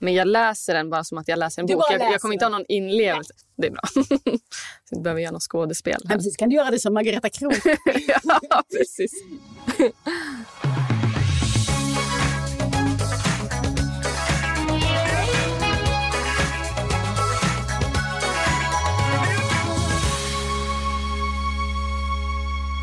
Men 0.00 0.14
jag 0.14 0.28
läser 0.28 0.74
den 0.74 0.90
bara 0.90 1.04
som 1.04 1.18
att 1.18 1.28
jag 1.28 1.38
läser 1.38 1.62
en 1.62 1.66
Du 1.66 1.74
bok. 1.74 1.84
Jag, 1.90 2.00
jag 2.00 2.20
kommer 2.20 2.32
inte 2.32 2.44
ha 2.44 2.50
någon 2.50 2.64
inlevelse. 2.68 3.34
Det 3.56 3.66
är 3.66 3.70
bra. 3.70 3.82
Så 3.94 4.00
inte 4.90 5.02
behöver 5.02 5.20
göra 5.20 5.32
något 5.32 5.42
skådespel. 5.42 6.00
Men 6.04 6.18
precis, 6.18 6.36
kan 6.36 6.48
du 6.48 6.56
göra 6.56 6.70
det 6.70 6.78
som 6.78 6.94
Margareta 6.94 7.28
Krook? 7.28 7.54
ja, 8.24 8.62
precis. 8.78 9.12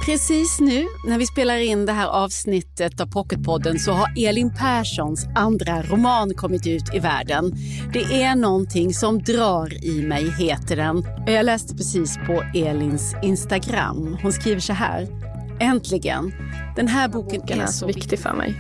Precis 0.08 0.60
nu 0.60 0.86
när 1.08 1.18
vi 1.18 1.26
spelar 1.26 1.58
in 1.58 1.86
det 1.86 1.92
här 1.92 2.08
avsnittet 2.08 3.02
av 3.02 3.06
Pocketpodden 3.06 3.80
så 3.80 3.92
har 3.92 4.28
Elin 4.28 4.54
Perssons 4.56 5.28
andra 5.36 5.82
roman 5.82 6.34
kommit 6.34 6.68
ut 6.68 6.96
i 6.96 7.00
världen. 7.00 7.52
Det 7.94 8.24
är 8.24 8.36
någonting 8.36 8.94
som 8.94 9.20
drar 9.24 9.86
i 9.86 10.02
mig, 10.02 10.30
heter 10.30 10.76
den. 10.76 11.04
Jag 11.28 11.46
läste 11.46 11.76
precis 11.76 12.18
på 12.28 12.44
Elins 12.56 13.16
Instagram. 13.24 14.18
Hon 14.22 14.34
skriver 14.34 14.60
så 14.62 14.74
här. 14.74 15.08
Äntligen. 15.60 16.34
Den 16.76 16.88
här 16.88 17.08
boken 17.08 17.42
Den 17.48 17.62
är 17.62 17.68
så 17.68 17.88
viktig 17.88 18.20
för 18.20 18.34
mig. 18.34 18.56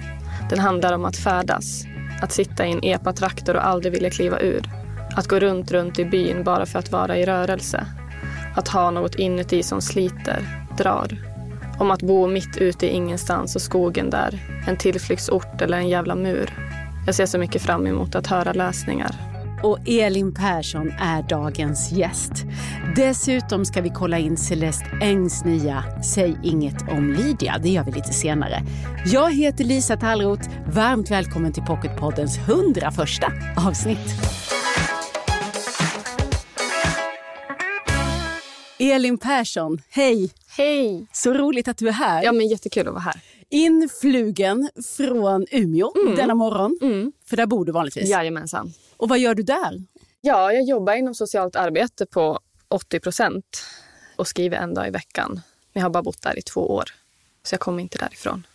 Den 0.50 0.59
handlar 0.59 0.94
om 0.94 1.06
att 1.06 1.18
färdas. 1.18 1.84
Att 2.22 2.32
sitta 2.32 2.67
i 2.67 2.72
en 2.72 2.84
epatraktor 2.84 3.56
och 3.56 3.67
aldrig 3.67 3.94
vilja 3.94 4.09
kliva 4.09 4.39
ur. 4.39 4.70
Att 5.16 5.28
gå 5.28 5.39
runt, 5.39 5.72
runt 5.72 6.00
i 6.00 6.06
byn 6.06 6.44
bara 6.44 6.66
för 6.66 6.80
att 6.80 6.92
vara 6.92 7.17
i 7.17 7.26
rörelse. 7.26 7.88
Att 8.56 8.67
ha 8.67 8.92
något 8.92 9.16
inuti 9.16 9.64
som 9.64 9.82
sliter, 9.82 10.67
drar. 10.78 11.36
Om 11.80 11.92
att 11.92 12.02
bo 12.02 12.28
mitt 12.28 12.58
ute 12.58 12.86
i 12.86 12.89
ingenstans 12.89 13.56
och 13.56 13.61
skogen 13.61 14.09
där. 14.09 14.39
En 14.67 14.78
tillflyktsort 14.78 15.61
eller 15.61 15.78
en 15.78 15.89
jävla 15.89 16.16
mur. 16.16 16.53
Jag 17.06 17.16
ser 17.16 17.25
så 17.25 17.38
mycket 17.38 17.61
fram 17.61 17.88
emot 17.88 18.16
att 18.16 18.28
höra 18.28 18.53
läsningar. 18.53 19.16
och 19.64 19.80
Elin 19.86 20.33
Persson 20.33 20.92
är 21.00 21.23
dagens 21.23 21.92
gäst. 21.92 22.31
Dessutom 22.95 23.66
ska 23.66 23.81
vi 23.81 23.89
kolla 23.89 24.17
in 24.17 24.38
Celeste 24.38 24.86
Engs 25.02 25.45
nya 25.45 25.83
Säg 26.03 26.38
inget 26.44 26.81
om 26.92 27.14
Lydia. 27.14 27.58
Det 27.64 27.70
gör 27.70 27.83
vi 27.83 27.92
lite 27.92 28.14
senare. 28.14 28.64
Jag 29.05 29.33
heter 29.33 29.64
Lisa 29.64 29.98
Tallroth. 29.98 30.50
Varmt 30.67 31.11
välkommen 31.11 31.53
till 31.53 31.64
Pocketpoddens 31.64 32.38
101 32.38 32.94
avsnitt. 33.67 34.16
Elin 38.80 39.17
Persson, 39.17 39.81
hej! 39.89 40.30
Hej! 40.58 41.08
Så 41.11 41.33
roligt 41.33 41.67
att 41.67 41.77
du 41.77 41.88
är 41.88 41.91
här. 41.91 42.23
Ja, 42.23 42.31
men 42.31 42.47
jättekul 42.47 42.88
att 42.88 42.94
vara 42.94 43.03
här. 43.03 43.22
Influgen 43.50 44.69
från 44.97 45.45
Umeå 45.52 45.94
denna 46.17 46.36
morgon. 46.36 46.77
Mm. 46.81 47.11
För 47.25 47.38
där 47.38 47.45
bor 47.45 47.66
du 47.66 47.72
vanligtvis. 47.72 48.09
Jajamensan. 48.09 48.73
Och 48.97 49.09
vad 49.09 49.19
gör 49.19 49.36
du 49.36 49.44
där? 49.44 49.83
Ja, 50.22 50.53
jag 50.53 50.64
jobbar 50.64 50.94
inom 50.94 51.16
socialt 51.16 51.55
arbete 51.55 52.05
på 52.05 52.39
80 52.67 52.99
procent 52.99 53.64
och 54.16 54.27
skriver 54.27 54.58
en 54.58 54.73
dag 54.73 54.88
i 54.88 54.91
veckan. 54.91 55.31
Men 55.73 55.81
jag 55.81 55.83
har 55.83 55.89
bara 55.89 56.03
bott 56.03 56.22
där 56.22 56.39
i 56.39 56.41
två 56.41 56.61
år, 56.61 56.86
så 57.44 57.53
jag 57.53 57.59
kommer 57.59 57.83
inte 57.83 57.97
därifrån. 57.97 58.47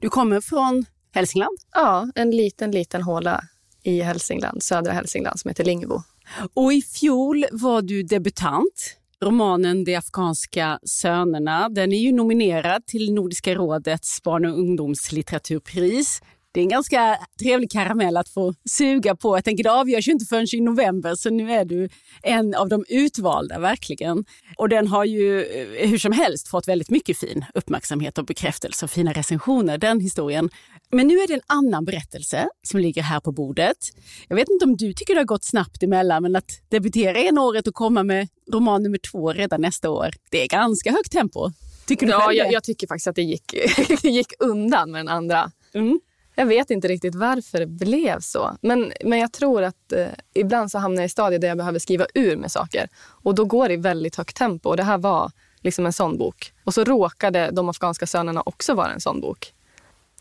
Du 0.00 0.08
kommer 0.08 0.40
från 0.40 0.84
Hälsingland. 1.12 1.58
Ja, 1.74 2.08
en 2.14 2.30
liten, 2.30 2.70
liten 2.70 3.02
håla 3.02 3.44
i 3.82 4.00
Hälsingland, 4.00 4.62
södra 4.62 4.92
Hälsingland, 4.92 5.40
som 5.40 5.48
heter 5.48 5.64
Lingbo. 5.64 6.02
Och 6.54 6.72
i 6.72 6.82
fjol 6.82 7.46
var 7.52 7.82
du 7.82 8.02
debutant. 8.02 8.96
Romanen 9.24 9.84
De 9.84 9.94
afghanska 9.96 10.78
sönerna 10.82 11.68
den 11.68 11.92
är 11.92 11.98
ju 11.98 12.12
nominerad 12.12 12.86
till 12.86 13.14
Nordiska 13.14 13.54
rådets 13.54 14.22
barn 14.22 14.44
och 14.44 14.58
ungdomslitteraturpris. 14.58 16.22
Det 16.52 16.60
är 16.60 16.62
en 16.62 16.68
ganska 16.68 17.18
trevlig 17.40 17.70
karamell 17.70 18.16
att 18.16 18.28
få 18.28 18.54
suga 18.70 19.16
på. 19.16 19.36
Jag 19.36 19.44
tänker 19.44 19.64
det 19.64 19.72
avgörs 19.72 20.08
ju 20.08 20.12
inte 20.12 20.24
förrän 20.24 20.46
i 20.52 20.60
november 20.60 21.14
så 21.14 21.30
nu 21.30 21.52
är 21.52 21.64
du 21.64 21.88
en 22.22 22.54
av 22.54 22.68
de 22.68 22.84
utvalda 22.88 23.58
verkligen. 23.58 24.24
Och 24.56 24.68
den 24.68 24.86
har 24.86 25.04
ju 25.04 25.44
eh, 25.44 25.88
hur 25.88 25.98
som 25.98 26.12
helst 26.12 26.48
fått 26.48 26.68
väldigt 26.68 26.90
mycket 26.90 27.18
fin 27.18 27.44
uppmärksamhet 27.54 28.18
och 28.18 28.24
bekräftelse 28.24 28.84
och 28.84 28.90
fina 28.90 29.12
recensioner, 29.12 29.78
den 29.78 30.00
historien. 30.00 30.50
Men 30.90 31.06
nu 31.06 31.14
är 31.14 31.26
det 31.26 31.34
en 31.34 31.40
annan 31.46 31.84
berättelse 31.84 32.48
som 32.62 32.80
ligger 32.80 33.02
här 33.02 33.20
på 33.20 33.32
bordet. 33.32 33.76
Jag 34.28 34.36
vet 34.36 34.48
inte 34.48 34.64
om 34.64 34.76
du 34.76 34.92
tycker 34.92 35.14
det 35.14 35.20
har 35.20 35.24
gått 35.24 35.44
snabbt 35.44 35.82
emellan, 35.82 36.22
men 36.22 36.36
att 36.36 36.60
debutera 36.68 37.18
ena 37.18 37.42
året 37.42 37.66
och 37.66 37.74
komma 37.74 38.02
med 38.02 38.28
roman 38.52 38.82
nummer 38.82 38.98
två 38.98 39.32
redan 39.32 39.60
nästa 39.60 39.90
år, 39.90 40.10
det 40.30 40.42
är 40.42 40.48
ganska 40.48 40.92
högt 40.92 41.12
tempo. 41.12 41.50
Tycker 41.86 42.06
du 42.06 42.12
Ja, 42.12 42.32
jag, 42.32 42.52
jag 42.52 42.64
tycker 42.64 42.86
faktiskt 42.86 43.08
att 43.08 43.16
det 43.16 43.22
gick, 43.22 43.54
gick 44.02 44.32
undan 44.38 44.90
med 44.90 44.98
den 44.98 45.08
andra. 45.08 45.50
Mm. 45.74 46.00
Jag 46.38 46.46
vet 46.46 46.70
inte 46.70 46.88
riktigt 46.88 47.14
varför 47.14 47.58
det 47.58 47.66
blev 47.66 48.20
så. 48.20 48.56
Men, 48.60 48.92
men 49.04 49.18
jag 49.18 49.32
tror 49.32 49.62
att 49.62 49.92
eh, 49.92 50.06
ibland 50.34 50.70
så 50.70 50.78
hamnar 50.78 51.02
jag 51.02 51.06
i 51.06 51.08
stadier 51.08 51.38
där 51.38 51.48
jag 51.48 51.56
behöver 51.56 51.78
skriva 51.78 52.06
ur 52.14 52.36
med 52.36 52.52
saker. 52.52 52.88
Och 52.98 53.34
då 53.34 53.44
går 53.44 53.68
det 53.68 53.74
i 53.74 53.76
väldigt 53.76 54.16
högt 54.16 54.36
tempo. 54.36 54.68
Och 54.68 54.76
det 54.76 54.82
här 54.82 54.98
var 54.98 55.30
liksom 55.60 55.86
en 55.86 55.92
sån 55.92 56.18
bok. 56.18 56.52
Och 56.64 56.74
så 56.74 56.84
råkade 56.84 57.50
De 57.52 57.68
afghanska 57.68 58.06
sönerna 58.06 58.42
också 58.46 58.74
vara 58.74 58.92
en 58.92 59.00
sån 59.00 59.20
bok. 59.20 59.52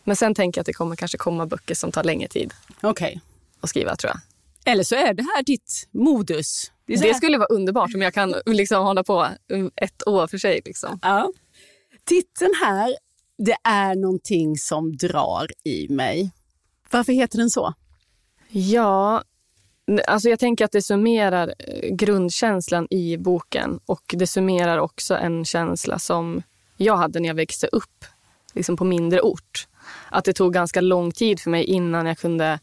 Men 0.04 0.16
sen 0.16 0.36
tänker 0.36 0.60
jag 0.60 0.62
att 0.62 0.66
det 0.66 0.74
kommer 0.74 0.96
kanske 0.96 1.18
komma 1.18 1.46
böcker 1.46 1.76
som 1.76 1.92
tar 1.92 2.04
längre 2.04 2.28
tid 2.28 2.54
Okej. 2.82 3.22
att 3.62 3.70
skriva 3.70 3.96
tror 3.96 4.14
jag. 4.14 4.74
Eller 4.74 4.84
så 4.84 4.96
är 4.96 5.14
det 5.14 5.24
här 5.24 5.44
ditt 5.44 5.88
modus. 5.92 6.72
Det 6.86 6.96
Det 6.96 7.14
skulle 7.14 7.38
vara 7.38 7.48
underbart 7.48 7.96
om 7.96 8.02
jag 8.02 8.14
kan 8.14 8.36
liksom 8.46 8.84
hålla 8.84 9.04
på 9.04 9.28
ett 9.76 10.08
år 10.08 10.28
för 10.28 10.38
sig. 10.38 10.62
Liksom. 10.66 11.00
Ja. 11.02 11.32
Titeln 12.06 12.54
här, 12.62 12.96
det 13.38 13.58
är 13.64 13.96
någonting 13.96 14.58
som 14.58 14.98
drar 14.98 15.48
i 15.64 15.88
mig. 15.90 16.32
Varför 16.92 17.14
heter 17.14 17.38
den 17.38 17.50
så? 17.50 17.74
Ja, 18.50 19.24
alltså 20.08 20.30
jag 20.30 20.40
tänker 20.40 20.66
att 20.66 20.72
det 20.72 20.82
summerar 20.82 21.54
eh, 21.60 21.90
grundkänslan 21.96 22.88
i 22.90 23.18
boken 23.18 23.80
och 23.86 24.04
det 24.18 24.28
summerar 24.28 24.78
också 24.78 25.16
en 25.16 25.46
känsla 25.46 26.00
som 26.00 26.42
jag 26.78 26.98
hade 26.98 27.20
när 27.20 27.28
jag 27.28 27.36
växte 27.36 27.68
upp 27.68 28.06
liksom 28.54 28.78
på 28.78 28.86
mindre 28.86 29.22
ort. 29.22 29.68
Att 30.10 30.26
det 30.26 30.34
tog 30.34 30.54
ganska 30.54 30.82
lång 30.82 31.12
tid 31.12 31.40
för 31.40 31.50
mig 31.50 31.64
innan 31.64 32.06
jag 32.06 32.18
kunde 32.18 32.60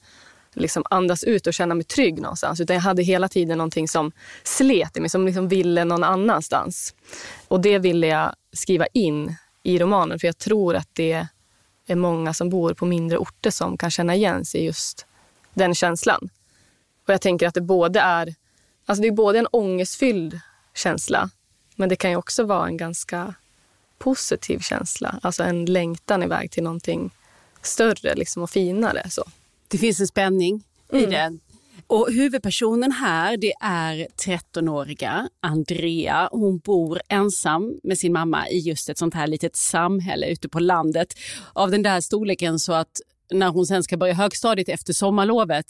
liksom 0.55 0.83
andas 0.91 1.25
ut 1.25 1.47
och 1.47 1.55
känna 1.55 1.75
mig 1.75 1.85
trygg 1.85 2.21
någonstans. 2.21 2.61
Utan 2.61 2.75
jag 2.77 2.83
hade 2.83 3.03
hela 3.03 3.29
tiden 3.29 3.59
någonting 3.59 3.89
som 3.89 4.13
slet 4.43 4.97
i 4.97 5.01
mig, 5.01 5.11
som 5.11 5.27
liksom 5.27 5.49
ville 5.49 5.85
någon 5.85 6.05
annanstans. 6.05 6.95
Och 7.49 7.61
det 7.61 7.79
ville 7.79 8.07
jag 8.07 8.35
skriva 8.53 8.87
in 8.87 9.37
i 9.67 9.79
romanen 9.79 10.19
för 10.19 10.29
jag 10.29 10.39
tror 10.39 10.75
att 10.77 10.89
det 10.93 11.27
är 11.87 11.95
många 11.97 12.35
som 12.35 12.51
bor 12.51 12.75
på 12.75 12.87
mindre 12.87 13.19
orter 13.19 13.51
som 13.51 13.79
kan 13.79 13.91
känna 13.91 14.15
igen 14.15 14.45
sig 14.45 14.61
i 14.61 14.65
just 14.65 15.07
den 15.55 15.75
känslan. 15.75 16.29
Och 17.07 17.13
jag 17.13 17.21
tänker 17.21 17.49
att 17.49 17.55
det 17.55 17.61
både 17.61 18.01
är, 18.01 18.35
alltså 18.87 19.03
det 19.03 19.09
är 19.09 19.13
både 19.13 19.39
en 19.39 19.47
ångestfylld 19.51 20.41
känsla 20.75 21.31
men 21.77 21.89
det 21.89 21.97
kan 21.97 22.11
ju 22.11 22.17
också 22.17 22.45
vara 22.45 22.67
en 22.67 22.77
ganska 22.77 23.35
positiv 23.99 24.59
känsla. 24.59 25.19
Alltså 25.23 25.43
en 25.43 25.65
längtan 25.65 26.23
iväg 26.23 26.51
till 26.51 26.63
någonting 26.63 27.11
större 27.63 28.15
liksom, 28.15 28.43
och 28.43 28.51
finare. 28.51 29.11
Så. 29.11 29.25
Det 29.69 29.79
finns 29.79 30.01
en 30.01 30.07
spänning 30.07 30.63
i 30.93 30.99
Mm. 30.99 31.11
den. 31.11 31.41
Och 31.87 32.09
huvudpersonen 32.13 32.93
här 32.93 33.37
det 33.37 33.53
är 33.61 34.07
13-åriga 34.27 35.29
Andrea. 35.43 36.29
Hon 36.33 36.59
bor 36.59 37.01
ensam 37.09 37.81
med 37.83 37.99
sin 37.99 38.13
mamma 38.13 38.49
i 38.49 38.59
just 38.59 38.89
ett 38.89 38.99
sånt 38.99 39.15
här 39.15 39.27
litet 39.27 39.57
samhälle 39.57 40.27
ute 40.27 40.49
på 40.49 40.61
landet. 40.61 41.09
Av 41.53 41.71
den 41.71 41.83
där 41.83 42.01
storleken 42.01 42.59
så 42.59 42.73
att 42.73 43.01
när 43.33 43.49
hon 43.49 43.67
sen 43.67 43.83
ska 43.83 43.97
börja 43.97 44.15
högstadiet 44.15 44.69
efter 44.69 44.93
sommarlovet 44.93 45.67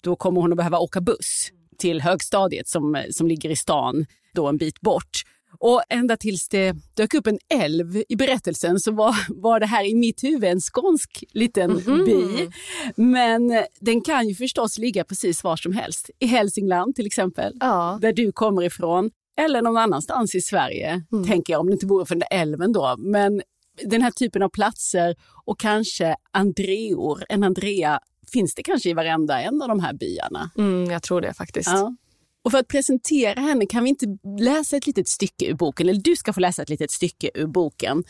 då 0.00 0.16
kommer 0.16 0.40
hon 0.40 0.52
att 0.52 0.56
behöva 0.56 0.78
åka 0.78 1.00
buss 1.00 1.50
till 1.78 2.00
högstadiet 2.00 2.68
som, 2.68 3.04
som 3.10 3.28
ligger 3.28 3.50
i 3.50 3.56
stan 3.56 4.06
då 4.34 4.48
en 4.48 4.56
bit 4.56 4.80
bort. 4.80 5.22
Och 5.64 5.82
ända 5.88 6.16
tills 6.16 6.48
det 6.48 6.74
dök 6.94 7.14
upp 7.14 7.26
en 7.26 7.38
älv 7.54 8.02
i 8.08 8.16
berättelsen 8.16 8.80
så 8.80 8.92
var, 8.92 9.14
var 9.28 9.60
det 9.60 9.66
här 9.66 9.84
i 9.90 9.94
mitt 9.94 10.24
huvud 10.24 10.44
en 10.44 10.60
skånsk 10.60 11.24
liten 11.32 11.76
by. 12.06 12.50
Men 12.96 13.64
den 13.80 14.00
kan 14.00 14.28
ju 14.28 14.34
förstås 14.34 14.78
ligga 14.78 15.04
precis 15.04 15.44
var 15.44 15.56
som 15.56 15.72
helst. 15.72 16.10
I 16.18 16.26
Hälsingland 16.26 16.94
till 16.94 17.06
exempel, 17.06 17.52
Ja. 17.60 17.98
där 18.02 18.12
du 18.12 18.32
kommer 18.32 18.62
ifrån. 18.62 19.10
Eller 19.36 19.62
någon 19.62 19.76
annanstans 19.76 20.34
i 20.34 20.40
Sverige, 20.40 21.02
tänker 21.26 21.52
jag, 21.52 21.60
om 21.60 21.66
det 21.66 21.72
inte 21.72 21.86
vore 21.86 22.06
för 22.06 22.14
den 22.14 22.24
där 22.30 22.38
älven 22.40 22.72
då. 22.72 22.94
Men 22.98 23.42
den 23.84 24.02
här 24.02 24.10
typen 24.10 24.42
av 24.42 24.48
platser 24.48 25.16
och 25.44 25.60
kanske 25.60 26.16
Andreor, 26.30 27.24
en 27.28 27.44
Andrea, 27.44 28.00
finns 28.32 28.54
det 28.54 28.62
kanske 28.62 28.90
i 28.90 28.92
varenda 28.92 29.40
en 29.40 29.62
av 29.62 29.68
de 29.68 29.80
här 29.80 29.92
byarna. 29.92 30.50
Mm, 30.58 30.90
jag 30.90 31.02
tror 31.02 31.20
det 31.20 31.34
faktiskt. 31.34 31.68
Ja. 31.68 31.96
Och 32.44 32.50
för 32.50 32.58
att 32.58 32.68
presentera 32.68 33.40
henne 33.40 33.66
kan 33.66 33.84
vi 33.84 33.88
inte 33.88 34.06
läsa 34.38 34.76
ett 34.76 34.86
litet 34.86 35.08
stycke 35.08 35.46
ur 35.46 35.54
boken, 35.54 35.88
eller 35.88 36.00
du 36.00 36.16
ska 36.16 36.32
få 36.32 36.40
läsa 36.40 36.62
ett 36.62 36.68
litet 36.68 36.90
stycke 36.90 37.30
ur 37.34 37.46
boken. 37.46 38.04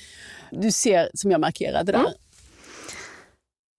Du 0.50 0.72
ser 0.72 1.10
som 1.14 1.30
jag 1.30 1.40
markerade 1.40 1.92
där. 1.92 1.98
Mm. 1.98 2.12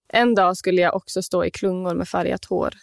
En 0.07 0.35
dag 0.35 0.57
skulle 0.57 0.81
jag 0.81 0.95
också 0.95 1.23
stå 1.23 1.45
i 1.45 1.51
klungor 1.51 1.95
med 1.95 2.07
färgat 2.07 2.45
hår. 2.45 2.73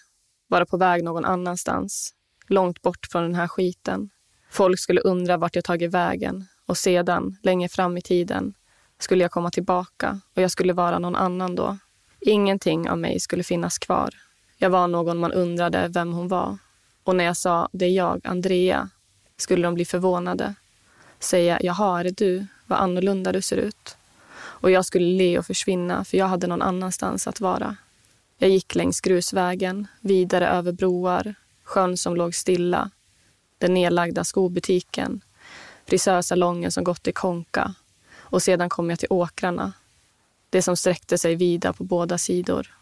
Vara 0.49 0.67
på 0.67 0.77
väg 0.77 1.05
någon 1.05 1.25
annanstans. 1.25 2.15
Långt 2.47 2.83
bort 2.83 3.07
från 3.11 3.23
den 3.23 3.35
här 3.35 3.49
skiten. 3.49 4.11
Folk 4.51 4.79
skulle 4.79 5.01
undra 5.01 5.37
vart 5.37 5.55
jag 5.55 5.65
tagit 5.65 5.91
vägen. 5.91 6.47
Och 6.67 6.77
sedan, 6.77 7.37
längre 7.43 7.69
fram 7.69 7.97
i 7.97 8.03
tiden, 8.03 8.55
skulle 8.99 9.25
jag 9.25 9.31
komma 9.31 9.51
tillbaka 9.51 10.21
och 10.37 10.43
jag 10.43 10.51
skulle 10.51 10.73
vara 10.73 10.99
någon 10.99 11.17
annan 11.17 11.55
då. 11.55 11.79
Ingenting 12.21 12.91
av 12.91 12.99
mig 12.99 13.21
skulle 13.21 13.43
finnas 13.43 13.79
kvar. 13.79 14.11
Jag 14.59 14.71
var 14.71 14.89
någon 14.89 15.19
man 15.19 15.33
undrade 15.33 15.89
vem 15.89 16.13
hon 16.13 16.29
var. 16.29 16.59
Och 17.05 17.17
när 17.17 17.25
jag 17.25 17.37
sa 17.37 17.69
det 17.73 17.85
är 17.87 17.91
jag, 17.91 18.21
Andrea, 18.25 18.89
skulle 19.37 19.63
de 19.63 19.75
bli 19.75 19.85
förvånade. 19.85 20.55
Säga 21.19 21.59
jaha, 21.63 22.01
är 22.01 22.05
det 22.05 22.17
du? 22.17 22.47
Vad 22.67 22.79
annorlunda 22.79 23.33
du 23.33 23.43
ser 23.43 23.57
ut. 23.57 23.97
Och 24.37 24.71
jag 24.71 24.85
skulle 24.85 25.07
le 25.07 25.39
och 25.39 25.47
försvinna 25.47 26.05
för 26.05 26.19
jag 26.19 26.27
hade 26.27 26.47
någon 26.47 26.63
annanstans 26.63 27.27
att 27.27 27.41
vara. 27.41 27.77
Jag 28.39 28.51
gick 28.51 28.75
längs 28.75 29.01
grusvägen, 29.01 29.87
vidare 30.01 30.49
över 30.49 30.73
broar, 30.73 31.35
sjön 31.65 31.97
som 31.97 32.17
låg 32.17 32.35
stilla, 32.35 32.91
den 33.59 33.75
nedlagda 33.75 34.25
skobutiken, 34.25 35.21
frisörsalongen 35.87 36.73
som 36.73 36.85
gått 36.85 37.09
i 37.09 37.13
konka 37.13 37.75
och 38.31 38.43
sedan 38.43 38.69
kom 38.69 38.91
jag 38.91 38.99
till 38.99 39.09
åkrarna, 39.11 39.73
det 40.51 40.63
som 40.63 40.77
sträckte 40.77 41.19
sig 41.19 41.35
vida 41.35 41.73
på 41.73 41.85
båda 41.85 42.19
sidor. 42.19 42.75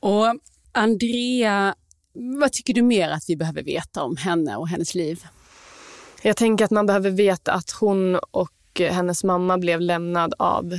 Och 0.00 0.26
Andrea, 0.72 1.74
vad 2.14 2.52
tycker 2.52 2.74
du 2.74 2.82
mer 2.82 3.10
att 3.10 3.24
vi 3.28 3.36
behöver 3.36 3.62
veta 3.62 4.02
om 4.02 4.16
henne 4.16 4.56
och 4.56 4.68
hennes 4.68 4.94
liv? 4.94 5.24
Jag 6.22 6.36
tänker 6.36 6.64
att 6.64 6.70
man 6.70 6.86
behöver 6.86 7.10
veta 7.10 7.52
att 7.52 7.70
hon 7.70 8.16
och 8.30 8.50
hennes 8.78 9.24
mamma 9.24 9.58
blev 9.58 9.80
lämnad 9.80 10.34
av 10.38 10.72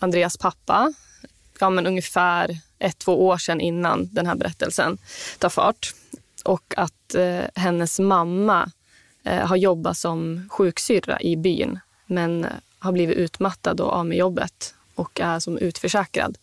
Andreas 0.00 0.36
pappa 0.36 0.92
ja, 1.60 1.70
men 1.70 1.86
ungefär 1.86 2.58
ett, 2.78 2.98
två 2.98 3.26
år 3.26 3.38
sedan 3.38 3.60
innan 3.60 4.08
den 4.12 4.26
här 4.26 4.34
berättelsen 4.34 4.98
tar 5.38 5.48
fart. 5.48 5.94
Och 6.44 6.74
att 6.76 7.14
eh, 7.14 7.44
hennes 7.54 7.98
mamma 7.98 8.70
eh, 9.24 9.46
har 9.46 9.56
jobbat 9.56 9.96
som 9.96 10.48
sjuksyrra 10.50 11.20
i 11.20 11.36
byn 11.36 11.80
men 12.06 12.46
har 12.78 12.92
blivit 12.92 13.16
utmattad 13.16 13.80
och 13.80 13.92
av 13.92 14.06
med 14.06 14.18
jobbet 14.18 14.74
och 14.94 15.20
är 15.20 15.38
som 15.38 15.58
utförsäkrad. 15.58 16.38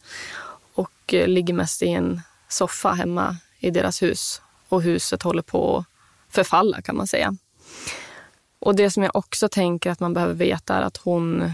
Och 0.73 1.13
eh, 1.13 1.27
ligger 1.27 1.53
mest 1.53 1.83
i 1.83 1.87
en 1.87 2.21
soffa 2.47 2.91
hemma 2.91 3.37
i 3.59 3.71
deras 3.71 4.01
hus. 4.01 4.41
Och 4.69 4.81
huset 4.81 5.23
håller 5.23 5.41
på 5.41 5.77
att 5.77 5.85
förfalla 6.35 6.81
kan 6.81 6.97
man 6.97 7.07
säga. 7.07 7.35
Och 8.59 8.75
det 8.75 8.91
som 8.91 9.03
jag 9.03 9.15
också 9.15 9.49
tänker 9.49 9.91
att 9.91 9.99
man 9.99 10.13
behöver 10.13 10.33
veta 10.33 10.75
är 10.75 10.81
att 10.81 10.97
hon, 10.97 11.51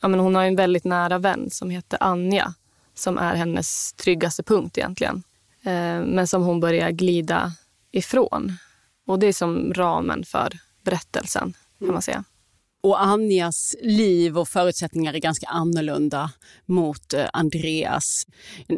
ja 0.00 0.08
men 0.08 0.20
hon 0.20 0.34
har 0.34 0.44
en 0.44 0.56
väldigt 0.56 0.84
nära 0.84 1.18
vän 1.18 1.50
som 1.50 1.70
heter 1.70 1.98
Anja 2.02 2.54
som 2.94 3.18
är 3.18 3.34
hennes 3.34 3.92
tryggaste 3.92 4.42
punkt 4.42 4.78
egentligen. 4.78 5.22
Eh, 5.62 6.00
men 6.00 6.26
som 6.26 6.42
hon 6.42 6.60
börjar 6.60 6.90
glida 6.90 7.52
ifrån. 7.90 8.52
Och 9.06 9.18
det 9.18 9.26
är 9.26 9.32
som 9.32 9.74
ramen 9.74 10.24
för 10.24 10.58
berättelsen 10.84 11.54
kan 11.78 11.92
man 11.92 12.02
säga. 12.02 12.24
Och 12.82 13.02
Anjas 13.02 13.76
liv 13.80 14.38
och 14.38 14.48
förutsättningar 14.48 15.14
är 15.14 15.18
ganska 15.18 15.46
annorlunda 15.46 16.30
mot 16.66 17.14
eh, 17.14 17.26
Andreas. 17.32 18.26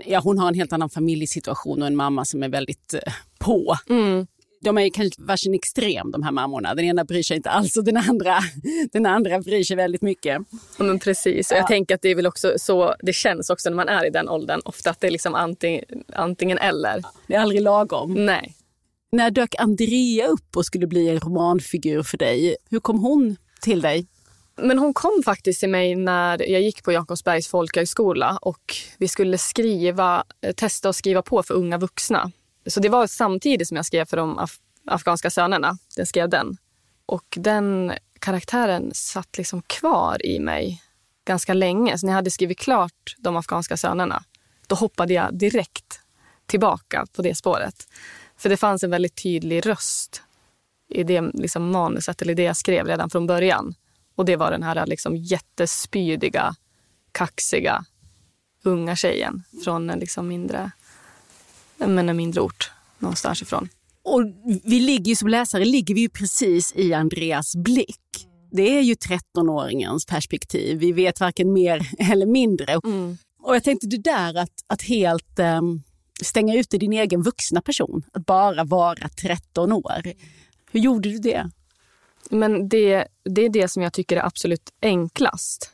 Ja, 0.07 0.21
hon 0.21 0.39
har 0.39 0.49
en 0.49 0.55
helt 0.55 0.73
annan 0.73 0.91
familjesituation 0.91 1.83
och 1.83 1.87
en 1.87 1.97
mamma 1.97 2.25
som 2.25 2.43
är 2.43 2.49
väldigt 2.49 2.95
eh, 2.95 3.13
på. 3.39 3.77
Mm. 3.89 4.27
De 4.61 4.79
är 4.79 4.91
kanske 4.91 5.23
varsin 5.23 5.55
extrem 5.55 6.11
de 6.11 6.23
här 6.23 6.33
mammorna. 6.33 6.75
Den 6.75 6.85
ena 6.85 7.05
bryr 7.05 7.23
sig 7.23 7.37
inte 7.37 7.51
alls 7.51 7.77
och 7.77 7.85
den 7.85 7.97
andra, 7.97 8.39
den 8.93 9.07
andra 9.07 9.41
bryr 9.41 9.65
sig 9.65 9.77
väldigt 9.77 10.03
mycket. 10.03 10.43
Ja, 10.79 10.85
men 10.85 10.99
precis. 10.99 11.51
Ja. 11.51 11.57
Jag 11.57 11.67
tänker 11.67 11.95
att 11.95 12.03
det 12.03 12.09
är 12.09 12.15
väl 12.15 12.27
också 12.27 12.55
så 12.57 12.95
det 13.01 13.13
känns 13.13 13.51
också 13.51 13.71
när 13.71 13.77
man 13.77 13.89
är 13.89 14.07
i 14.07 14.11
den 14.11 14.29
åldern. 14.29 14.61
Ofta 14.65 14.91
att 14.91 15.01
det 15.01 15.07
är 15.07 15.11
liksom 15.11 15.35
antingen, 15.35 15.85
antingen 16.13 16.59
eller. 16.59 17.03
Det 17.27 17.35
är 17.35 17.41
aldrig 17.41 17.63
lagom. 17.63 18.27
Nej. 18.27 18.55
När 19.13 19.31
dök 19.31 19.55
Andrea 19.59 20.27
upp 20.27 20.57
och 20.57 20.67
skulle 20.67 20.87
bli 20.87 21.09
en 21.09 21.21
romanfigur 21.21 22.03
för 22.03 22.19
dig? 22.19 22.57
Hur 22.71 22.81
kom 22.81 22.99
hon 22.99 23.37
till 23.65 23.81
dig? 23.81 24.07
Men 24.57 24.79
hon 24.79 24.95
kom 24.95 25.23
faktiskt 25.25 25.61
till 25.61 25.69
mig 25.69 25.95
när 25.95 26.51
jag 26.51 26.63
gick 26.63 26.83
på 26.83 26.93
Jakobsbergs 26.93 27.49
folkhögskola 27.49 28.39
och 28.43 28.75
vi 28.99 29.09
skulle 29.09 29.39
skriva, 29.39 30.25
eh, 30.41 30.53
testa 30.53 30.89
att 30.89 30.97
skriva 30.97 31.23
på 31.23 31.43
för 31.43 31.55
unga 31.55 31.79
vuxna. 31.79 32.31
Så 32.67 32.81
det 32.81 32.89
var 32.89 33.07
samtidigt 33.07 33.69
som 33.69 33.77
jag 33.77 33.87
skrev 33.87 34.05
för 34.05 34.17
de 34.17 34.39
af 34.39 34.59
afghanska 34.87 35.31
sönerna. 35.31 35.79
Den 35.97 36.07
skrev 36.07 36.29
den. 36.29 36.57
Och 37.07 37.25
den 37.37 37.93
karaktären 38.19 38.91
satt 38.95 39.39
liksom 39.39 39.63
kvar 39.63 40.27
i 40.27 40.41
mig 40.41 40.83
ganska 41.27 41.55
länge. 41.55 41.99
Så 41.99 42.07
när 42.07 42.13
jag 42.13 42.17
hade 42.17 42.31
skrivit 42.31 42.59
klart 42.59 43.17
de 43.19 43.37
afghanska 43.37 43.77
sönerna, 43.77 44.25
då 44.67 44.77
hoppade 44.77 45.15
jag 45.15 45.39
direkt 45.39 46.01
tillbaka 46.47 47.07
på 47.13 47.23
det 47.23 47.35
spåret. 47.35 47.89
För 48.37 48.49
det 48.49 48.57
fanns 48.57 48.83
en 48.83 48.91
väldigt 48.91 49.23
tydlig 49.23 49.67
röst 49.67 50.23
i 50.89 51.05
det 51.05 51.21
liksom 51.21 51.71
manuset, 51.71 52.23
eller 52.23 52.35
det 52.35 52.43
jag 52.43 52.57
skrev 52.57 52.87
redan 52.87 53.11
från 53.11 53.27
början. 53.27 53.75
Och 54.15 54.25
det 54.25 54.37
var 54.37 54.51
den 54.51 54.63
här 54.63 54.87
liksom 54.87 55.17
jättespydiga, 55.17 56.55
kaxiga, 57.13 57.85
unga 58.65 58.97
tjejen 58.97 59.43
från 59.65 59.91
en 59.91 59.99
liksom 59.99 60.29
mindre, 60.29 60.71
men 61.77 62.09
en 62.09 62.17
mindre 62.17 62.41
ort 62.41 62.73
någonstans 62.99 63.43
ifrån. 63.43 63.69
Och 64.03 64.23
vi 64.65 64.81
ligger 64.81 65.15
som 65.15 65.29
läsare 65.29 65.65
ligger 65.65 65.95
vi 65.95 66.01
ju 66.01 66.09
precis 66.09 66.73
i 66.77 66.95
Andreas 66.95 67.57
blick. 67.57 68.29
Det 68.53 68.79
är 68.79 68.83
ju 68.83 68.95
13-åringens 68.95 70.09
perspektiv. 70.09 70.79
Vi 70.79 70.93
vet 70.93 71.21
varken 71.21 71.53
mer 71.53 71.89
eller 72.13 72.27
mindre. 72.27 72.73
Mm. 72.85 73.19
Och 73.43 73.55
jag 73.55 73.65
tänkte 73.65 73.87
det 73.87 74.03
där 74.03 74.35
att, 74.35 74.53
att 74.67 74.83
helt 74.83 75.39
um, 75.39 75.83
stänga 76.23 76.55
ute 76.55 76.79
din 76.79 76.93
egen 76.93 77.23
vuxna 77.23 77.61
person, 77.61 78.03
att 78.13 78.27
bara 78.27 78.65
vara 78.65 79.09
13 79.09 79.73
år. 79.73 80.03
Hur 80.75 80.81
gjorde 80.81 81.09
du 81.09 81.19
det? 81.19 81.51
Men 82.31 82.69
det, 82.69 83.07
det 83.25 83.45
är 83.45 83.49
det 83.49 83.69
som 83.69 83.83
jag 83.83 83.93
tycker 83.93 84.17
är 84.17 84.27
absolut 84.27 84.73
enklast. 84.83 85.71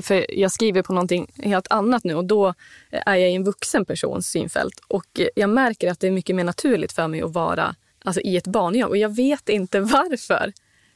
För 0.00 0.38
jag 0.38 0.52
skriver 0.52 0.82
på 0.82 0.92
någonting 0.92 1.32
helt 1.36 1.66
annat 1.70 2.04
nu 2.04 2.14
och 2.14 2.24
då 2.24 2.54
är 2.90 3.16
jag 3.16 3.30
i 3.30 3.34
en 3.34 3.44
vuxen 3.44 3.84
persons 3.84 4.26
synfält. 4.26 4.80
Och 4.88 5.20
jag 5.34 5.50
märker 5.50 5.90
att 5.90 6.00
det 6.00 6.06
är 6.06 6.10
mycket 6.10 6.36
mer 6.36 6.44
naturligt 6.44 6.92
för 6.92 7.08
mig 7.08 7.22
att 7.22 7.32
vara 7.32 7.74
alltså, 8.04 8.20
i 8.20 8.36
ett 8.36 8.46
barnjag. 8.46 8.90
Och 8.90 8.96
jag 8.96 9.16
vet 9.16 9.48
inte 9.48 9.80
varför. 9.80 10.52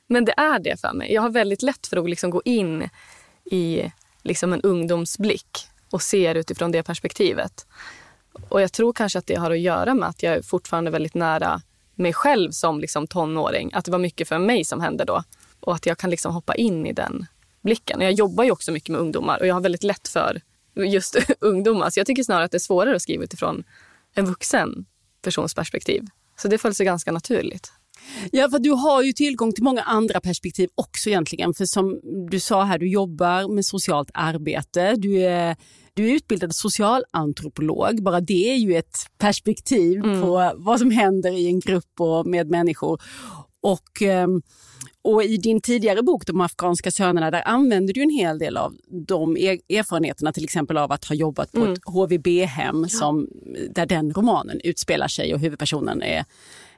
Men 0.07 0.25
det 0.25 0.35
är 0.37 0.59
det 0.59 0.81
för 0.81 0.93
mig. 0.93 1.13
Jag 1.13 1.23
har 1.23 1.31
väldigt 1.31 1.63
lätt 1.63 1.87
för 1.87 1.97
att 1.97 2.11
liksom 2.11 2.31
gå 2.31 2.43
in 2.45 2.89
i 3.45 3.93
liksom 4.23 4.53
en 4.53 4.61
ungdomsblick 4.61 5.59
och 5.91 6.03
ser 6.03 6.35
utifrån 6.35 6.73
det 6.73 6.83
perspektivet. 6.83 7.67
Och 8.49 8.63
jag 8.63 8.73
tror 8.73 8.93
kanske 8.93 9.19
att 9.19 9.27
det 9.27 9.35
har 9.35 9.51
att 9.51 9.61
göra 9.61 9.95
med 9.95 10.09
att 10.09 10.23
jag 10.23 10.35
är 10.35 10.43
fortfarande 10.43 10.91
väldigt 10.91 11.15
nära 11.15 11.63
mig 11.95 12.13
själv 12.13 12.51
som 12.51 12.81
liksom 12.81 13.07
tonåring. 13.07 13.71
Att 13.73 13.85
det 13.85 13.91
var 13.91 13.99
mycket 13.99 14.29
för 14.29 14.39
mig 14.39 14.65
som 14.65 14.81
hände 14.81 15.05
då. 15.05 15.23
Och 15.61 15.75
att 15.75 15.87
jag 15.87 15.99
kan 15.99 16.11
liksom 16.11 16.35
hoppa 16.35 16.55
in 16.55 16.87
i 16.87 16.93
den 16.93 17.27
blicken. 17.63 17.99
Och 17.99 18.05
jag 18.05 18.13
jobbar 18.13 18.45
ju 18.45 18.51
också 18.51 18.73
mycket 18.73 18.89
med 18.89 19.01
ungdomar 19.01 19.41
och 19.41 19.47
jag 19.47 19.55
har 19.55 19.61
väldigt 19.61 19.83
lätt 19.83 20.09
för 20.09 20.41
just 20.77 21.17
ungdomar. 21.41 21.91
Så 21.91 22.01
jag 22.01 22.07
tycker 22.07 22.23
snarare 22.23 22.45
att 22.45 22.51
det 22.51 22.57
är 22.57 22.59
svårare 22.59 22.97
att 22.97 23.03
skriva 23.03 23.25
utifrån 23.25 23.65
en 24.15 24.27
vuxen 24.27 24.87
persons 25.23 25.55
perspektiv. 25.55 26.05
Så 26.37 26.49
det 26.49 26.59
föll 26.59 26.75
sig 26.75 26.87
ganska 26.87 27.13
naturligt. 27.13 27.73
Ja, 28.33 28.51
för 28.51 28.59
du 28.59 28.71
har 28.71 29.03
ju 29.03 29.13
tillgång 29.13 29.53
till 29.53 29.65
många 29.65 29.83
andra 29.83 30.21
perspektiv 30.21 30.69
också 30.75 31.09
egentligen. 31.09 31.55
För 31.55 31.65
som 31.65 32.01
du 32.31 32.41
sa 32.41 32.65
här, 32.65 32.79
du 32.79 32.89
jobbar 32.89 33.55
med 33.55 33.67
socialt 33.67 34.11
arbete. 34.15 34.95
Du 34.97 35.23
är, 35.23 35.57
du 35.95 36.11
är 36.11 36.15
utbildad 36.15 36.55
socialantropolog. 36.55 38.03
Bara 38.03 38.21
det 38.21 38.51
är 38.53 38.57
ju 38.57 38.77
ett 38.77 38.97
perspektiv 39.19 40.05
mm. 40.05 40.21
på 40.21 40.53
vad 40.57 40.79
som 40.79 40.91
händer 40.91 41.33
i 41.33 41.47
en 41.47 41.61
grupp 41.61 42.01
och 42.01 42.27
med 42.27 42.51
människor. 42.51 43.03
Och... 43.63 44.03
Um, 44.03 44.43
och 45.07 45.25
i 45.25 45.37
din 45.37 45.61
tidigare 45.61 46.03
bok 46.03 46.27
De 46.27 46.41
afghanska 46.41 46.91
sönerna, 46.91 47.31
där 47.31 47.49
använder 47.49 47.95
du 47.95 48.03
en 48.03 48.11
hel 48.11 48.39
del 48.39 48.57
av 48.57 48.75
de 49.07 49.37
erfarenheterna, 49.37 50.33
till 50.33 50.45
exempel 50.45 50.77
av 50.77 50.93
att 50.93 51.05
ha 51.05 51.15
jobbat 51.15 51.53
på 51.53 51.61
mm. 51.61 51.73
ett 51.73 51.79
HVB-hem 51.85 52.89
som, 52.89 53.29
där 53.71 53.87
den 53.87 54.13
romanen 54.13 54.61
utspelar 54.65 55.09
sig 55.09 55.35
och 55.35 55.41
huvudpersonen 55.41 56.03
är 56.03 56.25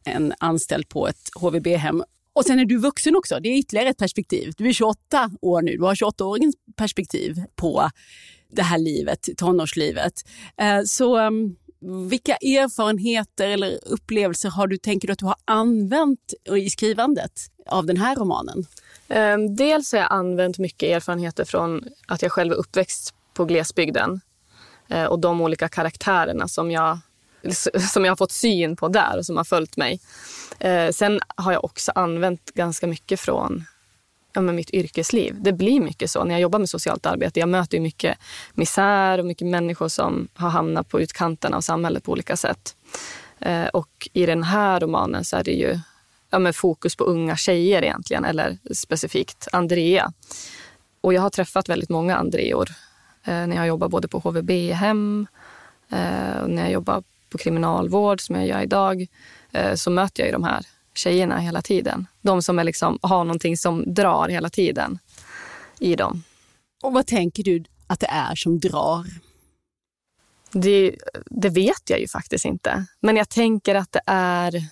en 0.05 0.33
anställd 0.39 0.89
på 0.89 1.09
ett 1.09 1.31
HVB-hem. 1.35 2.03
Och 2.33 2.45
sen 2.45 2.59
är 2.59 2.65
du 2.65 2.79
vuxen 2.79 3.17
också, 3.17 3.41
det 3.41 3.49
är 3.49 3.59
ytterligare 3.59 3.89
ett 3.89 3.99
perspektiv. 3.99 4.53
Du 4.57 4.69
är 4.69 4.73
28 4.73 5.31
år 5.41 5.63
nu, 5.63 5.77
du 5.77 5.83
har 5.83 5.95
28-åringens 5.95 6.55
perspektiv 6.77 7.43
på 7.57 7.91
det 8.53 8.63
här 8.63 8.79
livet, 8.79 9.29
tonårslivet. 9.37 10.13
Eh, 10.61 10.83
så 10.85 11.17
ehm, 11.17 11.57
vilka 12.11 12.37
erfarenheter 12.37 13.49
eller 13.49 13.79
upplevelser 13.87 14.49
har 14.49 14.67
du, 14.67 14.77
tänker 14.77 15.09
du 15.09 15.13
att 15.13 15.19
du 15.19 15.27
har 15.27 15.37
använt 15.45 16.35
i 16.57 16.71
skrivandet 16.71 17.33
av 17.67 17.87
den 17.87 17.97
här 17.97 18.17
romanen? 18.17 18.67
Ehm, 19.09 19.57
dels 19.57 19.93
har 19.93 19.99
jag 19.99 20.13
använt 20.13 20.59
mycket 20.59 20.97
erfarenheter 20.97 21.45
från 21.45 21.85
att 22.07 22.23
jag 22.23 22.33
själv 22.33 22.53
är 22.53 22.57
uppväxt 22.57 23.15
på 23.35 23.45
glesbygden 23.45 24.21
eh, 24.89 25.05
och 25.05 25.19
de 25.19 25.41
olika 25.41 25.69
karaktärerna 25.69 26.49
som 26.49 26.71
jag, 26.71 26.99
som 27.93 28.05
jag 28.05 28.11
har 28.11 28.17
fått 28.17 28.33
syn 28.33 28.77
på 28.77 28.89
där 28.89 29.19
och 29.19 29.27
som 29.27 29.37
har 29.37 29.45
följt 29.45 29.77
mig. 29.77 30.01
Eh, 30.59 30.91
sen 30.91 31.21
har 31.37 31.53
jag 31.53 31.65
också 31.65 31.93
använt 31.95 32.51
ganska 32.55 32.87
mycket 32.87 33.21
från 33.21 33.65
ja, 34.37 34.43
med 34.43 34.55
mitt 34.55 34.71
yrkesliv. 34.71 35.37
Det 35.39 35.53
blir 35.53 35.81
mycket 35.81 36.11
så 36.11 36.25
när 36.25 36.35
jag 36.35 36.41
jobbar 36.41 36.59
med 36.59 36.69
socialt 36.69 37.07
arbete. 37.07 37.41
Jag 37.41 37.49
möter 37.49 37.77
ju 37.77 37.83
mycket 37.83 38.19
misär 38.55 39.19
och 39.19 39.27
mycket 39.27 39.47
människor 39.47 39.89
som 39.89 40.29
har 40.35 40.51
hamnat 40.51 40.89
på 40.89 41.01
utkanten 41.01 41.55
av 41.55 41.61
samhället 41.61 42.05
på 42.05 42.13
olika 42.13 42.37
sätt. 42.37 42.77
Eh, 43.39 43.67
och 43.67 44.09
i 44.13 44.27
den 44.27 44.43
här 44.43 44.81
romanen 44.81 45.25
så 45.25 45.37
är 45.37 45.45
det 45.45 45.53
ju 45.53 45.79
ja, 46.31 46.39
med 46.39 46.57
fokus 46.57 46.97
på 46.97 47.05
unga 47.05 47.37
tjejer 47.37 47.83
egentligen, 47.83 48.25
eller 48.25 48.59
specifikt 48.75 49.49
Andrea. 49.53 50.13
Och 51.01 51.15
jag 51.15 51.23
har 51.23 51.31
träffat 51.31 51.69
väldigt 51.69 51.91
många 51.91 52.17
Andreor 52.17 52.69
eh, 53.25 53.47
när 53.47 53.57
jag 53.57 53.67
jobbar 53.67 53.89
både 53.89 54.09
på 54.09 54.19
HVB-hem 54.19 55.27
eh, 55.91 56.43
och 56.43 56.51
när 56.51 56.63
jag 56.63 56.73
jobbar 56.73 57.03
på 57.31 57.39
kriminalvård 57.39 58.21
som 58.21 58.37
jag 58.37 58.47
gör 58.47 58.63
idag 58.63 59.07
eh, 59.53 59.75
så 59.75 59.91
möter 59.91 60.23
jag 60.23 60.29
ju 60.29 60.33
de 60.33 60.45
här 60.45 60.67
tjejerna 60.97 61.39
hela 61.39 61.63
tiden. 61.63 62.07
De 62.21 62.43
som 62.43 62.59
är 62.59 62.65
liksom, 62.65 62.99
har 63.03 63.25
någonting 63.25 63.57
som 63.57 63.95
drar 63.95 64.29
hela 64.29 64.51
tiden 64.51 64.99
i 65.79 65.97
dem. 65.97 66.23
Och 66.83 66.93
vad 66.93 67.07
tänker 67.07 67.43
du 67.43 67.65
att 67.87 68.01
det 68.01 68.07
är 68.07 68.35
som 68.35 68.61
drar? 68.61 69.07
Det, 70.53 70.97
det 71.27 71.49
vet 71.49 71.91
jag 71.91 72.01
ju 72.01 72.09
faktiskt 72.09 72.45
inte. 72.45 72.87
Men 73.01 73.17
jag 73.17 73.29
tänker 73.29 73.75
att 73.75 73.93
det 73.93 74.01
är 74.07 74.65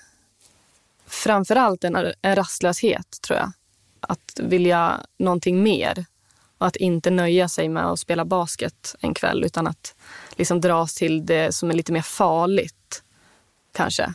framför 1.07 1.57
allt 1.57 1.85
en, 1.85 2.13
en 2.23 2.37
rastlöshet, 2.37 3.19
tror 3.27 3.39
jag. 3.39 3.53
Att 4.01 4.41
vilja 4.41 5.01
någonting 5.19 5.63
mer 5.63 6.05
och 6.59 6.67
att 6.67 6.77
inte 6.77 7.11
nöja 7.11 7.49
sig 7.49 7.69
med 7.69 7.87
att 7.87 7.99
spela 7.99 8.25
basket 8.25 8.97
en 9.01 9.15
kväll 9.15 9.45
utan 9.45 9.67
att 9.67 9.95
liksom 10.37 10.61
dras 10.61 10.95
till 10.95 11.27
det 11.27 11.55
som 11.55 11.71
är 11.71 11.75
lite 11.75 11.93
mer 11.93 12.03
farligt, 12.03 13.03
kanske. 13.73 14.15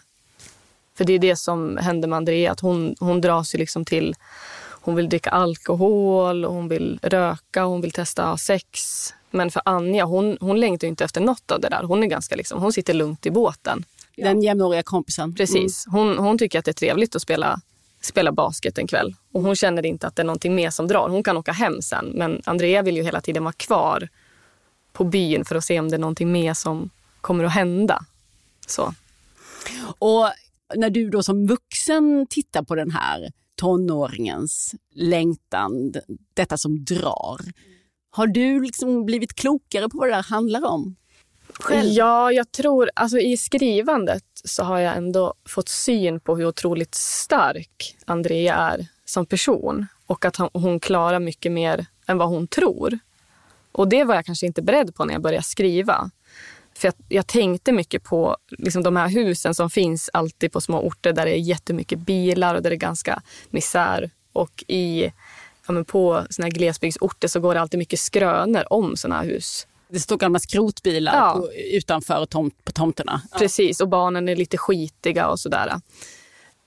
För 1.00 1.06
det 1.06 1.14
är 1.14 1.20
det 1.20 1.36
som 1.36 1.78
händer 1.78 2.08
med 2.08 2.18
Andrea, 2.18 2.52
att 2.52 2.60
hon, 2.60 2.96
hon 3.00 3.22
dras 3.22 3.56
ju 3.56 3.60
liksom 3.60 3.86
till... 3.86 4.16
Hon 4.82 4.96
vill 4.96 5.10
dricka 5.10 5.30
alkohol, 5.30 6.46
och 6.46 6.54
hon 6.54 6.68
vill 6.68 7.00
röka, 7.02 7.66
och 7.66 7.72
hon 7.72 7.82
vill 7.82 7.92
testa 7.92 8.38
sex. 8.38 8.70
Men 9.32 9.52
för 9.52 9.62
Anja, 9.66 10.06
hon, 10.06 10.38
hon 10.42 10.60
längtar 10.60 10.88
inte 10.88 11.04
efter 11.04 11.22
något 11.22 11.52
av 11.52 11.60
det 11.60 11.70
där. 11.70 11.84
Hon, 11.84 12.04
är 12.04 12.08
ganska 12.08 12.36
liksom, 12.36 12.62
hon 12.62 12.74
sitter 12.74 12.94
lugnt 12.94 13.26
i 13.26 13.32
båten. 13.32 13.86
Den 14.16 14.42
jämnåriga 14.42 14.84
kompisen. 14.84 15.36
Precis. 15.36 15.88
Mm. 15.88 16.00
Hon, 16.00 16.18
hon 16.18 16.38
tycker 16.38 16.60
att 16.60 16.66
det 16.66 16.72
är 16.72 16.74
trevligt 16.74 17.16
att 17.16 17.22
spela, 17.22 17.62
spela 18.02 18.32
basket 18.32 18.78
en 18.78 18.88
kväll. 18.88 19.16
Och 19.32 19.42
hon 19.42 19.56
känner 19.56 19.86
inte 19.86 20.08
att 20.08 20.16
det 20.16 20.22
är 20.22 20.26
någonting 20.26 20.56
mer 20.56 20.70
som 20.70 20.88
drar. 20.88 21.10
Hon 21.10 21.24
kan 21.24 21.38
åka 21.38 21.52
hem 21.52 21.82
sen. 21.82 22.06
Men 22.06 22.42
Andrea 22.46 22.82
vill 22.82 22.98
ju 22.98 23.04
hela 23.04 23.22
tiden 23.22 23.44
vara 23.44 23.54
kvar 23.54 24.10
på 24.94 25.04
byn 25.04 25.46
för 25.46 25.56
att 25.56 25.66
se 25.66 25.80
om 25.80 25.90
det 25.90 25.96
är 25.96 26.00
någonting 26.00 26.32
mer 26.32 26.54
som 26.54 26.90
kommer 27.22 27.44
att 27.44 27.54
hända. 27.54 28.06
Så. 28.68 28.94
Och 30.00 30.30
när 30.76 30.90
du 30.90 31.10
då 31.10 31.24
som 31.24 31.48
vuxen 31.48 32.28
tittar 32.30 32.64
på 32.64 32.76
den 32.76 32.92
här 32.92 33.32
tonåringens 33.56 34.76
längtan, 34.96 35.94
detta 36.34 36.58
som 36.58 36.86
drar. 36.86 37.40
Har 38.12 38.28
du 38.28 38.62
liksom 38.62 39.06
blivit 39.06 39.34
klokare 39.34 39.90
på 39.90 39.98
vad 39.98 40.08
det 40.08 40.16
där 40.16 40.24
handlar 40.24 40.66
om? 40.66 40.96
Själv? 41.54 41.90
Ja, 41.90 42.32
jag 42.32 42.52
tror... 42.52 42.90
Alltså 42.94 43.20
I 43.20 43.38
skrivandet 43.38 44.24
så 44.44 44.64
har 44.64 44.80
jag 44.80 44.98
ändå 44.98 45.34
fått 45.50 45.70
syn 45.70 46.20
på 46.20 46.36
hur 46.36 46.46
otroligt 46.46 46.96
stark 46.96 47.96
Andrea 48.06 48.56
är 48.56 48.88
som 49.06 49.26
person 49.26 49.88
och 50.06 50.26
att 50.26 50.38
hon 50.54 50.80
klarar 50.80 51.20
mycket 51.20 51.52
mer 51.52 51.86
än 52.08 52.18
vad 52.18 52.30
hon 52.30 52.48
tror. 52.48 53.00
Och 53.72 53.90
Det 53.90 54.04
var 54.04 54.16
jag 54.16 54.26
kanske 54.26 54.46
inte 54.46 54.62
beredd 54.62 54.96
på 54.96 55.06
när 55.06 55.14
jag 55.14 55.22
började 55.22 55.44
skriva. 55.44 56.12
För 56.80 56.88
jag, 56.88 56.94
jag 57.08 57.28
tänkte 57.28 57.72
mycket 57.72 58.04
på 58.04 58.38
liksom 58.50 58.84
de 58.84 58.96
här 58.96 59.10
husen 59.10 59.56
som 59.56 59.70
finns 59.70 60.10
alltid 60.14 60.52
på 60.52 60.62
små 60.62 60.82
orter 60.82 61.14
där 61.14 61.26
det 61.26 61.32
är 61.32 61.40
jättemycket 61.40 62.00
bilar 62.00 62.56
och 62.56 62.62
där 62.62 62.70
det 62.70 62.76
är 62.76 62.78
ganska 62.78 63.22
misär. 63.50 64.10
Och 64.34 64.64
i, 64.68 65.12
ja, 65.68 65.84
på 65.84 66.24
såna 66.30 66.46
här 66.46 66.52
glesbygdsorter 66.52 67.28
så 67.28 67.40
går 67.40 67.54
det 67.54 67.62
alltid 67.62 67.78
mycket 67.78 68.00
skrönor 68.00 68.64
om 68.70 68.96
såna 68.96 69.16
här 69.16 69.26
hus. 69.26 69.68
Det 69.90 70.00
står 70.00 70.18
gamla 70.18 70.40
skrotbilar 70.40 71.16
ja. 71.16 71.34
på, 71.34 71.54
utanför 71.54 72.26
tomt, 72.26 72.66
på 72.66 72.72
tomterna. 72.72 73.22
Precis, 73.38 73.82
och 73.82 73.88
barnen 73.88 74.30
är 74.30 74.36
lite 74.36 74.58
skitiga 74.58 75.28
och 75.28 75.40
sådär. 75.40 75.82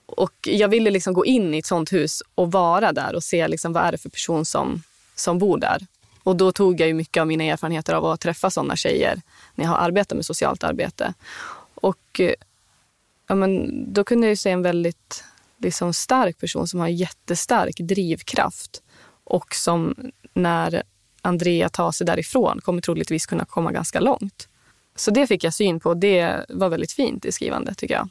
Och 0.07 0.35
jag 0.43 0.69
ville 0.69 0.91
liksom 0.91 1.15
gå 1.15 1.27
in 1.27 1.55
i 1.55 1.59
ett 1.59 1.67
sånt 1.67 1.93
hus 1.93 2.23
och 2.35 2.53
vara 2.53 2.93
där 2.93 3.15
och 3.15 3.23
se 3.23 3.49
liksom 3.49 3.73
vad 3.73 3.85
är 3.85 3.93
det 3.93 3.99
för 3.99 4.09
person 4.09 4.45
som, 4.45 4.83
som 5.15 5.39
bor 5.39 5.59
där. 5.59 5.87
Och 6.23 6.37
då 6.37 6.53
tog 6.53 6.81
jag 6.81 6.89
ju 6.89 6.95
mycket 6.95 7.21
av 7.21 7.27
mina 7.27 7.45
erfarenheter 7.45 7.95
av 7.95 8.07
att 8.07 8.21
träffa 8.21 8.51
sådana 8.51 8.77
tjejer 8.77 9.23
när 9.55 9.65
jag 9.65 9.71
har 9.71 9.79
arbetat 9.79 10.17
med 10.17 10.27
socialt 10.27 10.65
arbete. 10.65 11.15
Och 11.75 12.21
eh, 12.21 12.35
ja, 13.29 13.35
men 13.35 13.71
då 13.93 14.05
kunde 14.05 14.29
jag 14.29 14.39
se 14.39 14.51
en 14.51 14.63
väldigt 14.63 15.25
liksom, 15.59 15.95
stark 15.95 16.39
person 16.39 16.69
som 16.69 16.81
har 16.81 16.89
jättestark 16.89 17.77
drivkraft 17.77 18.83
och 19.25 19.55
som 19.55 19.95
när 20.35 20.83
Andrea 21.23 21.69
tar 21.69 21.93
sig 21.93 22.07
därifrån 22.07 22.61
kommer 22.61 22.83
troligtvis 22.83 23.27
kunna 23.27 23.45
komma 23.45 23.73
ganska 23.73 24.01
långt. 24.01 24.49
Så 24.97 25.11
det 25.11 25.27
fick 25.27 25.45
jag 25.45 25.55
syn 25.55 25.81
på. 25.81 25.95
Det 25.95 26.47
var 26.49 26.69
väldigt 26.69 26.93
fint 26.93 27.25
i 27.25 27.33
skrivandet 27.33 27.79
tycker 27.79 27.95
jag. 27.95 28.09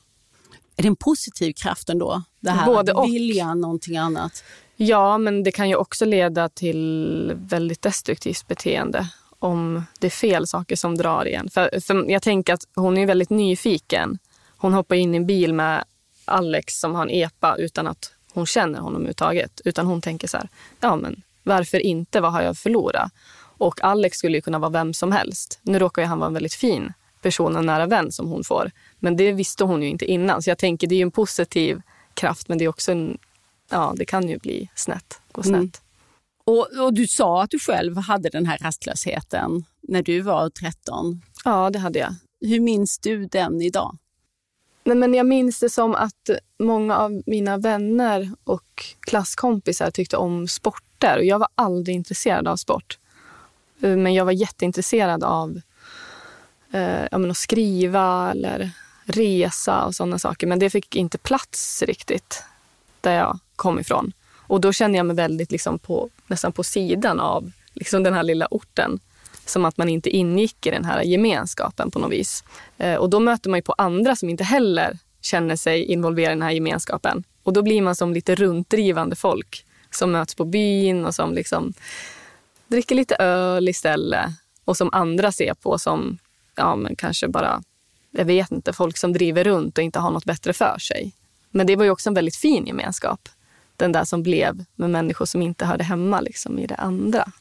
Är 0.75 0.83
det 0.83 0.87
en 0.87 0.95
positiv 0.95 1.53
kraft 1.53 1.89
ändå? 1.89 2.23
Det 2.39 2.51
här 2.51 2.65
Både 2.65 2.93
att 2.93 3.09
vilja 3.09 3.49
och. 3.49 3.57
någonting 3.57 3.97
annat? 3.97 4.43
Ja, 4.83 5.17
men 5.17 5.43
det 5.43 5.51
kan 5.51 5.69
ju 5.69 5.75
också 5.75 6.05
leda 6.05 6.49
till 6.49 7.31
väldigt 7.35 7.81
destruktivt 7.81 8.47
beteende 8.47 9.07
om 9.39 9.83
det 9.99 10.07
är 10.07 10.11
fel 10.11 10.47
saker 10.47 10.75
som 10.75 10.97
drar 10.97 11.27
igen. 11.27 11.49
För, 11.49 11.79
för 11.79 12.11
jag 12.11 12.21
tänker 12.21 12.53
att 12.53 12.67
hon 12.75 12.97
är 12.97 13.05
väldigt 13.05 13.29
nyfiken. 13.29 14.17
Hon 14.57 14.73
hoppar 14.73 14.95
in 14.95 15.13
i 15.13 15.17
en 15.17 15.25
bil 15.25 15.53
med 15.53 15.83
Alex 16.25 16.79
som 16.79 16.95
har 16.95 17.03
en 17.03 17.09
epa 17.09 17.55
utan 17.57 17.87
att 17.87 18.13
hon 18.33 18.45
känner 18.45 18.79
honom 18.79 18.95
överhuvudtaget. 18.95 19.61
Utan 19.65 19.85
hon 19.85 20.01
tänker 20.01 20.27
så 20.27 20.37
här, 20.37 20.49
ja 20.79 20.95
men 20.95 21.21
varför 21.43 21.79
inte? 21.79 22.21
Vad 22.21 22.31
har 22.31 22.41
jag 22.41 22.57
förlorat? 22.57 23.11
Och 23.57 23.83
Alex 23.83 24.17
skulle 24.17 24.37
ju 24.37 24.41
kunna 24.41 24.59
vara 24.59 24.71
vem 24.71 24.93
som 24.93 25.11
helst. 25.11 25.59
Nu 25.61 25.79
råkar 25.79 26.01
ju 26.01 26.07
han 26.07 26.19
vara 26.19 26.27
en 26.27 26.33
väldigt 26.33 26.53
fin 26.53 26.93
person 27.21 27.55
och 27.55 27.65
nära 27.65 27.85
vän 27.85 28.11
som 28.11 28.29
hon 28.29 28.43
får. 28.43 28.71
Men 28.99 29.17
det 29.17 29.31
visste 29.31 29.63
hon 29.63 29.81
ju 29.81 29.89
inte 29.89 30.05
innan. 30.05 30.41
Så 30.41 30.49
jag 30.49 30.57
tänker 30.57 30.87
det 30.87 30.95
är 30.95 31.01
en 31.01 31.11
positiv 31.11 31.81
kraft 32.13 32.47
men 32.47 32.57
det 32.57 32.65
är 32.65 32.69
också 32.69 32.91
en, 32.91 33.17
ja 33.71 33.93
det 33.97 34.05
kan 34.05 34.29
ju 34.29 34.37
bli 34.37 34.69
snett, 34.75 35.21
gå 35.31 35.43
snett. 35.43 35.53
Mm. 35.53 35.69
Och, 36.43 36.67
och, 36.85 36.93
du 36.93 37.07
sa 37.07 37.43
att 37.43 37.49
du 37.49 37.59
själv 37.59 37.97
hade 37.97 38.29
den 38.29 38.45
här 38.45 38.57
rastlösheten 38.57 39.65
när 39.81 40.03
du 40.03 40.21
var 40.21 40.49
13. 40.49 41.21
Ja, 41.45 41.69
det 41.69 41.79
hade 41.79 41.99
jag. 41.99 42.15
Hur 42.41 42.59
minns 42.59 42.99
du 42.99 43.25
den 43.25 43.61
idag? 43.61 43.97
Nej, 44.83 44.97
men 44.97 45.13
jag 45.13 45.25
minns 45.25 45.59
det 45.59 45.69
som 45.69 45.95
att 45.95 46.29
många 46.59 46.97
av 46.97 47.21
mina 47.25 47.57
vänner 47.57 48.31
och 48.43 48.85
klasskompisar 48.99 49.91
tyckte 49.91 50.17
om 50.17 50.47
sporter. 50.47 51.17
Och 51.17 51.25
jag 51.25 51.39
var 51.39 51.47
aldrig 51.55 51.95
intresserad 51.95 52.47
av 52.47 52.55
sport. 52.55 52.99
Eh, 53.81 53.95
men 53.95 54.13
jag 54.13 54.25
var 54.25 54.31
jätteintresserad 54.31 55.23
av 55.23 55.61
eh, 56.71 57.07
ja, 57.11 57.17
men 57.17 57.31
att 57.31 57.37
skriva 57.37 58.31
eller 58.31 58.71
resa 59.05 59.85
och 59.85 59.95
sådana 59.95 60.19
saker. 60.19 60.47
Men 60.47 60.59
det 60.59 60.69
fick 60.69 60.95
inte 60.95 61.17
plats 61.17 61.83
riktigt 61.87 62.43
där 63.03 63.15
jag 63.15 63.39
kom 63.55 63.79
ifrån. 63.79 64.11
Och 64.47 64.61
då 64.61 64.73
kände 64.73 64.97
jag 64.97 65.05
mig 65.05 65.15
väldigt 65.15 65.51
liksom 65.51 65.79
på, 65.79 66.09
nästan 66.27 66.51
på 66.51 66.63
sidan 66.63 67.19
av 67.19 67.51
liksom 67.73 68.03
den 68.03 68.13
här 68.13 68.23
lilla 68.23 68.47
orten. 68.51 68.99
Som 69.45 69.65
att 69.65 69.77
man 69.77 69.89
inte 69.89 70.09
ingick 70.09 70.65
i 70.65 70.71
den 70.71 70.85
här 70.85 71.01
gemenskapen 71.01 71.91
på 71.91 71.99
något 71.99 72.11
vis. 72.11 72.43
Eh, 72.77 72.95
och 72.95 73.09
då 73.09 73.19
möter 73.19 73.49
man 73.49 73.57
ju 73.57 73.63
på 73.63 73.73
andra 73.77 74.15
som 74.15 74.29
inte 74.29 74.43
heller 74.43 74.97
känner 75.21 75.55
sig 75.55 75.83
involverade 75.83 76.31
i 76.31 76.35
den 76.35 76.41
här 76.41 76.51
gemenskapen. 76.51 77.23
Och 77.43 77.53
då 77.53 77.61
blir 77.61 77.81
man 77.81 77.95
som 77.95 78.13
lite 78.13 78.35
runtdrivande 78.35 79.15
folk 79.15 79.65
som 79.91 80.11
möts 80.11 80.35
på 80.35 80.45
byn 80.45 81.05
och 81.05 81.15
som 81.15 81.33
liksom 81.33 81.73
dricker 82.67 82.95
lite 82.95 83.15
öl 83.15 83.69
istället. 83.69 84.29
Och 84.65 84.77
som 84.77 84.89
andra 84.93 85.31
ser 85.31 85.53
på 85.53 85.77
som 85.77 86.17
ja, 86.55 86.75
men 86.75 86.95
kanske 86.95 87.27
bara, 87.27 87.63
jag 88.11 88.25
vet 88.25 88.51
inte, 88.51 88.73
folk 88.73 88.97
som 88.97 89.13
driver 89.13 89.43
runt 89.43 89.77
och 89.77 89.83
inte 89.83 89.99
har 89.99 90.11
något 90.11 90.25
bättre 90.25 90.53
för 90.53 90.77
sig. 90.79 91.13
Men 91.51 91.67
det 91.67 91.75
var 91.75 91.83
ju 91.83 91.89
också 91.89 92.09
en 92.09 92.13
väldigt 92.13 92.35
fin 92.35 92.65
gemenskap 92.67 93.29
den 93.81 93.91
där 93.91 94.03
som 94.03 94.23
blev 94.23 94.65
med 94.75 94.89
människor 94.89 95.25
som 95.25 95.41
inte 95.41 95.65
hörde 95.65 95.83
hemma 95.83 96.21
liksom, 96.21 96.59
i 96.59 96.67
det 96.67 96.75
andra. 96.75 97.31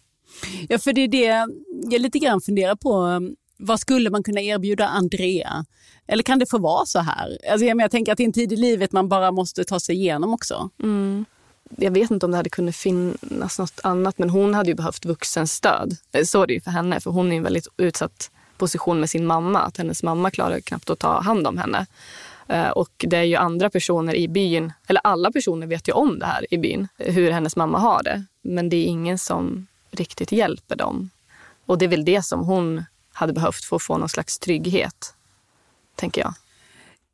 Ja, 0.69 0.79
för 0.79 0.93
det 0.93 1.00
är 1.00 1.09
det 1.09 1.55
jag 1.90 2.00
lite 2.00 2.19
grann 2.19 2.40
funderar 2.40 2.76
på. 2.76 3.21
Vad 3.57 3.81
skulle 3.81 4.11
man 4.11 4.23
kunna 4.23 4.40
erbjuda 4.40 4.87
Andrea? 4.87 5.64
Eller 6.07 6.23
kan 6.23 6.38
det 6.38 6.47
få 6.47 6.59
vara 6.59 6.87
så 6.87 6.99
här? 6.99 7.38
Alltså, 7.50 7.67
jag, 7.67 7.90
tänker 7.90 8.12
att 8.12 8.19
det 8.19 8.25
är 8.25 8.26
en 8.26 8.33
tid 8.33 8.52
i 8.52 8.57
livet 8.57 8.93
man 8.93 9.09
bara 9.09 9.33
måste 9.33 9.64
ta 9.64 9.81
sig 9.81 9.97
igenom 9.97 10.35
också. 10.35 10.71
Mm. 10.83 11.25
Jag 11.76 11.90
vet 11.90 12.11
inte 12.11 12.26
om 12.26 12.33
det 12.33 12.37
hade 12.37 12.50
kunnat 12.50 12.76
finnas 12.76 13.59
något 13.59 13.81
annat, 13.83 14.19
men 14.19 14.31
hon 14.31 14.55
hade 14.55 14.69
ju 14.69 14.75
behövt 14.75 15.05
vuxenstöd. 15.05 15.97
Så 16.25 16.43
är 16.43 16.47
det 16.47 16.55
ju 16.55 16.61
för 16.61 16.71
henne, 16.71 17.00
för 17.00 17.11
hon 17.11 17.29
är 17.29 17.33
i 17.33 17.37
en 17.37 17.43
väldigt 17.43 17.69
utsatt 17.76 18.31
position 18.57 19.00
med 19.00 19.11
sin 19.11 19.26
mamma. 19.26 19.61
Att 19.61 19.76
hennes 19.76 20.02
mamma 20.02 20.31
klarar 20.31 20.61
knappt 20.61 20.90
att 20.90 20.99
ta 20.99 21.21
hand 21.21 21.47
om 21.47 21.59
henne. 21.59 21.87
Eh, 22.50 22.69
och 22.69 22.90
det 22.99 23.16
är 23.16 23.23
ju 23.23 23.37
andra 23.37 23.71
personer 23.71 24.14
i 24.14 24.28
byn, 24.28 24.73
eller 24.88 25.00
alla 25.04 25.33
personer 25.33 25.66
vet 25.66 25.88
ju 25.88 25.92
om 25.92 26.19
det 26.19 26.26
här 26.26 26.54
i 26.54 26.59
byn, 26.59 26.88
eh, 26.99 27.14
hur 27.14 27.30
hennes 27.30 27.57
mamma 27.57 27.78
har 27.78 28.02
det. 28.02 28.25
Men 28.42 28.69
det 28.69 28.76
är 28.76 28.85
ingen 28.85 29.19
som 29.19 29.66
riktigt 29.90 30.33
hjälper 30.33 30.76
dem. 30.76 31.11
Och 31.66 31.78
det 31.78 31.85
är 31.85 31.88
väl 31.88 32.04
det 32.04 32.23
som 32.23 32.40
hon 32.40 32.85
hade 33.12 33.33
behövt 33.33 33.64
för 33.64 33.76
att 33.76 33.83
få 33.83 33.99
någon 33.99 34.09
slags 34.09 34.38
trygghet, 34.38 35.14
tänker 35.97 36.21
jag. 36.21 36.35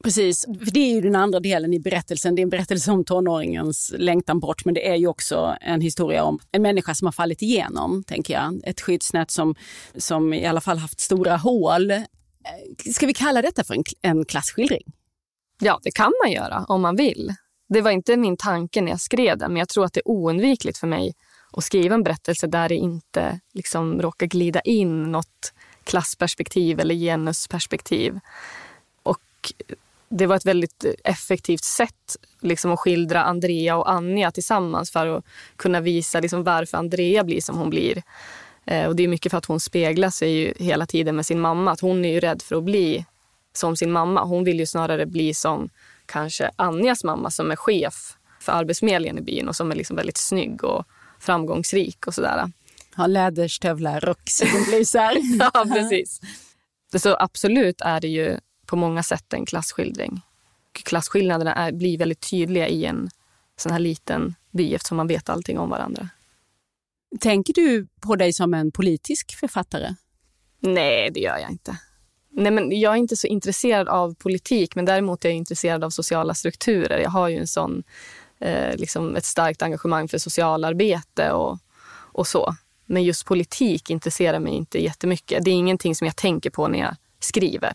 Precis, 0.04 0.44
för 0.44 0.70
det 0.70 0.80
är 0.80 0.94
ju 0.94 1.00
den 1.00 1.16
andra 1.16 1.40
delen 1.40 1.74
i 1.74 1.80
berättelsen. 1.80 2.34
Det 2.34 2.40
är 2.40 2.44
en 2.44 2.50
berättelse 2.50 2.92
om 2.92 3.04
tonåringens 3.04 3.94
längtan 3.96 4.40
bort, 4.40 4.64
men 4.64 4.74
det 4.74 4.88
är 4.88 4.94
ju 4.94 5.06
också 5.06 5.56
en 5.60 5.80
historia 5.80 6.24
om 6.24 6.38
en 6.52 6.62
människa 6.62 6.94
som 6.94 7.06
har 7.06 7.12
fallit 7.12 7.42
igenom, 7.42 8.04
tänker 8.04 8.34
jag. 8.34 8.60
Ett 8.64 8.80
skyddsnät 8.80 9.30
som, 9.30 9.54
som 9.96 10.34
i 10.34 10.46
alla 10.46 10.60
fall 10.60 10.78
haft 10.78 11.00
stora 11.00 11.36
hål. 11.36 11.90
Eh, 11.90 12.02
ska 12.92 13.06
vi 13.06 13.14
kalla 13.14 13.42
detta 13.42 13.64
för 13.64 13.74
en, 13.74 13.84
en 14.02 14.24
klasskildring? 14.24 14.92
Ja, 15.58 15.80
det 15.82 15.90
kan 15.90 16.12
man 16.24 16.32
göra 16.32 16.64
om 16.68 16.82
man 16.82 16.96
vill. 16.96 17.34
Det 17.68 17.80
var 17.80 17.90
inte 17.90 18.16
min 18.16 18.36
tanke 18.36 18.80
när 18.80 18.90
jag 18.90 19.00
skrev 19.00 19.38
den, 19.38 19.52
men 19.52 19.58
jag 19.58 19.68
tror 19.68 19.84
att 19.84 19.92
det 19.92 20.00
är 20.00 20.08
oundvikligt 20.08 20.78
för 20.78 20.86
mig 20.86 21.14
att 21.52 21.64
skriva 21.64 21.94
en 21.94 22.02
berättelse 22.02 22.46
där 22.46 22.68
det 22.68 22.74
inte 22.74 23.40
liksom 23.54 24.02
råkar 24.02 24.26
glida 24.26 24.60
in 24.60 25.12
något 25.12 25.52
klassperspektiv 25.84 26.80
eller 26.80 26.94
genusperspektiv. 26.94 28.20
Och 29.02 29.52
det 30.08 30.26
var 30.26 30.36
ett 30.36 30.46
väldigt 30.46 30.84
effektivt 31.04 31.64
sätt 31.64 32.16
liksom, 32.40 32.72
att 32.72 32.78
skildra 32.78 33.22
Andrea 33.22 33.76
och 33.76 33.90
Anja 33.90 34.30
tillsammans 34.30 34.90
för 34.90 35.06
att 35.06 35.24
kunna 35.56 35.80
visa 35.80 36.20
liksom, 36.20 36.44
varför 36.44 36.78
Andrea 36.78 37.24
blir 37.24 37.40
som 37.40 37.58
hon 37.58 37.70
blir. 37.70 38.02
Eh, 38.64 38.86
och 38.86 38.96
Det 38.96 39.02
är 39.02 39.08
mycket 39.08 39.30
för 39.30 39.38
att 39.38 39.44
hon 39.44 39.60
speglar 39.60 40.10
sig 40.10 40.30
ju 40.30 40.54
hela 40.58 40.86
tiden 40.86 41.16
med 41.16 41.26
sin 41.26 41.40
mamma. 41.40 41.70
Att 41.70 41.80
hon 41.80 42.04
är 42.04 42.12
ju 42.12 42.20
rädd 42.20 42.42
för 42.42 42.56
att 42.56 42.64
bli 42.64 43.04
som 43.56 43.76
sin 43.76 43.92
mamma. 43.92 44.24
Hon 44.24 44.44
vill 44.44 44.58
ju 44.58 44.66
snarare 44.66 45.06
bli 45.06 45.34
som 45.34 45.68
kanske 46.06 46.50
Anjas 46.56 47.04
mamma 47.04 47.30
som 47.30 47.50
är 47.50 47.56
chef 47.56 48.16
för 48.40 48.52
Arbetsförmedlingen 48.52 49.18
i 49.18 49.22
byn 49.22 49.48
och 49.48 49.56
som 49.56 49.70
är 49.70 49.74
liksom 49.74 49.96
väldigt 49.96 50.16
snygg 50.16 50.64
och 50.64 50.84
framgångsrik 51.20 52.06
och 52.06 52.14
sådär. 52.14 52.52
Har 52.94 53.08
läderstövlar, 53.08 54.00
rock, 54.00 54.30
sidenblusar. 54.30 55.16
ja, 55.38 55.66
precis. 55.74 56.20
Så 56.96 57.16
absolut 57.18 57.80
är 57.80 58.00
det 58.00 58.08
ju 58.08 58.38
på 58.66 58.76
många 58.76 59.02
sätt 59.02 59.32
en 59.32 59.46
klasskildring. 59.46 60.20
Klasskillnaderna 60.72 61.54
är, 61.54 61.72
blir 61.72 61.98
väldigt 61.98 62.30
tydliga 62.30 62.68
i 62.68 62.84
en 62.84 63.10
sån 63.56 63.72
här 63.72 63.78
liten 63.78 64.34
by 64.50 64.74
eftersom 64.74 64.96
man 64.96 65.06
vet 65.06 65.28
allting 65.28 65.58
om 65.58 65.70
varandra. 65.70 66.08
Tänker 67.20 67.52
du 67.52 67.86
på 68.00 68.16
dig 68.16 68.32
som 68.32 68.54
en 68.54 68.72
politisk 68.72 69.36
författare? 69.40 69.94
Nej, 70.60 71.10
det 71.10 71.20
gör 71.20 71.38
jag 71.38 71.50
inte. 71.50 71.78
Nej, 72.38 72.52
men 72.52 72.80
jag 72.80 72.92
är 72.92 72.96
inte 72.96 73.16
så 73.16 73.26
intresserad 73.26 73.88
av 73.88 74.14
politik, 74.14 74.74
men 74.74 74.84
däremot 74.84 75.24
är 75.24 75.28
jag 75.28 75.36
intresserad 75.36 75.84
av 75.84 75.90
sociala 75.90 76.34
strukturer. 76.34 76.98
Jag 76.98 77.10
har 77.10 77.28
ju 77.28 77.36
en 77.36 77.46
sån, 77.46 77.82
eh, 78.40 78.76
liksom 78.76 79.16
ett 79.16 79.24
starkt 79.24 79.62
engagemang 79.62 80.08
för 80.08 80.18
socialarbete 80.18 81.32
och, 81.32 81.58
och 82.12 82.26
så. 82.26 82.54
Men 82.86 83.04
just 83.04 83.24
politik 83.24 83.90
intresserar 83.90 84.38
mig 84.38 84.52
inte 84.52 84.82
jättemycket. 84.82 85.44
Det 85.44 85.50
är 85.50 85.54
ingenting 85.54 85.94
som 85.94 86.06
jag 86.06 86.16
tänker 86.16 86.50
på 86.50 86.68
när 86.68 86.78
jag 86.78 86.96
skriver. 87.20 87.72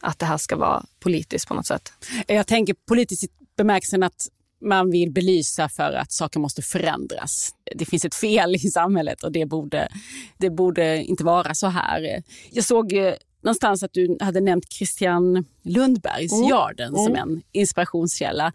Att 0.00 0.18
det 0.18 0.26
här 0.26 0.38
ska 0.38 0.56
vara 0.56 0.84
politiskt 1.00 1.48
på 1.48 1.54
något 1.54 1.66
sätt. 1.66 1.92
Jag 2.26 2.46
tänker 2.46 2.74
politiskt 2.88 3.24
i 3.24 3.28
bemärkelsen 3.56 4.02
att 4.02 4.28
man 4.60 4.90
vill 4.90 5.12
belysa 5.12 5.68
för 5.68 5.92
att 5.92 6.12
saker 6.12 6.40
måste 6.40 6.62
förändras. 6.62 7.54
Det 7.74 7.84
finns 7.84 8.04
ett 8.04 8.14
fel 8.14 8.54
i 8.54 8.58
samhället 8.58 9.22
och 9.22 9.32
det 9.32 9.46
borde, 9.46 9.88
det 10.36 10.50
borde 10.50 11.02
inte 11.02 11.24
vara 11.24 11.54
så 11.54 11.66
här. 11.66 12.22
Jag 12.50 12.64
såg 12.64 12.92
eh, 12.92 13.14
någonstans 13.48 13.82
att 13.82 13.92
du 13.92 14.16
hade 14.20 14.40
nämnt 14.40 14.72
Christian 14.72 15.44
Lundbergs 15.62 16.32
Mm. 16.32 16.48
Jarden 16.48 16.94
som 16.94 17.14
en 17.16 17.42
inspirationskälla. 17.52 18.52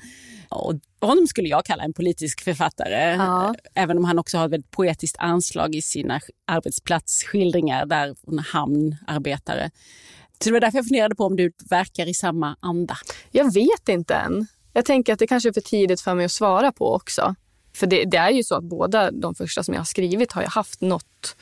Och 0.49 0.73
honom 1.01 1.27
skulle 1.27 1.47
jag 1.49 1.65
kalla 1.65 1.83
en 1.83 1.93
politisk 1.93 2.41
författare, 2.41 3.15
Ja. 3.15 3.55
även 3.75 3.97
om 3.97 4.03
han 4.03 4.19
också 4.19 4.37
har 4.37 4.45
ett 4.45 4.51
väldigt 4.51 4.71
poetiskt 4.71 5.15
anslag 5.19 5.75
i 5.75 5.81
sina 5.81 6.19
arbetsplatsskildringar 6.47 7.85
där 7.85 8.15
hon 8.25 8.39
är 8.39 8.43
hamnarbetare. 8.43 9.71
Så 10.39 10.49
det 10.49 10.53
var 10.53 10.59
därför 10.59 10.77
jag 10.77 10.87
funderade 10.87 11.15
på 11.15 11.25
om 11.25 11.35
du 11.35 11.51
verkar 11.69 12.09
i 12.09 12.13
samma 12.13 12.55
anda. 12.59 12.97
Jag 13.31 13.53
vet 13.53 13.89
inte 13.89 14.15
än. 14.15 14.47
Jag 14.73 14.85
tänker 14.85 15.13
att 15.13 15.19
det 15.19 15.27
kanske 15.27 15.49
är 15.49 15.53
för 15.53 15.61
tidigt 15.61 16.01
för 16.01 16.15
mig 16.15 16.25
att 16.25 16.31
svara 16.31 16.71
på 16.71 16.93
också. 16.93 17.35
För 17.75 17.87
det, 17.87 18.03
det 18.05 18.17
är 18.17 18.29
ju 18.31 18.43
så 18.43 18.55
att 18.55 18.63
båda 18.63 19.11
de 19.11 19.35
första 19.35 19.63
som 19.63 19.73
jag 19.73 19.81
har 19.81 19.85
skrivit 19.85 20.31
har 20.31 20.41
ju 20.41 20.47
haft 20.47 20.81
något, 20.81 21.35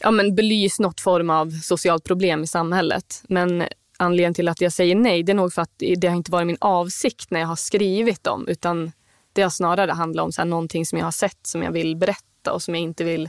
ja 0.00 0.10
men 0.10 0.34
belyst 0.34 0.80
något 0.80 1.00
form 1.00 1.30
av 1.30 1.50
socialt 1.50 2.04
problem 2.04 2.42
i 2.42 2.46
samhället. 2.46 3.22
Men 3.28 3.64
anledningen 3.96 4.34
till 4.34 4.48
att 4.48 4.60
jag 4.60 4.72
säger 4.72 4.94
nej, 4.94 5.22
det 5.22 5.32
är 5.32 5.36
nog 5.36 5.52
för 5.52 5.62
att 5.62 5.82
det 5.96 6.08
har 6.08 6.16
inte 6.16 6.30
varit 6.30 6.46
min 6.46 6.56
avsikt 6.60 7.30
när 7.30 7.40
jag 7.40 7.46
har 7.46 7.56
skrivit 7.56 8.24
dem, 8.24 8.48
utan 8.48 8.92
det 9.32 9.42
har 9.42 9.50
snarare 9.50 9.92
handlat 9.92 10.24
om 10.24 10.32
så 10.32 10.40
här, 10.40 10.48
någonting 10.48 10.86
som 10.86 10.98
jag 10.98 11.06
har 11.06 11.12
sett 11.12 11.46
som 11.46 11.62
jag 11.62 11.72
vill 11.72 11.96
berätta 11.96 12.52
och 12.52 12.62
som 12.62 12.74
jag 12.74 12.82
inte 12.82 13.04
vill 13.04 13.28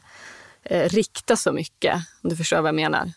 eh, 0.64 0.90
rikta 0.90 1.36
så 1.36 1.52
mycket, 1.52 1.96
om 2.24 2.30
du 2.30 2.36
förstår 2.36 2.58
vad 2.58 2.68
jag 2.68 2.76
menar. 2.76 3.12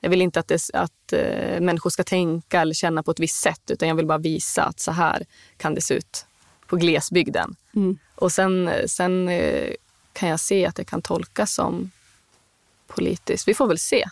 Jag 0.00 0.10
vill 0.10 0.22
inte 0.22 0.40
att, 0.40 0.48
det, 0.48 0.70
att 0.72 1.12
eh, 1.12 1.60
människor 1.60 1.90
ska 1.90 2.04
tänka 2.04 2.60
eller 2.60 2.74
känna 2.74 3.02
på 3.02 3.10
ett 3.10 3.20
visst 3.20 3.40
sätt 3.40 3.70
utan 3.70 3.88
jag 3.88 3.94
vill 3.94 4.06
bara 4.06 4.18
visa 4.18 4.62
att 4.62 4.80
så 4.80 4.92
här 4.92 5.26
kan 5.56 5.74
det 5.74 5.80
se 5.80 5.94
ut 5.94 6.26
på 6.66 6.76
glesbygden. 6.76 7.56
Och 8.14 8.32
sen, 8.32 8.70
sen 8.86 9.28
eh, 9.28 9.72
kan 10.12 10.28
jag 10.28 10.40
se 10.40 10.66
att 10.66 10.76
det 10.76 10.84
kan 10.84 11.02
tolkas 11.02 11.54
som 11.54 11.90
politiskt. 12.86 13.48
Vi 13.48 13.54
får 13.54 13.66
väl 13.66 13.78
se 13.78 14.04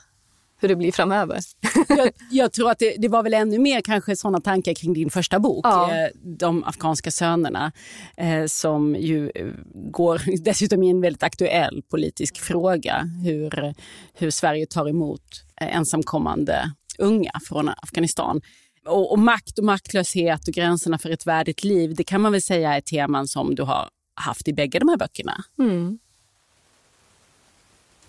hur 0.56 0.68
det 0.68 0.76
blir 0.76 0.92
framöver. 0.92 1.38
jag, 1.88 2.10
jag 2.30 2.52
tror 2.52 2.70
att 2.70 2.78
det, 2.78 2.94
det 2.98 3.08
var 3.08 3.22
väl 3.22 3.34
ännu 3.34 3.58
mer 3.58 3.80
kanske 3.80 4.16
sådana 4.16 4.40
tankar 4.40 4.74
kring 4.74 4.92
din 4.92 5.10
första 5.10 5.38
bok, 5.38 5.66
Ja. 5.66 5.90
eh, 5.96 6.08
De 6.22 6.64
afghanska 6.64 7.10
sönerna, 7.10 7.72
eh, 8.16 8.46
som 8.46 8.96
ju 8.96 9.30
eh, 9.34 9.46
går 9.74 10.22
dessutom 10.44 10.82
i 10.82 10.90
en 10.90 11.00
väldigt 11.00 11.22
aktuell 11.22 11.82
politisk 11.90 12.36
fråga, 12.40 13.08
hur, 13.24 13.74
hur 14.14 14.30
Sverige 14.30 14.66
tar 14.66 14.88
emot 14.88 15.44
ensamkommande 15.56 16.72
unga 16.98 17.32
från 17.48 17.68
Afghanistan. 17.68 18.40
Och, 18.86 19.12
och 19.12 19.18
makt 19.18 19.58
och 19.58 19.64
maktlöshet 19.64 20.48
och 20.48 20.54
gränserna 20.54 20.98
för 20.98 21.10
ett 21.10 21.26
värdigt 21.26 21.64
liv, 21.64 21.94
det 21.94 22.04
kan 22.04 22.20
man 22.20 22.32
väl 22.32 22.42
säga 22.42 22.74
är 22.76 22.80
teman 22.80 23.28
som 23.28 23.54
du 23.54 23.62
har 23.62 23.88
haft 24.14 24.48
i 24.48 24.52
bägge 24.52 24.78
de 24.78 24.88
här 24.88 24.96
böckerna. 24.96 25.44
Mm. 25.58 25.98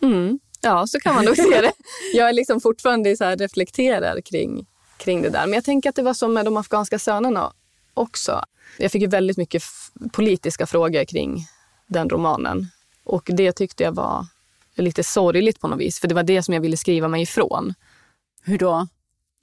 Mm. 0.01 0.39
Ja, 0.65 0.87
så 0.87 0.99
kan 0.99 1.15
man 1.15 1.25
nog 1.25 1.35
se 1.35 1.61
det. 1.61 1.73
Jag 2.13 2.29
är 2.29 2.33
liksom 2.33 2.61
fortfarande 2.61 3.17
så 3.17 3.23
här 3.23 3.37
reflekterar 3.37 4.21
kring, 4.21 4.65
kring 4.97 5.21
det 5.21 5.29
där. 5.29 5.45
Men 5.45 5.53
jag 5.53 5.63
tänker 5.63 5.89
att 5.89 5.95
det 5.95 6.03
var 6.03 6.13
som 6.13 6.33
med 6.33 6.45
de 6.45 6.57
afghanska 6.57 6.99
sönerna 6.99 7.53
också. 7.93 8.41
Jag 8.77 8.91
fick 8.91 9.01
ju 9.01 9.07
väldigt 9.07 9.37
mycket 9.37 9.63
politiska 10.11 10.65
frågor 10.65 11.05
kring 11.05 11.47
den 11.87 12.09
romanen. 12.09 12.67
Och 13.03 13.29
det 13.33 13.51
tyckte 13.51 13.83
jag 13.83 13.91
var 13.91 14.25
lite 14.75 15.03
sorgligt 15.03 15.59
på 15.59 15.67
något 15.67 15.79
vis. 15.79 15.99
För 15.99 16.07
det 16.07 16.15
var 16.15 16.23
det 16.23 16.43
som 16.43 16.53
jag 16.53 16.61
ville 16.61 16.77
skriva 16.77 17.07
mig 17.07 17.21
ifrån. 17.21 17.73
Hur 18.43 18.57
då? 18.57 18.87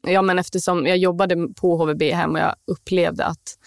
Ja, 0.07 0.23
men 0.23 0.39
eftersom 0.39 0.87
jag 0.87 0.97
jobbade 0.97 1.49
på 1.57 1.77
HVB 1.77 2.03
hem 2.03 2.33
och 2.33 2.39
jag 2.39 2.55
upplevde 2.67 3.25
att 3.25 3.59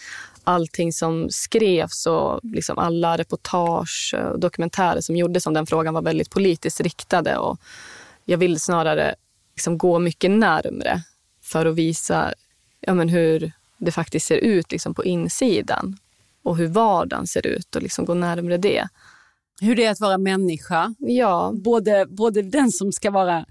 allting 0.46 0.92
som 0.92 1.30
skrevs 1.30 2.06
och 2.06 2.40
liksom 2.42 2.78
alla 2.78 3.18
reportage 3.18 4.14
och 4.32 4.40
dokumentärer 4.40 5.00
som 5.00 5.16
gjordes 5.16 5.46
om 5.46 5.54
den 5.54 5.66
frågan 5.66 5.94
var 5.94 6.02
väldigt 6.02 6.30
politiskt 6.30 6.80
riktade. 6.80 7.36
Och 7.36 7.58
jag 8.24 8.38
ville 8.38 8.58
snarare 8.58 9.14
liksom 9.54 9.78
gå 9.78 9.98
mycket 9.98 10.30
närmre 10.30 11.02
för 11.42 11.66
att 11.66 11.74
visa 11.74 12.32
ja, 12.80 12.94
men 12.94 13.08
hur 13.08 13.52
det 13.78 13.92
faktiskt 13.92 14.26
ser 14.26 14.36
ut 14.36 14.72
liksom 14.72 14.94
på 14.94 15.04
insidan 15.04 15.98
och 16.42 16.56
hur 16.56 16.66
vardagen 16.66 17.26
ser 17.26 17.46
ut 17.46 17.76
och 17.76 17.82
liksom 17.82 18.04
gå 18.04 18.14
närmre 18.14 18.56
det. 18.56 18.88
Hur 19.60 19.76
det 19.76 19.84
är 19.84 19.90
att 19.90 20.00
vara 20.00 20.18
människa, 20.18 20.94
Ja, 20.98 21.52
både, 21.54 22.06
både 22.08 22.42
den 22.42 22.72
som 22.72 22.92
ska 22.92 23.10
vara 23.10 23.46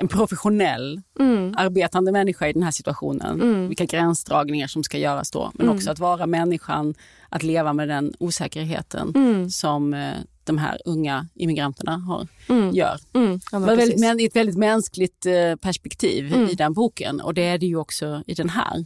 en 0.00 0.08
professionell 0.08 1.00
mm, 1.20 1.54
arbetande 1.56 2.12
människa 2.12 2.48
i 2.48 2.52
den 2.52 2.62
här 2.62 2.70
situationen. 2.70 3.40
Mm. 3.40 3.68
Vilka 3.68 3.84
gränsdragningar 3.84 4.66
som 4.66 4.82
ska 4.84 4.98
göras 4.98 5.30
då. 5.30 5.50
Men 5.54 5.66
Mm. 5.66 5.76
också 5.76 5.90
att 5.90 5.98
vara 5.98 6.26
människan, 6.26 6.94
att 7.28 7.42
leva 7.42 7.72
med 7.72 7.88
den 7.88 8.12
osäkerheten 8.18 9.12
mm, 9.14 9.50
som 9.50 9.94
eh, 9.94 10.12
de 10.44 10.58
här 10.58 10.78
unga 10.84 11.26
immigranterna 11.34 11.96
har, 11.96 12.26
mm, 12.48 12.70
gör. 12.74 12.98
mm. 13.14 13.40
Ja, 13.52 13.58
men 13.58 13.76
väldigt, 13.76 14.00
men, 14.00 14.20
ett 14.20 14.36
väldigt 14.36 14.58
mänskligt 14.58 15.26
eh, 15.26 15.56
perspektiv 15.56 16.34
Mm. 16.34 16.48
i 16.48 16.54
den 16.54 16.72
boken 16.72 17.20
och 17.20 17.34
det 17.34 17.42
är 17.42 17.58
det 17.58 17.66
ju 17.66 17.76
också 17.76 18.22
i 18.26 18.34
den 18.34 18.48
här. 18.48 18.84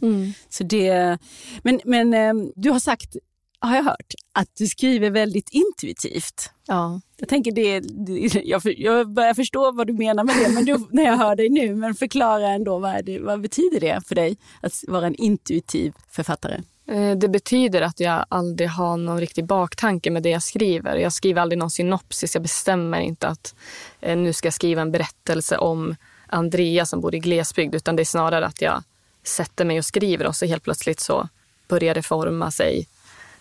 Så 0.49 0.63
det, 0.63 1.17
men 1.63 1.79
men 1.85 2.13
eh, 2.13 2.33
du 2.55 2.69
har 2.69 2.79
sagt, 2.79 3.15
har 3.59 3.75
jag 3.75 3.83
hört, 3.83 4.13
att 4.33 4.49
du 4.57 4.67
skriver 4.67 5.09
väldigt 5.09 5.49
intuitivt. 5.49 6.49
Ja. 6.67 7.01
Jag 7.17 7.29
tänker 7.29 7.51
det, 7.51 7.79
det 7.79 8.41
jag, 8.43 8.61
jag 8.65 9.09
börjar 9.09 9.33
förstå 9.33 9.71
vad 9.71 9.87
du 9.87 9.93
menar 9.93 10.23
med 10.23 10.35
det 10.35 10.49
men 10.49 10.65
du, 10.65 10.77
när 10.91 11.03
jag 11.03 11.17
hör 11.17 11.35
dig 11.35 11.49
nu. 11.49 11.75
Men 11.75 11.95
förklara 11.95 12.47
ändå, 12.49 12.79
vad, 12.79 13.05
det, 13.05 13.19
vad 13.19 13.41
betyder 13.41 13.79
det 13.79 14.07
för 14.07 14.15
dig 14.15 14.37
att 14.61 14.83
vara 14.87 15.05
en 15.07 15.15
intuitiv 15.15 15.93
författare? 16.09 16.61
Eh, 16.87 17.11
Det 17.17 17.29
betyder 17.29 17.81
att 17.81 17.99
jag 17.99 18.25
aldrig 18.29 18.69
har 18.69 18.97
någon 18.97 19.19
riktig 19.19 19.45
baktanke 19.45 20.11
med 20.11 20.23
det 20.23 20.29
jag 20.29 20.43
skriver. 20.43 20.95
Jag 20.95 21.13
skriver 21.13 21.41
aldrig 21.41 21.59
någon 21.59 21.71
synopsis. 21.71 22.35
Jag 22.35 22.41
bestämmer 22.41 22.99
inte 22.99 23.27
att 23.27 23.55
eh, 24.01 24.17
nu 24.17 24.33
ska 24.33 24.45
jag 24.45 24.53
skriva 24.53 24.81
en 24.81 24.91
berättelse 24.91 25.57
om 25.57 25.95
Andrea 26.27 26.85
som 26.85 27.01
bor 27.01 27.15
i 27.15 27.19
glesbygd. 27.19 27.75
Utan 27.75 27.95
det 27.95 28.03
är 28.03 28.05
snarare 28.05 28.45
att 28.45 28.61
jag 28.61 28.83
sätter 29.23 29.65
mig 29.65 29.77
och 29.77 29.85
skriver 29.85 30.27
och 30.27 30.35
så 30.35 30.45
helt 30.45 30.63
plötsligt 30.63 30.99
så 30.99 31.29
börjar 31.67 31.93
det 31.95 32.03
forma 32.03 32.51
sig 32.51 32.87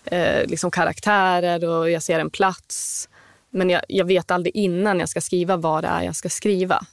eh, 0.05 0.47
liksom 0.47 0.71
karaktärer 0.71 1.69
och 1.69 1.91
jag 1.91 2.03
ser 2.03 2.21
en 2.21 2.31
plats. 2.31 3.09
Men 3.51 3.71
jag, 3.71 3.83
jag 3.89 4.05
vet 4.05 4.31
aldrig 4.31 4.57
innan 4.57 5.01
jag 5.01 5.09
ska 5.09 5.21
skriva 5.21 5.57
vad 5.57 5.85
det 5.85 5.89
är 5.89 6.03
jag 6.03 6.17
ska 6.17 6.29
skriva. 6.29 6.87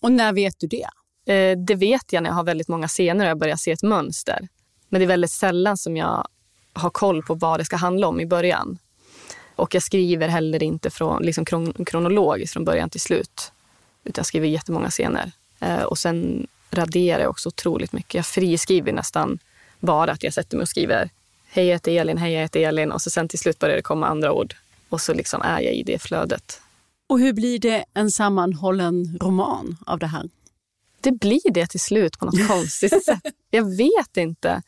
Och 0.00 0.12
när 0.12 0.32
vet 0.32 0.60
du 0.60 0.66
det? 0.66 0.88
Eh, 1.32 1.58
det 1.58 1.74
vet 1.74 2.12
jag 2.12 2.22
när 2.22 2.30
jag 2.30 2.34
har 2.34 2.44
väldigt 2.44 2.68
många 2.68 2.88
scener 2.88 3.24
och 3.24 3.30
jag 3.30 3.38
börjar 3.38 3.56
se 3.56 3.70
ett 3.72 3.82
mönster. 3.82 4.48
Men 4.88 5.00
det 5.00 5.04
är 5.04 5.08
väldigt 5.08 5.30
sällan 5.30 5.76
som 5.76 5.96
jag 5.96 6.26
har 6.72 6.90
koll 6.90 7.22
på 7.22 7.34
vad 7.34 7.60
det 7.60 7.64
ska 7.64 7.76
handla 7.76 8.06
om 8.06 8.20
i 8.20 8.26
början. 8.26 8.78
Och 9.56 9.74
jag 9.74 9.82
skriver 9.82 10.28
heller 10.28 10.62
inte 10.62 10.90
från, 10.90 11.22
liksom 11.22 11.44
kron 11.44 11.72
kronologiskt 11.86 12.52
från 12.52 12.64
början 12.64 12.90
till 12.90 13.00
slut. 13.00 13.52
Utan 14.04 14.20
jag 14.20 14.26
skriver 14.26 14.48
jättemånga 14.48 14.90
scener. 14.90 15.32
Eh, 15.60 15.82
och 15.82 15.98
sen 15.98 16.46
raderar 16.70 17.20
jag 17.20 17.30
också 17.30 17.48
otroligt 17.48 17.92
mycket. 17.92 18.14
Jag 18.14 18.26
friskriver 18.26 18.92
nästan 18.92 19.38
bara 19.80 20.12
att 20.12 20.22
jag 20.22 20.32
sätter 20.32 20.56
mig 20.56 20.62
och 20.62 20.68
skriver 20.68 21.10
Hej, 21.56 21.66
jag 21.66 21.74
heter 21.74 21.92
Elin, 21.92 22.18
hej, 22.18 22.32
jag 22.32 22.40
heter 22.40 22.60
Elin. 22.60 22.92
Och 22.92 23.02
så 23.02 23.10
sen 23.10 23.28
till 23.28 23.38
slut 23.38 23.58
börjar 23.58 23.76
det 23.76 23.82
komma 23.82 24.06
andra 24.06 24.32
ord. 24.32 24.54
Och 24.88 25.00
så 25.00 25.14
liksom 25.14 25.42
är 25.42 25.60
jag 25.60 25.74
i 25.74 25.82
det 25.82 25.98
flödet. 25.98 26.60
Och 27.06 27.20
hur 27.20 27.32
blir 27.32 27.58
det 27.58 27.84
en 27.94 28.10
sammanhållen 28.10 29.18
roman 29.20 29.76
av 29.86 29.98
det 29.98 30.06
här? 30.06 30.28
Det 31.00 31.12
blir 31.12 31.52
det 31.52 31.66
till 31.66 31.80
slut 31.80 32.18
på 32.18 32.24
något 32.24 32.48
konstigt 32.48 33.04
sätt. 33.04 33.20
Jag 33.50 33.76
vet 33.76 34.16
inte. 34.16 34.62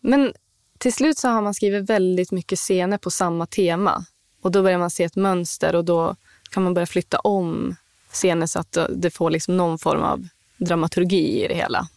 Men 0.00 0.32
till 0.78 0.92
slut 0.92 1.18
så 1.18 1.28
har 1.28 1.42
man 1.42 1.54
skrivit 1.54 1.90
väldigt 1.90 2.32
mycket 2.32 2.58
scener 2.58 2.98
på 2.98 3.10
samma 3.10 3.46
tema. 3.46 4.04
Och 4.42 4.50
då 4.50 4.62
börjar 4.62 4.78
man 4.78 4.90
se 4.90 5.04
ett 5.04 5.16
mönster 5.16 5.74
och 5.74 5.84
då 5.84 6.16
kan 6.50 6.62
man 6.62 6.74
börja 6.74 6.86
flytta 6.86 7.18
om 7.18 7.76
scener 8.10 8.46
så 8.46 8.58
att 8.58 8.78
det 8.90 9.10
får 9.10 9.30
liksom 9.30 9.56
någon 9.56 9.78
form 9.78 10.02
av 10.02 10.28
dramaturgi 10.56 11.44
i 11.44 11.48
det 11.48 11.54
hela. 11.54 11.88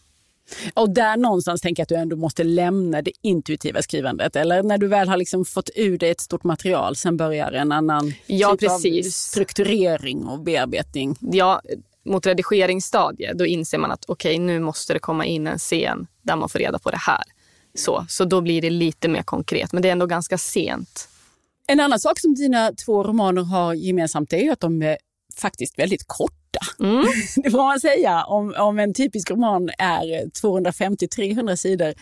Och 0.74 0.90
där 0.90 1.16
någonstans 1.16 1.60
tänker 1.60 1.80
jag 1.80 1.84
att 1.84 1.88
du 1.88 1.94
ändå 1.94 2.16
måste 2.16 2.44
lämna 2.44 3.02
det 3.02 3.12
intuitiva 3.22 3.82
skrivandet. 3.82 4.36
Eller 4.36 4.62
när 4.62 4.78
du 4.78 4.86
väl 4.86 5.08
har 5.08 5.16
liksom 5.16 5.44
fått 5.44 5.70
ur 5.74 5.98
dig 5.98 6.10
ett 6.10 6.20
stort 6.20 6.44
material, 6.44 6.96
sen 6.96 7.16
börjar 7.16 7.52
en 7.52 7.72
annan 7.72 8.12
ja, 8.26 8.50
typ 8.50 8.60
precis. 8.60 9.06
av 9.06 9.10
strukturering 9.10 10.26
och 10.26 10.40
bearbetning. 10.40 11.16
Ja, 11.20 11.60
mot 12.04 12.26
redigeringsstadiet, 12.26 13.38
då 13.38 13.46
inser 13.46 13.78
man 13.78 13.90
att 13.90 14.04
okej, 14.08 14.34
okay, 14.34 14.46
nu 14.46 14.60
måste 14.60 14.92
det 14.92 14.98
komma 14.98 15.24
in 15.24 15.46
en 15.46 15.58
scen 15.58 16.06
där 16.22 16.36
man 16.36 16.48
får 16.48 16.58
reda 16.58 16.78
på 16.78 16.90
det 16.90 17.00
här. 17.00 17.22
Så, 17.74 18.06
så 18.08 18.24
då 18.24 18.40
blir 18.40 18.62
det 18.62 18.70
lite 18.70 19.08
mer 19.08 19.22
konkret, 19.22 19.72
men 19.72 19.82
det 19.82 19.88
är 19.88 19.92
ändå 19.92 20.06
ganska 20.06 20.38
sent. 20.38 21.08
En 21.66 21.80
annan 21.80 22.00
sak 22.00 22.20
som 22.20 22.34
dina 22.34 22.72
två 22.72 23.02
romaner 23.04 23.42
har 23.42 23.74
gemensamt 23.74 24.32
är 24.32 24.52
att 24.52 24.60
de 24.60 24.82
är 24.82 24.98
faktiskt 25.36 25.78
väldigt 25.78 26.04
korta. 26.06 26.60
Mm. 26.80 27.04
Det 27.36 27.50
får 27.50 27.64
man 27.64 27.80
säga. 27.80 28.24
Om, 28.24 28.54
om 28.58 28.78
en 28.78 28.94
typisk 28.94 29.30
roman 29.30 29.70
är 29.78 30.24
250-300 30.26 31.56
sidor 31.56 31.94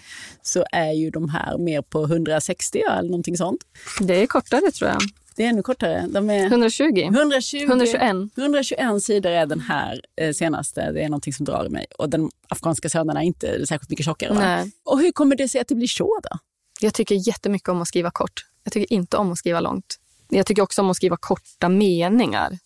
så 0.42 0.64
är 0.72 0.92
ju 0.92 1.10
de 1.10 1.28
här 1.28 1.58
mer 1.58 1.82
på 1.82 2.04
160 2.04 2.82
eller 2.90 3.10
någonting 3.10 3.36
sånt. 3.36 3.60
Det 4.00 4.22
är 4.22 4.26
kortare 4.26 4.70
tror 4.70 4.90
jag. 4.90 5.00
Det 5.36 5.44
är 5.44 5.48
ännu 5.48 5.62
kortare. 5.62 6.06
De 6.08 6.30
är 6.30 6.46
120. 6.46 7.00
120. 7.02 7.56
121. 7.56 8.02
121 8.36 9.02
sidor 9.02 9.30
är 9.30 9.46
den 9.46 9.60
här 9.60 10.00
eh, 10.20 10.32
senaste. 10.32 10.92
Det 10.92 11.00
är 11.00 11.08
någonting 11.08 11.32
som 11.32 11.44
drar 11.44 11.66
i 11.66 11.68
mig. 11.68 11.86
Och 11.98 12.10
den 12.10 12.30
afghanska 12.48 12.88
sönerna 12.88 13.20
är 13.20 13.24
inte 13.24 13.66
särskilt 13.66 13.90
mycket 13.90 14.04
tjockare. 14.04 14.34
Nej. 14.34 14.70
Och 14.84 15.00
hur 15.00 15.12
kommer 15.12 15.36
det 15.36 15.48
sig 15.48 15.60
att 15.60 15.68
det 15.68 15.74
blir 15.74 15.88
så 15.88 16.20
då? 16.22 16.38
Jag 16.80 16.94
tycker 16.94 17.28
jättemycket 17.28 17.68
om 17.68 17.82
att 17.82 17.88
skriva 17.88 18.10
kort. 18.10 18.44
Jag 18.64 18.72
tycker 18.72 18.94
inte 18.94 19.16
om 19.16 19.32
att 19.32 19.38
skriva 19.38 19.60
långt. 19.60 19.96
Jag 20.28 20.46
tycker 20.46 20.62
också 20.62 20.82
om 20.82 20.90
att 20.90 20.96
skriva 20.96 21.16
korta 21.16 21.68
meningar. 21.68 22.58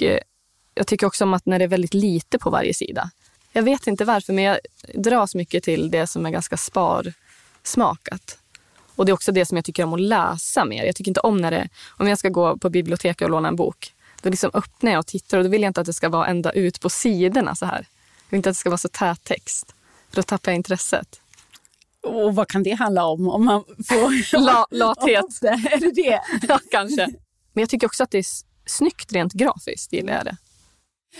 Eh, 0.00 0.18
jag 0.74 0.86
tycker 0.86 1.06
också 1.06 1.24
om 1.24 1.34
att 1.34 1.46
när 1.46 1.58
det 1.58 1.64
är 1.64 1.68
väldigt 1.68 1.94
lite 1.94 2.38
på 2.38 2.50
varje 2.50 2.74
sida. 2.74 3.10
Jag 3.52 3.62
vet 3.62 3.86
inte 3.86 4.04
varför, 4.04 4.32
men 4.32 4.44
jag 4.44 4.58
dras 4.94 5.34
mycket 5.34 5.64
till 5.64 5.90
det 5.90 6.06
som 6.06 6.26
är 6.26 6.30
ganska 6.30 6.56
sparsmakat. 6.56 8.38
Och 8.96 9.06
det 9.06 9.10
är 9.10 9.14
också 9.14 9.32
det 9.32 9.46
som 9.46 9.56
jag 9.56 9.64
tycker 9.64 9.84
om 9.84 9.94
att 9.94 10.00
läsa 10.00 10.64
mer. 10.64 10.84
Jag 10.84 10.96
tycker 10.96 11.10
inte 11.10 11.20
om 11.20 11.36
när 11.36 11.50
det, 11.50 11.68
om 11.88 12.08
jag 12.08 12.18
ska 12.18 12.28
gå 12.28 12.56
på 12.56 12.70
biblioteket 12.70 13.24
och 13.24 13.30
låna 13.30 13.48
en 13.48 13.56
bok, 13.56 13.94
då 14.22 14.30
liksom 14.30 14.50
öppnar 14.54 14.92
jag 14.92 14.98
och 14.98 15.06
tittar 15.06 15.38
och 15.38 15.44
då 15.44 15.50
vill 15.50 15.62
jag 15.62 15.70
inte 15.70 15.80
att 15.80 15.86
det 15.86 15.92
ska 15.92 16.08
vara 16.08 16.26
ända 16.26 16.52
ut 16.52 16.80
på 16.80 16.90
sidorna 16.90 17.54
så 17.54 17.66
här. 17.66 17.78
Jag 17.78 18.30
vill 18.30 18.36
inte 18.36 18.50
att 18.50 18.56
det 18.56 18.60
ska 18.60 18.70
vara 18.70 18.78
så 18.78 18.88
tät 18.88 19.24
text, 19.24 19.74
för 20.10 20.16
då 20.16 20.22
tappar 20.22 20.52
jag 20.52 20.56
intresset. 20.56 21.20
Och 22.02 22.34
vad 22.34 22.48
kan 22.48 22.62
det 22.62 22.72
handla 22.72 23.04
om? 23.04 23.28
Om 23.28 23.44
man 23.44 23.64
får... 23.88 24.38
La, 24.40 24.66
lathet. 24.70 25.24
är 25.42 25.80
det 25.80 26.02
det? 26.02 26.20
ja, 26.48 26.60
kanske. 26.70 27.06
Men 27.52 27.62
jag 27.62 27.68
tycker 27.68 27.86
också 27.86 28.02
att 28.02 28.10
det 28.10 28.18
är 28.18 28.26
snyggt 28.70 29.12
rent 29.12 29.32
grafiskt, 29.32 29.92
gillar 29.92 30.12
jag 30.12 30.24
det. 30.24 30.36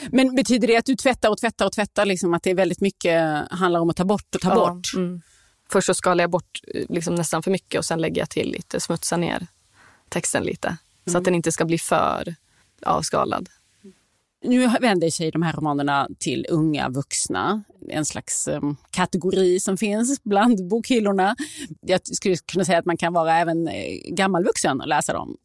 Men 0.08 0.34
betyder 0.34 0.68
det 0.68 0.76
att 0.76 0.84
du 0.84 0.96
tvättar 0.96 1.30
och 1.30 1.38
tvättar 1.38 1.66
och 1.66 1.72
tvättar, 1.72 2.06
liksom 2.06 2.34
att 2.34 2.42
det 2.42 2.50
är 2.50 2.54
väldigt 2.54 2.80
mycket 2.80 3.22
handlar 3.50 3.80
om 3.80 3.90
att 3.90 3.96
ta 3.96 4.04
bort 4.04 4.34
och 4.34 4.40
ta 4.40 4.48
ja, 4.48 4.54
bort? 4.54 4.94
Mm. 4.96 5.22
Först 5.72 5.86
så 5.86 5.94
skalar 5.94 6.22
jag 6.22 6.30
bort 6.30 6.60
eh, 6.74 6.84
liksom 6.88 7.14
nästan 7.14 7.42
för 7.42 7.50
mycket 7.50 7.78
och 7.78 7.84
sen 7.84 8.00
lägger 8.00 8.22
jag 8.22 8.30
till 8.30 8.50
lite, 8.50 8.80
smutsar 8.80 9.16
ner 9.16 9.46
texten 10.08 10.42
lite. 10.44 10.68
Mm. 10.68 10.78
Så 11.06 11.10
att 11.10 11.14
mm. 11.14 11.24
den 11.24 11.34
inte 11.34 11.52
ska 11.52 11.64
bli 11.64 11.78
för 11.78 12.34
avskalad. 12.82 13.48
Nu 14.42 14.70
vänder 14.80 15.10
sig 15.10 15.30
de 15.30 15.42
här 15.42 15.52
romanerna 15.52 16.08
till 16.18 16.46
unga 16.48 16.88
vuxna, 16.88 17.62
en 17.88 18.04
slags 18.04 18.48
um, 18.48 18.76
kategori 18.90 19.60
som 19.60 19.76
finns 19.76 20.22
bland 20.22 20.68
bokhyllorna. 20.68 21.36
Jag 21.80 22.00
skulle 22.06 22.36
kunna 22.36 22.64
säga 22.64 22.78
att 22.78 22.86
man 22.86 22.96
kan 22.96 23.12
vara 23.12 23.36
även 23.36 23.68
eh, 23.68 23.98
gammal 24.08 24.44
vuxen 24.44 24.80
och 24.80 24.88
läsa 24.88 25.12
dem. 25.12 25.36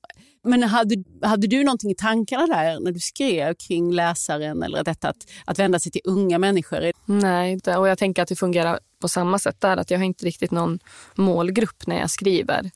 Men 0.46 0.64
hade, 0.64 0.96
hade 1.22 1.48
du 1.48 1.64
någonting 1.64 1.92
i 1.92 1.96
tankarna 1.96 2.48
där 2.48 2.80
när 2.80 2.92
du 2.92 3.00
skrev 3.00 3.54
kring 3.54 3.94
läsaren 3.94 4.64
eller 4.64 4.84
detta 4.84 5.10
att, 5.10 5.28
att 5.46 5.60
vända 5.60 5.80
sig 5.80 5.92
till 5.92 6.02
unga 6.04 6.40
människor? 6.40 6.92
Nej, 7.06 7.60
och 7.78 7.88
jag 7.88 7.98
tänker 7.98 8.22
att 8.22 8.28
det 8.28 8.36
fungerar 8.36 8.80
på 9.02 9.08
samma 9.08 9.40
sätt 9.40 9.62
där. 9.62 9.78
Att 9.78 9.92
jag 9.92 10.00
har 10.00 10.06
inte 10.06 10.26
riktigt 10.26 10.52
någon 10.52 10.80
målgrupp 11.16 11.88
när 11.88 12.00
jag 12.00 12.12
skriver. 12.12 12.72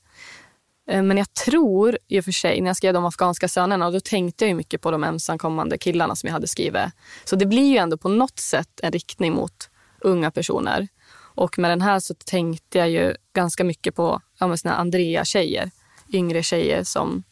Eh, 0.90 1.02
men 1.02 1.16
jag 1.16 1.34
tror 1.34 1.98
i 2.08 2.20
och 2.20 2.24
för 2.24 2.32
sig, 2.32 2.60
när 2.60 2.68
jag 2.68 2.76
skrev 2.76 2.94
de 2.94 3.04
afghanska 3.04 3.48
sönerna, 3.48 3.90
då 3.90 4.00
tänkte 4.00 4.46
jag 4.46 4.56
mycket 4.56 4.80
på 4.80 4.90
de 4.90 5.04
ensamkommande 5.04 5.78
killarna 5.78 6.16
som 6.16 6.26
jag 6.26 6.34
hade 6.34 6.48
skrivit. 6.48 6.82
Så 7.24 7.36
det 7.36 7.46
blir 7.46 7.70
ju 7.70 7.76
ändå 7.76 7.96
på 7.96 8.08
något 8.08 8.38
sätt 8.38 8.80
en 8.82 8.92
riktning 8.92 9.32
mot 9.32 9.70
unga 10.00 10.30
personer. 10.30 10.88
Och 11.34 11.58
med 11.58 11.70
den 11.70 11.82
här 11.82 12.00
så 12.00 12.14
tänkte 12.14 12.78
jag 12.78 12.90
ju 12.90 13.14
ganska 13.34 13.64
mycket 13.64 13.94
på 13.94 14.20
ja, 14.38 14.56
Andrea-tjejer. 14.64 15.70
Yngre 16.12 16.42
tjejer 16.42 16.84
som 16.84 17.22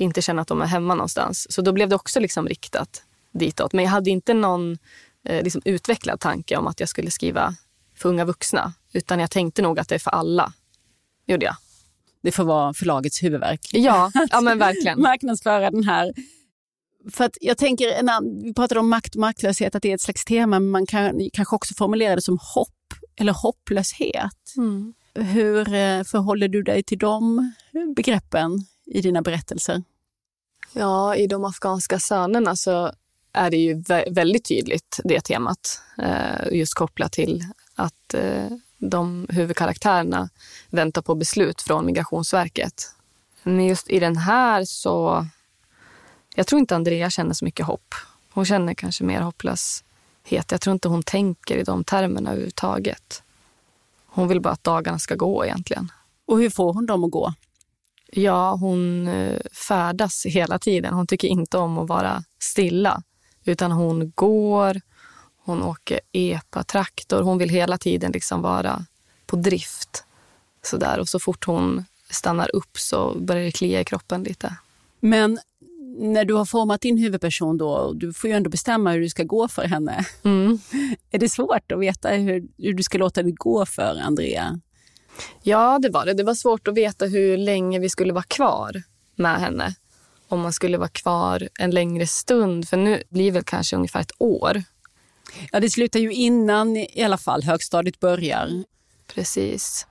inte 0.00 0.22
känner 0.22 0.42
att 0.42 0.48
de 0.48 0.62
är 0.62 0.66
hemma 0.66 0.94
någonstans. 0.94 1.46
Så 1.52 1.62
då 1.62 1.72
blev 1.72 1.88
det 1.88 1.94
också 1.94 2.20
liksom 2.20 2.48
riktat 2.48 3.02
ditåt. 3.32 3.72
Men 3.72 3.84
jag 3.84 3.92
hade 3.92 4.10
inte 4.10 4.34
någon 4.34 4.78
eh, 5.24 5.42
liksom 5.42 5.62
utvecklad 5.64 6.20
tanke 6.20 6.56
om 6.56 6.66
att 6.66 6.80
jag 6.80 6.88
skulle 6.88 7.10
skriva 7.10 7.54
för 7.96 8.08
unga 8.08 8.24
vuxna. 8.24 8.72
Utan 8.92 9.20
jag 9.20 9.30
tänkte 9.30 9.62
nog 9.62 9.78
att 9.78 9.88
det 9.88 9.94
är 9.94 9.98
för 9.98 10.10
alla. 10.10 10.52
gjorde 11.26 11.44
jag. 11.44 11.56
Det 12.22 12.32
får 12.32 12.44
vara 12.44 12.74
förlagets 12.74 13.22
huvudverk. 13.22 13.70
Ja, 13.72 14.12
ja 14.30 14.40
men 14.40 14.58
verkligen. 14.58 15.02
Marknadsföra 15.02 15.70
den 15.70 15.84
här. 15.84 16.12
För 17.12 17.24
att 17.24 17.36
jag 17.40 17.58
tänker, 17.58 17.88
en, 17.88 18.10
vi 18.42 18.54
pratade 18.54 18.80
om 18.80 18.88
makt 18.88 19.14
och 19.14 19.20
maktlöshet, 19.20 19.74
att 19.74 19.82
det 19.82 19.90
är 19.90 19.94
ett 19.94 20.00
slags 20.00 20.24
tema, 20.24 20.60
men 20.60 20.70
man 20.70 20.86
kan 20.86 21.30
kanske 21.32 21.56
också 21.56 21.74
formulera 21.74 22.16
det 22.16 22.22
som 22.22 22.38
hopp 22.54 22.68
eller 23.16 23.32
hopplöshet. 23.32 24.56
Mm. 24.56 24.94
Hur 25.14 25.60
eh, 25.60 26.02
förhåller 26.04 26.48
du 26.48 26.62
dig 26.62 26.82
till 26.82 26.98
de 26.98 27.52
begreppen 27.96 28.66
i 28.90 29.00
dina 29.00 29.22
berättelser? 29.22 29.82
Ja, 30.72 31.16
i 31.16 31.26
de 31.26 31.44
afghanska 31.44 31.98
sönerna 31.98 32.56
så 32.56 32.92
är 33.32 33.50
det 33.50 33.56
ju 33.56 33.82
väldigt 34.10 34.44
tydligt 34.44 35.00
det 35.04 35.20
temat. 35.20 35.82
Eh, 35.98 36.52
just 36.58 36.74
kopplat 36.74 37.12
till 37.12 37.44
att 37.74 38.14
eh, 38.14 38.46
de 38.78 39.26
huvudkaraktärerna 39.28 40.28
väntar 40.70 41.02
på 41.02 41.14
beslut 41.14 41.62
från 41.62 41.86
Migrationsverket. 41.86 42.94
Men 43.42 43.66
just 43.66 43.90
i 43.90 43.98
den 43.98 44.16
här 44.16 44.64
så... 44.64 45.26
Jag 46.34 46.46
tror 46.46 46.58
inte 46.58 46.76
Andrea 46.76 47.10
känner 47.10 47.34
så 47.34 47.44
mycket 47.44 47.66
hopp. 47.66 47.94
Hon 48.30 48.44
känner 48.44 48.74
kanske 48.74 49.04
mer 49.04 49.20
hopplöshet. 49.20 50.50
Jag 50.50 50.60
tror 50.60 50.72
inte 50.72 50.88
hon 50.88 51.02
tänker 51.02 51.56
i 51.56 51.62
de 51.62 51.84
termerna 51.84 52.30
överhuvudtaget. 52.30 53.22
Hon 54.06 54.28
vill 54.28 54.40
bara 54.40 54.52
att 54.52 54.64
dagarna 54.64 54.98
ska 54.98 55.14
gå 55.14 55.44
egentligen. 55.44 55.92
Och 56.26 56.38
hur 56.38 56.50
får 56.50 56.72
hon 56.72 56.86
dem 56.86 57.04
att 57.04 57.10
gå? 57.10 57.34
Ja, 58.12 58.54
hon 58.54 59.08
eh, 59.08 59.40
färdas 59.68 60.26
hela 60.26 60.58
tiden. 60.58 60.94
Hon 60.94 61.06
tycker 61.06 61.28
inte 61.28 61.58
om 61.58 61.78
att 61.78 61.88
vara 61.88 62.24
stilla. 62.38 63.02
Utan 63.44 63.72
hon 63.72 64.12
går, 64.14 64.80
hon 65.44 65.62
åker 65.62 66.00
epa-traktor. 66.12 67.22
Hon 67.22 67.38
vill 67.38 67.48
hela 67.48 67.78
tiden 67.78 68.12
liksom 68.12 68.42
vara 68.42 68.84
på 69.26 69.36
drift. 69.36 70.04
Så 70.62 70.76
där. 70.76 70.98
Och 70.98 71.08
så 71.08 71.18
fort 71.18 71.44
hon 71.44 71.84
stannar 72.10 72.56
upp 72.56 72.78
så 72.78 73.14
börjar 73.18 73.44
det 73.44 73.52
klia 73.52 73.80
i 73.80 73.84
kroppen 73.84 74.22
lite. 74.22 74.56
Men 75.00 75.38
när 75.98 76.24
du 76.24 76.34
har 76.34 76.44
format 76.44 76.80
din 76.80 76.98
huvudperson 76.98 77.58
då, 77.58 77.92
du 77.92 78.12
får 78.12 78.30
ju 78.30 78.36
ändå 78.36 78.50
bestämma 78.50 78.92
hur 78.92 79.00
du 79.00 79.08
ska 79.08 79.24
gå 79.24 79.48
för 79.48 79.64
henne. 79.64 80.04
Mm. 80.22 80.58
Är 81.10 81.18
det 81.18 81.28
svårt 81.28 81.72
att 81.72 81.80
veta 81.80 82.08
hur, 82.08 82.48
hur 82.58 82.74
du 82.74 82.82
ska 82.82 82.98
låta 82.98 83.22
det 83.22 83.30
gå 83.30 83.66
för 83.66 84.00
Andrea? 84.02 84.60
Ja, 85.42 85.78
det 85.82 85.88
var 85.90 86.06
det. 86.06 86.14
Det 86.14 86.22
var 86.22 86.34
svårt 86.34 86.68
att 86.68 86.74
veta 86.74 87.06
hur 87.06 87.36
länge 87.36 87.78
vi 87.78 87.88
skulle 87.88 88.12
vara 88.12 88.24
kvar 88.24 88.82
med 89.16 89.40
henne. 89.40 89.74
Om 90.28 90.40
man 90.40 90.52
skulle 90.52 90.78
vara 90.78 90.88
kvar 90.88 91.48
en 91.58 91.70
längre 91.70 92.06
stund, 92.06 92.68
för 92.68 92.76
nu 92.76 93.02
blir 93.08 93.24
det 93.24 93.30
väl 93.30 93.44
kanske 93.44 93.76
ungefär 93.76 94.00
ett 94.00 94.12
år. 94.18 94.62
Ja, 95.52 95.60
det 95.60 95.70
slutar 95.70 96.00
ju 96.00 96.12
innan 96.12 96.76
i 96.76 97.02
alla 97.04 97.18
fall 97.18 97.42
högstadiet 97.42 98.00
börjar. 98.00 98.64
Precis. 99.14 99.86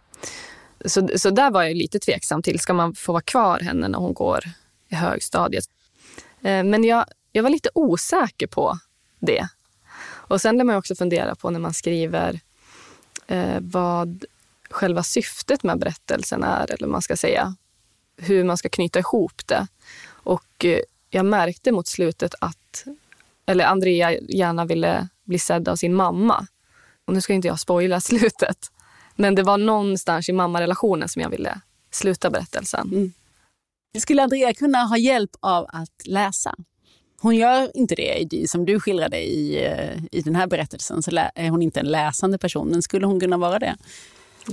Så, 0.86 1.10
så 1.16 1.30
där 1.30 1.52
var 1.52 1.64
jag 1.64 1.76
lite 1.76 2.00
tveksam 2.00 2.42
till. 2.42 2.60
Ska 2.60 2.74
man 2.74 2.96
få 2.96 3.12
vara 3.12 3.22
kvar 3.22 3.60
henne 3.60 3.88
när 3.88 4.00
hon 4.00 4.14
går 4.14 4.44
i 4.90 4.96
högstadiet? 4.96 5.66
Eh, 6.42 6.64
men 6.64 6.84
jag, 6.84 7.06
jag 7.32 7.44
var 7.44 7.50
lite 7.50 7.70
osäker 7.74 8.48
på 8.48 8.80
det. 9.20 9.48
Och 10.02 10.42
sen 10.42 10.58
lär 10.58 10.64
man 10.64 10.76
också 10.76 10.96
fundera 10.96 11.36
på 11.36 11.50
när 11.50 11.60
man 11.60 11.74
skriver 11.74 12.40
eh, 13.28 13.58
vad 13.60 14.26
själva 14.70 15.04
syftet 15.04 15.64
med 15.64 15.80
berättelsen 15.80 16.44
är, 16.44 16.72
eller 16.72 16.88
vad 16.88 16.90
man 16.90 17.02
ska 17.02 17.18
säga. 17.18 17.56
Hur 18.18 18.44
man 18.44 18.58
ska 18.58 18.70
knyta 18.70 19.00
ihop 19.00 19.48
det. 19.48 19.68
Och 20.10 20.66
eh, 20.66 20.80
jag 21.10 21.26
märkte 21.26 21.72
mot 21.72 21.88
slutet 21.88 22.36
att, 22.42 22.86
eller 23.46 23.66
Andrea 23.66 24.12
gärna 24.12 24.66
ville 24.66 25.08
bli 25.24 25.40
sedd 25.40 25.68
av 25.68 25.76
sin 25.76 25.96
mamma. 25.96 26.48
Och 27.06 27.14
nu 27.14 27.22
ska 27.22 27.34
inte 27.34 27.48
jag 27.48 27.60
spoila 27.60 28.02
slutet. 28.02 28.72
Men 29.16 29.36
det 29.36 29.44
var 29.44 29.58
någonstans 29.58 30.30
i 30.30 30.34
mammarelationen 30.34 31.10
som 31.10 31.22
jag 31.22 31.30
ville 31.30 31.62
sluta 31.92 32.30
berättelsen. 32.30 32.88
Mm. 32.88 33.14
Skulle 33.98 34.24
Andrea 34.24 34.54
kunna 34.54 34.78
ha 34.78 34.98
hjälp 34.98 35.32
av 35.40 35.66
att 35.70 36.02
läsa? 36.06 36.56
Hon 37.22 37.36
gör 37.36 37.78
inte 37.78 37.96
det, 37.96 38.50
som 38.50 38.66
du 38.66 38.80
skildrade 38.80 39.18
i, 39.18 39.66
eh, 39.66 40.04
i 40.12 40.22
den 40.22 40.36
här 40.36 40.48
berättelsen. 40.48 41.04
Så 41.04 41.12
är 41.36 41.50
hon 41.50 41.62
inte 41.62 41.80
en 41.80 41.86
läsande 41.86 42.38
person, 42.38 42.68
men 42.68 42.82
skulle 42.82 43.06
hon 43.06 43.20
kunna 43.20 43.38
vara 43.38 43.60
det? 43.60 43.78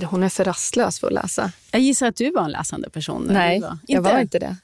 Hon 0.05 0.23
är 0.23 0.29
för 0.29 0.43
rastlös 0.43 0.99
för 0.99 1.07
att 1.07 1.13
läsa. 1.13 1.51
Jag 1.71 1.81
gissar 1.81 2.07
att 2.07 2.15
du 2.15 2.31
var 2.31 2.43
en 2.43 2.51
läsande 2.51 2.89
person. 2.89 3.27
Nej, 3.31 3.59
var. 3.59 3.77
jag 3.87 4.01
var 4.01 4.19
inte 4.19 4.39
det. 4.39 4.55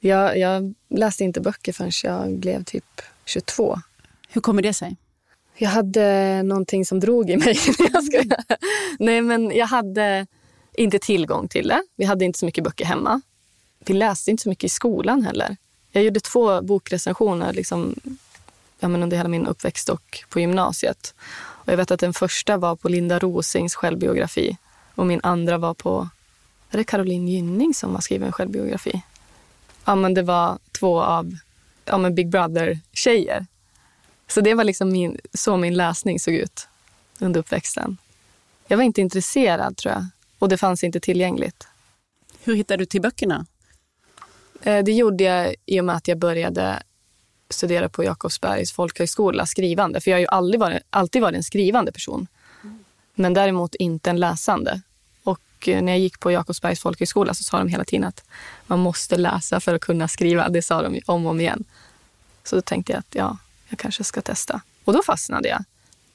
Jag, 0.00 0.38
jag 0.38 0.74
läste 0.90 1.24
inte 1.24 1.40
böcker 1.40 1.72
förrän 1.72 1.90
jag 2.02 2.38
blev 2.38 2.64
typ 2.64 3.02
22. 3.24 3.80
Hur 4.28 4.40
kommer 4.40 4.62
det 4.62 4.74
sig? 4.74 4.96
Jag 5.56 5.70
hade 5.70 6.42
någonting 6.42 6.86
som 6.86 7.00
drog 7.00 7.30
i 7.30 7.36
mig. 7.36 7.58
jag 7.92 8.04
ska... 8.04 8.22
Nej, 8.98 9.20
men 9.20 9.50
jag 9.50 9.66
hade 9.66 10.26
inte 10.72 10.98
tillgång 10.98 11.48
till 11.48 11.68
det. 11.68 11.82
Vi 11.96 12.04
hade 12.04 12.24
inte 12.24 12.38
så 12.38 12.46
mycket 12.46 12.64
böcker 12.64 12.84
hemma. 12.84 13.20
Vi 13.78 13.94
läste 13.94 14.30
inte 14.30 14.42
så 14.42 14.48
mycket 14.48 14.64
i 14.64 14.68
skolan 14.68 15.22
heller. 15.22 15.56
Jag 15.92 16.04
gjorde 16.04 16.20
två 16.20 16.62
bokrecensioner 16.62 17.52
liksom, 17.52 17.94
ja, 18.80 18.88
men 18.88 19.02
under 19.02 19.16
hela 19.16 19.28
min 19.28 19.46
uppväxt 19.46 19.88
och 19.88 20.24
på 20.28 20.40
gymnasiet. 20.40 21.14
Och 21.36 21.72
jag 21.72 21.76
vet 21.76 21.90
att 21.90 22.00
den 22.00 22.14
första 22.14 22.56
var 22.56 22.76
på 22.76 22.88
Linda 22.88 23.18
Rosings 23.18 23.74
självbiografi 23.74 24.56
och 24.94 25.06
min 25.06 25.20
andra 25.22 25.58
var 25.58 25.74
på 25.74 26.08
är 26.70 26.78
det 26.78 26.84
Caroline 26.84 27.28
Gynning 27.28 27.74
som 27.74 27.94
har 27.94 28.00
skrivit 28.00 28.26
en 28.26 28.32
självbiografi. 28.32 29.02
Ja, 29.84 29.94
men 29.94 30.14
det 30.14 30.22
var 30.22 30.58
två 30.72 31.02
av 31.02 31.36
ja, 31.84 31.98
men 31.98 32.14
Big 32.14 32.28
Brother-tjejer. 32.28 33.46
Så 34.28 34.40
det 34.40 34.54
var 34.54 34.64
liksom 34.64 34.92
min, 34.92 35.18
så 35.34 35.56
min 35.56 35.74
läsning 35.74 36.20
såg 36.20 36.34
ut 36.34 36.68
under 37.18 37.40
uppväxten. 37.40 37.96
Jag 38.66 38.76
var 38.76 38.84
inte 38.84 39.00
intresserad, 39.00 39.76
tror 39.76 39.94
jag. 39.94 40.06
Och 40.38 40.48
det 40.48 40.56
fanns 40.56 40.84
inte 40.84 41.00
tillgängligt. 41.00 41.66
Hur 42.42 42.54
hittade 42.54 42.82
du 42.82 42.86
till 42.86 43.02
böckerna? 43.02 43.46
Eh, 44.62 44.84
det 44.84 44.92
gjorde 44.92 45.24
jag 45.24 45.54
i 45.66 45.80
och 45.80 45.84
med 45.84 45.96
att 45.96 46.08
jag 46.08 46.18
började 46.18 46.82
studera 47.50 47.88
på 47.88 48.04
Jakobsbergs 48.04 48.72
folkhögskola, 48.72 49.46
skrivande. 49.46 50.00
För 50.00 50.10
jag 50.10 50.16
har 50.16 50.20
ju 50.20 50.26
aldrig 50.26 50.60
varit, 50.60 50.82
alltid 50.90 51.22
varit 51.22 51.36
en 51.36 51.42
skrivande 51.42 51.92
person. 51.92 52.26
Men 53.14 53.34
däremot 53.34 53.74
inte 53.74 54.10
en 54.10 54.20
läsande. 54.20 54.80
Och 55.24 55.68
eh, 55.68 55.82
när 55.82 55.92
jag 55.92 55.98
gick 55.98 56.20
på 56.20 56.30
Jakobsbergs 56.30 56.80
folkhögskola 56.80 57.34
så 57.34 57.44
sa 57.44 57.58
de 57.58 57.68
hela 57.68 57.84
tiden 57.84 58.04
att 58.04 58.24
man 58.66 58.78
måste 58.78 59.16
läsa 59.16 59.60
för 59.60 59.74
att 59.74 59.80
kunna 59.80 60.08
skriva. 60.08 60.48
Det 60.48 60.62
sa 60.62 60.82
de 60.82 61.00
om 61.06 61.26
och 61.26 61.30
om 61.30 61.40
igen. 61.40 61.64
Så 62.44 62.56
då 62.56 62.62
tänkte 62.62 62.92
jag 62.92 62.98
att 62.98 63.14
ja, 63.14 63.38
jag 63.68 63.78
kanske 63.78 64.04
ska 64.04 64.20
testa. 64.20 64.60
Och 64.84 64.92
då 64.92 65.02
fastnade 65.02 65.48
jag. 65.48 65.64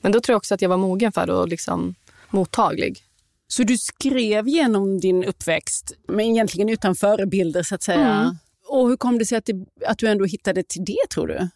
Men 0.02 0.12
då 0.12 0.22
tror 0.22 0.34
jag 0.34 0.38
också 0.38 0.54
att 0.54 0.62
jag 0.62 0.70
var 0.70 0.78
mogen 0.78 1.12
för 1.12 1.28
det 1.28 1.34
och 1.34 1.48
liksom 1.48 1.96
mottaglig. 2.30 3.04
Så 3.48 3.64
du 3.64 3.78
skrev 3.78 4.48
genom 4.48 5.00
din 5.00 5.24
uppväxt, 5.24 5.92
men 6.08 6.26
egentligen 6.26 6.70
utan 6.70 6.96
förebilder 6.96 7.64
så 7.64 7.76
att 7.76 7.84
säga. 7.84 8.10
Mm. 8.10 8.38
Och 8.68 8.90
hur 8.90 8.98
kom 8.98 9.18
det 9.18 9.26
sig 9.26 9.38
att, 9.38 9.46
det, 9.46 9.66
att 9.86 9.98
du 9.98 10.08
ändå 10.08 10.26
hittade 10.26 10.64
till 10.64 10.86
det 10.86 11.10
tror 11.10 11.28
du? 11.28 11.50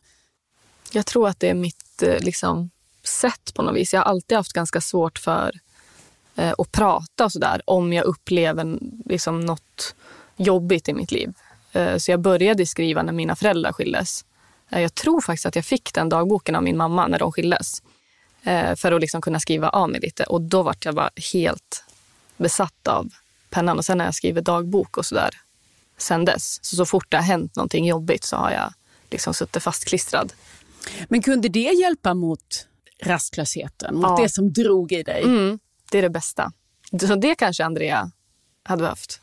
Jag 0.92 1.06
tror 1.06 1.28
att 1.28 1.40
det 1.40 1.50
är 1.50 1.54
mitt 1.54 2.04
eh, 2.04 2.20
liksom, 2.20 2.70
sätt 3.04 3.54
på 3.54 3.62
något 3.62 3.76
vis. 3.76 3.94
Jag 3.94 4.02
har 4.02 4.06
alltid 4.06 4.38
haft 4.38 4.54
ganska 4.54 4.82
svårt 4.82 5.20
för 5.20 5.52
eh, 6.36 6.54
att 6.58 6.72
prata 6.72 7.26
och 7.26 7.32
sådär 7.32 7.62
om 7.66 7.94
jag 7.94 8.06
upplever 8.06 8.80
liksom, 9.06 9.40
något 9.40 9.96
jobbigt 10.36 10.90
i 10.90 10.94
mitt 10.94 11.12
liv. 11.12 11.34
Eh, 11.72 11.98
så 11.98 12.12
jag 12.12 12.20
började 12.20 12.66
skriva 12.66 13.04
när 13.04 13.14
mina 13.14 13.36
föräldrar 13.36 13.72
skildes. 13.72 14.26
Eh, 14.70 14.82
jag 14.82 14.96
tror 14.96 15.22
faktiskt 15.22 15.46
att 15.46 15.56
jag 15.56 15.66
fick 15.66 15.94
den 15.94 16.10
dagboken 16.10 16.56
av 16.56 16.64
min 16.64 16.78
mamma 16.78 17.08
när 17.08 17.20
de 17.20 17.32
skildes. 17.32 17.82
Eh, 18.44 18.76
för 18.76 18.92
att 18.92 19.02
liksom 19.02 19.22
kunna 19.22 19.40
skriva 19.40 19.70
av 19.70 19.90
mig 19.90 20.00
lite. 20.00 20.24
Och 20.24 20.42
då 20.42 20.64
var 20.64 20.76
jag 20.80 20.96
bara 20.96 21.10
helt 21.34 21.84
besatt 22.38 22.88
av 22.88 23.10
pennan. 23.50 23.78
Och 23.78 23.86
sen 23.86 24.00
har 24.00 24.08
jag 24.08 24.16
skrivit 24.16 24.46
dagbok 24.46 24.98
och 24.98 25.06
sådär 25.06 25.30
sen 25.98 26.26
dess. 26.26 26.60
Så, 26.66 26.76
så 26.76 26.86
fort 26.86 27.06
det 27.10 27.18
har 27.18 27.24
hänt 27.24 27.56
någonting 27.56 27.86
jobbigt 27.86 28.24
så 28.24 28.36
har 28.36 28.52
jag 28.52 28.74
liksom 29.12 29.34
suttit 29.34 29.64
fastklistrad. 29.64 30.34
Men 31.08 31.22
kunde 31.22 31.50
det 31.50 31.60
hjälpa 31.60 32.14
mot 32.14 32.68
rastlösheten? 33.04 33.96
Mot 33.96 34.04
ja. 34.04 34.18
det 34.24 34.30
som 34.30 34.54
drog 34.54 34.92
i 34.92 35.04
dig? 35.04 35.24
Mm, 35.24 35.60
det 35.92 35.98
är 35.98 36.02
det 36.02 36.10
bästa. 36.10 36.52
Så 37.08 37.16
det 37.16 37.36
kanske 37.36 37.66
Andrea 37.66 38.12
hade 38.64 38.82
behövt. 38.82 39.20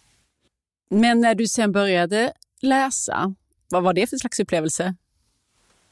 Men 0.90 1.20
när 1.20 1.34
du 1.34 1.48
sen 1.48 1.72
började 1.72 2.32
läsa, 2.60 3.34
vad 3.68 3.82
var 3.82 3.92
det 3.92 4.06
för 4.06 4.16
slags 4.16 4.40
upplevelse? 4.40 4.94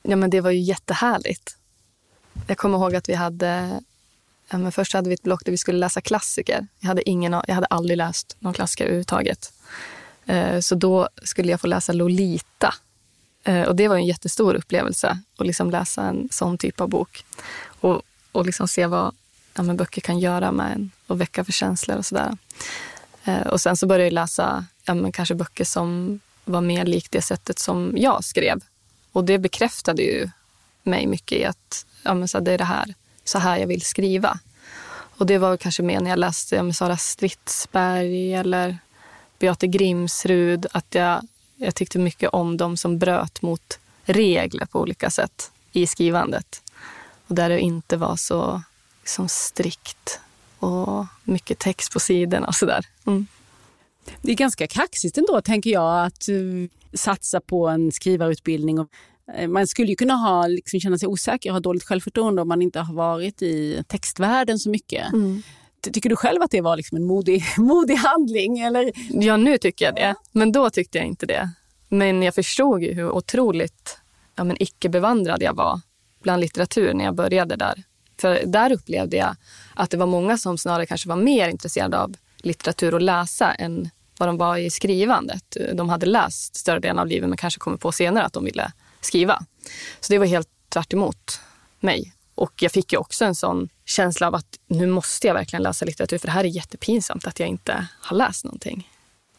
Ja, 0.02 0.16
men 0.16 0.30
det 0.30 0.40
var 0.40 0.50
ju 0.50 0.60
jättehärligt. 0.60 1.56
Jag 2.46 2.58
kommer 2.58 2.78
ihåg 2.78 2.94
att 2.94 3.08
vi 3.08 3.14
hade... 3.14 3.80
Ja, 4.50 4.58
men 4.58 4.72
först 4.72 4.92
hade 4.92 5.08
vi 5.08 5.14
ett 5.14 5.22
block 5.22 5.44
där 5.44 5.52
vi 5.52 5.58
skulle 5.58 5.78
läsa 5.78 6.00
klassiker. 6.00 6.66
Jag 6.80 6.88
hade, 6.88 7.08
ingen, 7.08 7.32
jag 7.32 7.54
hade 7.54 7.66
aldrig 7.66 7.96
läst 7.96 8.36
någon 8.38 8.52
klassiker 8.52 8.84
överhuvudtaget. 8.84 9.52
Eh, 10.26 10.60
så 10.60 10.74
då 10.74 11.08
skulle 11.22 11.50
jag 11.50 11.60
få 11.60 11.66
läsa 11.66 11.92
Lolita. 11.92 12.74
Eh, 13.48 13.62
och 13.62 13.76
det 13.76 13.88
var 13.88 13.96
en 13.96 14.06
jättestor 14.06 14.54
upplevelse 14.54 15.18
att 15.36 15.46
liksom 15.46 15.70
läsa 15.70 16.02
en 16.02 16.28
sån 16.30 16.58
typ 16.58 16.80
av 16.80 16.88
bok. 16.88 17.24
Och, 17.80 18.02
och 18.32 18.46
liksom 18.46 18.68
se 18.68 18.86
vad 18.86 19.14
ja, 19.54 19.62
men 19.62 19.76
böcker 19.76 20.00
kan 20.00 20.18
göra 20.18 20.52
med 20.52 20.72
en 20.72 20.90
och 21.06 21.20
väcka 21.20 21.44
för 21.44 21.52
känslor 21.52 21.96
och 21.96 22.06
sådär. 22.06 22.36
Eh, 23.24 23.46
och 23.46 23.60
sen 23.60 23.76
så 23.76 23.86
började 23.86 24.04
jag 24.04 24.12
läsa 24.12 24.64
ja, 24.84 24.94
men 24.94 25.12
kanske 25.12 25.34
böcker 25.34 25.64
som 25.64 26.20
var 26.44 26.60
mer 26.60 26.84
likt 26.84 27.12
det 27.12 27.22
sättet 27.22 27.58
som 27.58 27.92
jag 27.96 28.24
skrev. 28.24 28.60
Och 29.12 29.24
det 29.24 29.38
bekräftade 29.38 30.02
ju 30.02 30.28
mig 30.82 31.06
mycket 31.06 31.38
i 31.38 31.44
att 31.44 31.86
ja, 32.02 32.14
men 32.14 32.28
så 32.28 32.40
det 32.40 32.52
är 32.52 32.58
det 32.58 32.64
här, 32.64 32.94
så 33.24 33.38
här 33.38 33.58
jag 33.58 33.66
vill 33.66 33.82
skriva. 33.82 34.38
Och 35.18 35.26
det 35.26 35.38
var 35.38 35.56
kanske 35.56 35.82
mer 35.82 36.00
när 36.00 36.10
jag 36.10 36.18
läste 36.18 36.56
ja, 36.56 36.72
Sara 36.72 36.96
Stridsberg 36.96 38.34
eller 38.34 38.78
Beate 39.38 39.66
Grimsrud. 39.66 40.66
Att 40.72 40.94
jag, 40.94 41.26
jag 41.58 41.74
tyckte 41.74 41.98
mycket 41.98 42.30
om 42.30 42.56
dem 42.56 42.76
som 42.76 42.98
bröt 42.98 43.42
mot 43.42 43.78
regler 44.04 44.66
på 44.66 44.80
olika 44.80 45.10
sätt 45.10 45.50
i 45.72 45.86
skrivandet. 45.86 46.62
Och 47.26 47.34
där 47.34 47.48
det 47.48 47.60
inte 47.60 47.96
var 47.96 48.16
så 48.16 48.62
liksom, 49.00 49.28
strikt 49.28 50.20
och 50.58 51.06
mycket 51.24 51.58
text 51.58 51.92
på 51.92 52.00
sidorna 52.00 52.46
och 52.46 52.54
sådär. 52.54 52.86
Mm. 53.06 53.26
Det 54.22 54.32
är 54.32 54.36
ganska 54.36 54.66
kaxigt 54.66 55.18
ändå, 55.18 55.40
tänker 55.40 55.70
jag, 55.70 56.06
att 56.06 56.28
uh, 56.28 56.68
satsa 56.94 57.40
på 57.40 57.68
en 57.68 57.92
skrivarutbildning. 57.92 58.78
Och, 58.78 58.88
uh, 59.40 59.48
man 59.48 59.66
skulle 59.66 59.88
ju 59.88 59.96
kunna 59.96 60.14
ha, 60.14 60.46
liksom, 60.46 60.80
känna 60.80 60.98
sig 60.98 61.08
osäker 61.08 61.50
och 61.50 61.54
ha 61.54 61.60
dåligt 61.60 61.84
självförtroende 61.84 62.42
om 62.42 62.48
man 62.48 62.62
inte 62.62 62.80
har 62.80 62.94
varit 62.94 63.42
i 63.42 63.84
textvärlden 63.88 64.58
så 64.58 64.70
mycket. 64.70 65.12
Mm. 65.12 65.42
Tycker 65.82 66.10
du 66.10 66.16
själv 66.16 66.42
att 66.42 66.50
det 66.50 66.60
var 66.60 66.76
liksom 66.76 66.96
en 66.96 67.04
modig, 67.04 67.44
modig 67.58 67.94
handling? 67.94 68.58
Eller? 68.58 68.92
Ja, 69.10 69.36
nu 69.36 69.58
tycker 69.58 69.84
jag 69.84 69.94
det. 69.94 70.14
Men 70.32 70.52
då 70.52 70.70
tyckte 70.70 70.98
jag 70.98 71.06
inte 71.06 71.26
det. 71.26 71.50
Men 71.88 72.22
jag 72.22 72.34
förstod 72.34 72.82
ju 72.82 72.92
hur 72.92 73.10
otroligt 73.10 73.98
ja, 74.36 74.44
men 74.44 74.62
icke-bevandrad 74.62 75.42
jag 75.42 75.54
var 75.54 75.80
bland 76.22 76.40
litteratur 76.40 76.94
när 76.94 77.04
jag 77.04 77.14
började 77.14 77.56
där. 77.56 77.82
För 78.20 78.42
där 78.46 78.72
upplevde 78.72 79.16
jag 79.16 79.36
att 79.74 79.90
det 79.90 79.96
var 79.96 80.06
många 80.06 80.38
som 80.38 80.58
snarare 80.58 80.86
kanske 80.86 81.08
var 81.08 81.16
mer 81.16 81.48
intresserade 81.48 81.98
av 81.98 82.14
litteratur 82.36 82.94
och 82.94 83.00
läsa 83.00 83.52
än 83.52 83.90
vad 84.18 84.28
de 84.28 84.36
var 84.36 84.56
i 84.56 84.70
skrivandet. 84.70 85.56
De 85.74 85.88
hade 85.88 86.06
läst 86.06 86.56
större 86.56 86.80
delen 86.80 86.98
av 86.98 87.06
livet 87.06 87.28
men 87.28 87.38
kanske 87.38 87.60
kommit 87.60 87.80
på 87.80 87.92
senare 87.92 88.24
att 88.24 88.32
de 88.32 88.44
ville 88.44 88.72
skriva. 89.00 89.42
Så 90.00 90.12
det 90.12 90.18
var 90.18 90.26
helt 90.26 90.48
tvärt 90.68 90.94
mig. 91.80 92.12
Och 92.38 92.62
jag 92.62 92.72
fick 92.72 92.92
ju 92.92 92.98
också 92.98 93.24
en 93.24 93.34
sån 93.34 93.68
känsla 93.84 94.26
av 94.26 94.34
att 94.34 94.58
nu 94.66 94.86
måste 94.86 95.26
jag 95.26 95.34
verkligen 95.34 95.62
läsa 95.62 95.84
litteratur 95.84 96.18
för 96.18 96.26
det 96.26 96.32
här 96.32 96.44
är 96.44 96.48
jättepinsamt 96.48 97.26
att 97.26 97.40
jag 97.40 97.48
inte 97.48 97.86
har 98.00 98.16
läst 98.16 98.44
någonting. 98.44 98.90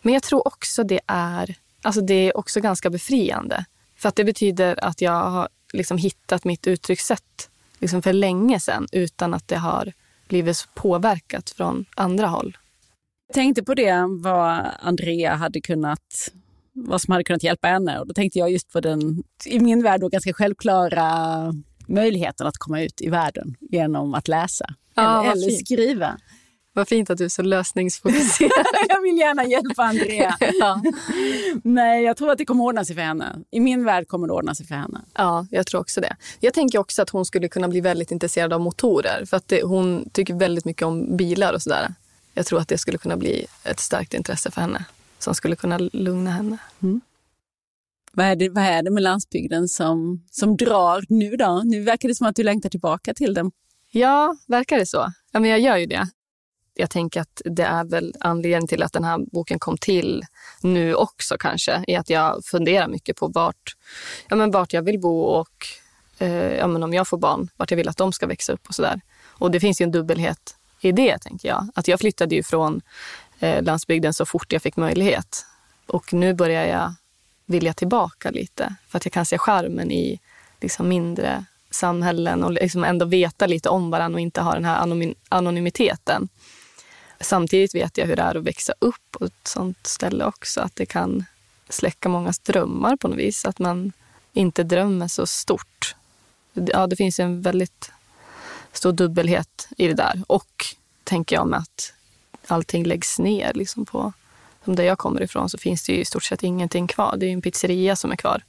Men 0.01 0.13
jag 0.13 0.23
tror 0.23 0.47
också 0.47 0.83
det 0.83 0.99
är, 1.07 1.55
alltså 1.81 2.01
det 2.01 2.13
är 2.13 2.38
också 2.38 2.62
ganska 2.62 2.89
befriande. 2.89 3.65
För 3.97 4.09
att 4.09 4.15
det 4.15 4.23
betyder 4.23 4.83
att 4.83 5.01
jag 5.01 5.29
har 5.29 5.49
liksom 5.73 5.97
hittat 5.97 6.43
mitt 6.43 6.67
uttryckssätt 6.67 7.49
liksom 7.79 8.01
för 8.01 8.13
länge 8.13 8.59
sedan 8.59 8.88
utan 8.91 9.33
att 9.33 9.47
det 9.47 9.57
har 9.57 9.93
blivit 10.27 10.67
påverkat 10.73 11.49
från 11.49 11.85
andra 11.95 12.27
håll. 12.27 12.57
Jag 13.27 13.33
tänkte 13.33 13.63
på 13.63 13.73
det, 13.73 14.05
vad 14.21 14.65
Andrea 14.79 15.35
hade 15.35 15.62
kunnat 15.62 16.31
vad 16.73 17.01
som 17.01 17.12
hade 17.12 17.23
kunnat 17.23 17.43
hjälpa 17.43 17.67
henne. 17.67 17.99
Och 17.99 18.07
då 18.07 18.13
tänkte 18.13 18.39
jag 18.39 18.51
just 18.51 18.73
på 18.73 18.79
den, 18.79 19.23
i 19.45 19.59
min 19.59 19.83
värld, 19.83 20.01
då 20.01 20.09
ganska 20.09 20.33
självklara 20.33 21.53
möjligheten 21.89 22.47
att 22.47 22.58
komma 22.58 22.82
ut 22.82 23.02
i 23.02 23.10
världen 23.10 23.56
genom 23.60 24.13
att 24.13 24.28
läsa 24.28 24.65
ja, 24.95 25.23
eller, 25.23 25.32
eller 25.32 25.49
skriva. 25.58 26.17
Vad 26.73 26.88
fint 26.88 27.10
att 27.10 27.17
du 27.17 27.25
är 27.25 27.30
så 27.30 27.41
lösningsfokuserad. 27.41 28.65
jag 28.89 29.02
vill 29.02 29.17
gärna 29.17 29.45
hjälpa 29.45 29.84
Andrea. 29.84 30.38
ja. 30.60 30.82
Nej, 31.63 32.04
jag 32.04 32.17
tror 32.17 32.32
att 32.32 32.38
det 32.38 32.45
kommer 32.45 32.63
ordna 32.63 32.86
sig 32.86 32.95
för 32.95 33.02
henne. 33.02 33.36
I 33.52 33.60
min 33.60 33.86
värld 33.86 34.08
kommer 34.08 34.28
det 34.28 34.34
ordna 34.34 34.56
sig 34.56 34.65
för 34.65 34.75
henne. 34.75 35.02
Ja, 35.13 35.47
jag 35.52 35.67
tror 35.67 35.82
också 35.82 36.02
det. 36.02 36.15
Jag 36.39 36.54
tänker 36.54 36.80
också 36.80 37.02
att 37.02 37.10
hon 37.10 37.25
skulle 37.25 37.47
kunna 37.47 37.67
bli 37.67 37.82
väldigt 37.82 38.12
intresserad 38.12 38.54
av 38.54 38.62
motorer. 38.62 39.25
För 39.25 39.38
att 39.38 39.47
det, 39.47 39.63
hon 39.63 40.10
tycker 40.12 40.34
väldigt 40.34 40.65
mycket 40.65 40.84
om 40.84 41.17
bilar 41.17 41.54
och 41.54 41.62
sådär. 41.62 41.93
jag 42.34 42.45
tror 42.45 42.60
att 42.60 42.67
det 42.67 42.78
skulle 42.78 42.97
kunna 42.97 43.17
bli 43.17 43.45
ett 43.63 43.80
starkt 43.80 44.13
intresse 44.13 44.52
för 44.52 44.62
henne 44.62 44.86
som 45.19 45.36
skulle 45.36 45.56
kunna 45.56 45.78
lugna 45.78 46.32
henne. 46.32 46.58
Vad 48.12 48.26
är, 48.26 48.36
det, 48.36 48.50
vad 48.50 48.63
är 48.63 48.84
det 48.84 48.91
med 48.91 49.04
landsbygden 49.04 49.67
som, 49.67 50.24
som 50.32 50.58
drar 50.58 51.04
nu 51.10 51.36
då? 51.36 51.62
Nu 51.65 51.84
verkar 51.84 52.08
det 52.08 52.15
som 52.15 52.28
att 52.28 52.36
du 52.36 52.43
längtar 52.43 52.69
tillbaka 52.69 53.13
till 53.13 53.34
den. 53.34 53.52
Ja, 53.91 54.36
verkar 54.48 54.78
det 54.78 54.86
så? 54.86 55.13
Ja, 55.32 55.39
men 55.39 55.50
jag 55.50 55.60
gör 55.60 55.78
ju 55.78 55.86
det. 55.86 56.08
Jag 56.74 56.89
tänker 56.89 57.22
att 57.22 57.41
det 57.45 57.63
är 57.63 57.84
väl 57.84 58.15
anledningen 58.19 58.67
till 58.67 58.84
att 58.84 58.93
den 58.93 59.04
här 59.04 59.19
boken 59.32 59.60
kom 59.60 59.78
till 59.78 60.24
nu 60.62 60.95
också 60.95 61.36
kanske, 61.39 61.84
är 61.88 62.00
att 62.00 62.10
jag 62.10 62.45
funderar 62.45 62.88
mycket 62.88 63.17
på 63.17 63.28
vart, 63.28 63.76
ja, 64.30 64.36
men 64.36 64.52
vart 64.52 64.74
jag 64.74 64.82
vill 64.82 65.00
bo 65.00 65.22
och 65.22 65.65
eh, 66.17 66.56
ja, 66.56 66.67
men 66.67 66.84
om 66.84 66.93
jag 66.93 67.08
får 67.08 67.17
barn, 67.17 67.50
vart 67.58 67.72
jag 67.72 67.78
vill 67.78 67.89
att 67.89 67.98
de 67.98 68.13
ska 68.13 68.28
växa 68.28 68.54
upp 68.54 68.67
och 68.67 68.76
sådär. 68.76 69.02
Och 69.26 69.52
det 69.52 69.60
finns 69.60 69.82
ju 69.82 69.84
en 69.84 69.91
dubbelhet 69.91 70.56
i 70.82 70.91
det, 70.91 71.17
tänker 71.17 71.48
jag. 71.48 71.67
Att 71.76 71.88
jag 71.88 72.00
flyttade 72.00 72.36
ju 72.36 72.43
från 72.43 72.82
eh, 73.39 73.63
landsbygden 73.63 74.13
så 74.13 74.26
fort 74.26 74.54
jag 74.54 74.62
fick 74.62 74.76
möjlighet. 74.76 75.45
Och 75.88 76.13
nu 76.13 76.34
börjar 76.34 76.65
jag 76.65 76.93
vilja 77.49 77.73
tillbaka 77.73 78.31
lite 78.31 78.75
för 78.88 78.97
att 78.97 79.05
jag 79.05 79.13
kan 79.13 79.25
se 79.25 79.38
charmen 79.38 79.91
i 79.91 80.19
liksom 80.62 80.89
mindre 80.89 81.45
samhällen 81.71 82.43
och 82.43 82.51
liksom 82.51 82.83
ändå 82.83 83.05
veta 83.05 83.45
lite 83.47 83.69
om 83.69 83.91
varandra 83.91 84.15
och 84.15 84.21
inte 84.21 84.41
ha 84.41 84.53
den 84.53 84.65
här 84.65 85.05
anonymiteten. 85.29 86.29
Samtidigt 87.19 87.75
vet 87.75 87.97
jag 87.97 88.05
hur 88.05 88.15
det 88.15 88.21
är 88.21 88.35
att 88.35 88.43
växa 88.43 88.73
upp 88.79 89.12
på 89.12 89.25
ett 89.25 89.47
sånt 89.47 89.88
ställe 89.88 90.25
också. 90.25 90.62
Att 90.62 90.75
det 90.75 90.85
kan 90.85 91.25
släcka 91.69 92.09
mångas 92.09 92.39
drömmar 92.39 92.95
på 92.95 93.07
något 93.07 93.17
vis. 93.17 93.45
Att 93.45 93.59
man 93.59 93.91
inte 94.33 94.63
drömmer 94.63 95.07
så 95.07 95.25
stort. 95.25 95.95
Ja, 96.53 96.88
det 96.88 96.95
finns 96.95 97.19
en 97.19 97.41
väldigt 97.41 97.91
stor 98.73 98.91
dubbelhet 98.91 99.67
i 99.77 99.88
det 99.88 99.93
där. 99.93 100.21
Och 100.27 100.65
tänker 101.03 101.35
jag 101.35 101.47
med 101.47 101.59
att 101.59 101.93
allting 102.47 102.83
läggs 102.83 103.19
ner. 103.19 103.53
Liksom 103.53 103.85
på, 103.85 104.13
där 104.75 104.84
jag 104.84 104.97
kommer 104.97 105.21
ifrån 105.21 105.49
så 105.49 105.58
finns 105.58 105.84
det 105.84 105.93
ju 105.93 105.99
i 105.99 106.05
stort 106.05 106.23
sett 106.23 106.43
ingenting 106.43 106.88
kvar. 106.88 107.15
Det 107.17 107.25
är 107.25 107.34
en 107.34 107.41
pizzeria 107.41 107.95
som 107.95 108.12
är 108.12 108.15
kvar. 108.15 108.43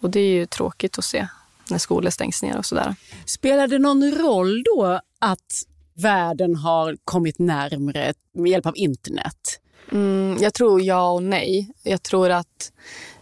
Och 0.00 0.10
det 0.10 0.20
är 0.20 0.28
ju 0.28 0.46
tråkigt 0.46 0.98
att 0.98 1.04
se 1.04 1.28
när 1.70 1.78
skolor 1.78 2.10
stängs 2.10 2.42
ner 2.42 2.58
och 2.58 2.66
sådär. 2.66 2.94
Spelar 3.24 3.68
det 3.68 3.78
någon 3.78 4.10
roll 4.12 4.62
då 4.62 5.00
att 5.18 5.64
världen 5.94 6.56
har 6.56 6.96
kommit 7.04 7.38
närmre 7.38 8.14
med 8.32 8.50
hjälp 8.50 8.66
av 8.66 8.76
internet? 8.76 9.60
Mm, 9.92 10.36
jag 10.40 10.54
tror 10.54 10.82
ja 10.82 11.10
och 11.10 11.22
nej. 11.22 11.70
Jag 11.82 12.02
tror 12.02 12.30
att 12.30 12.72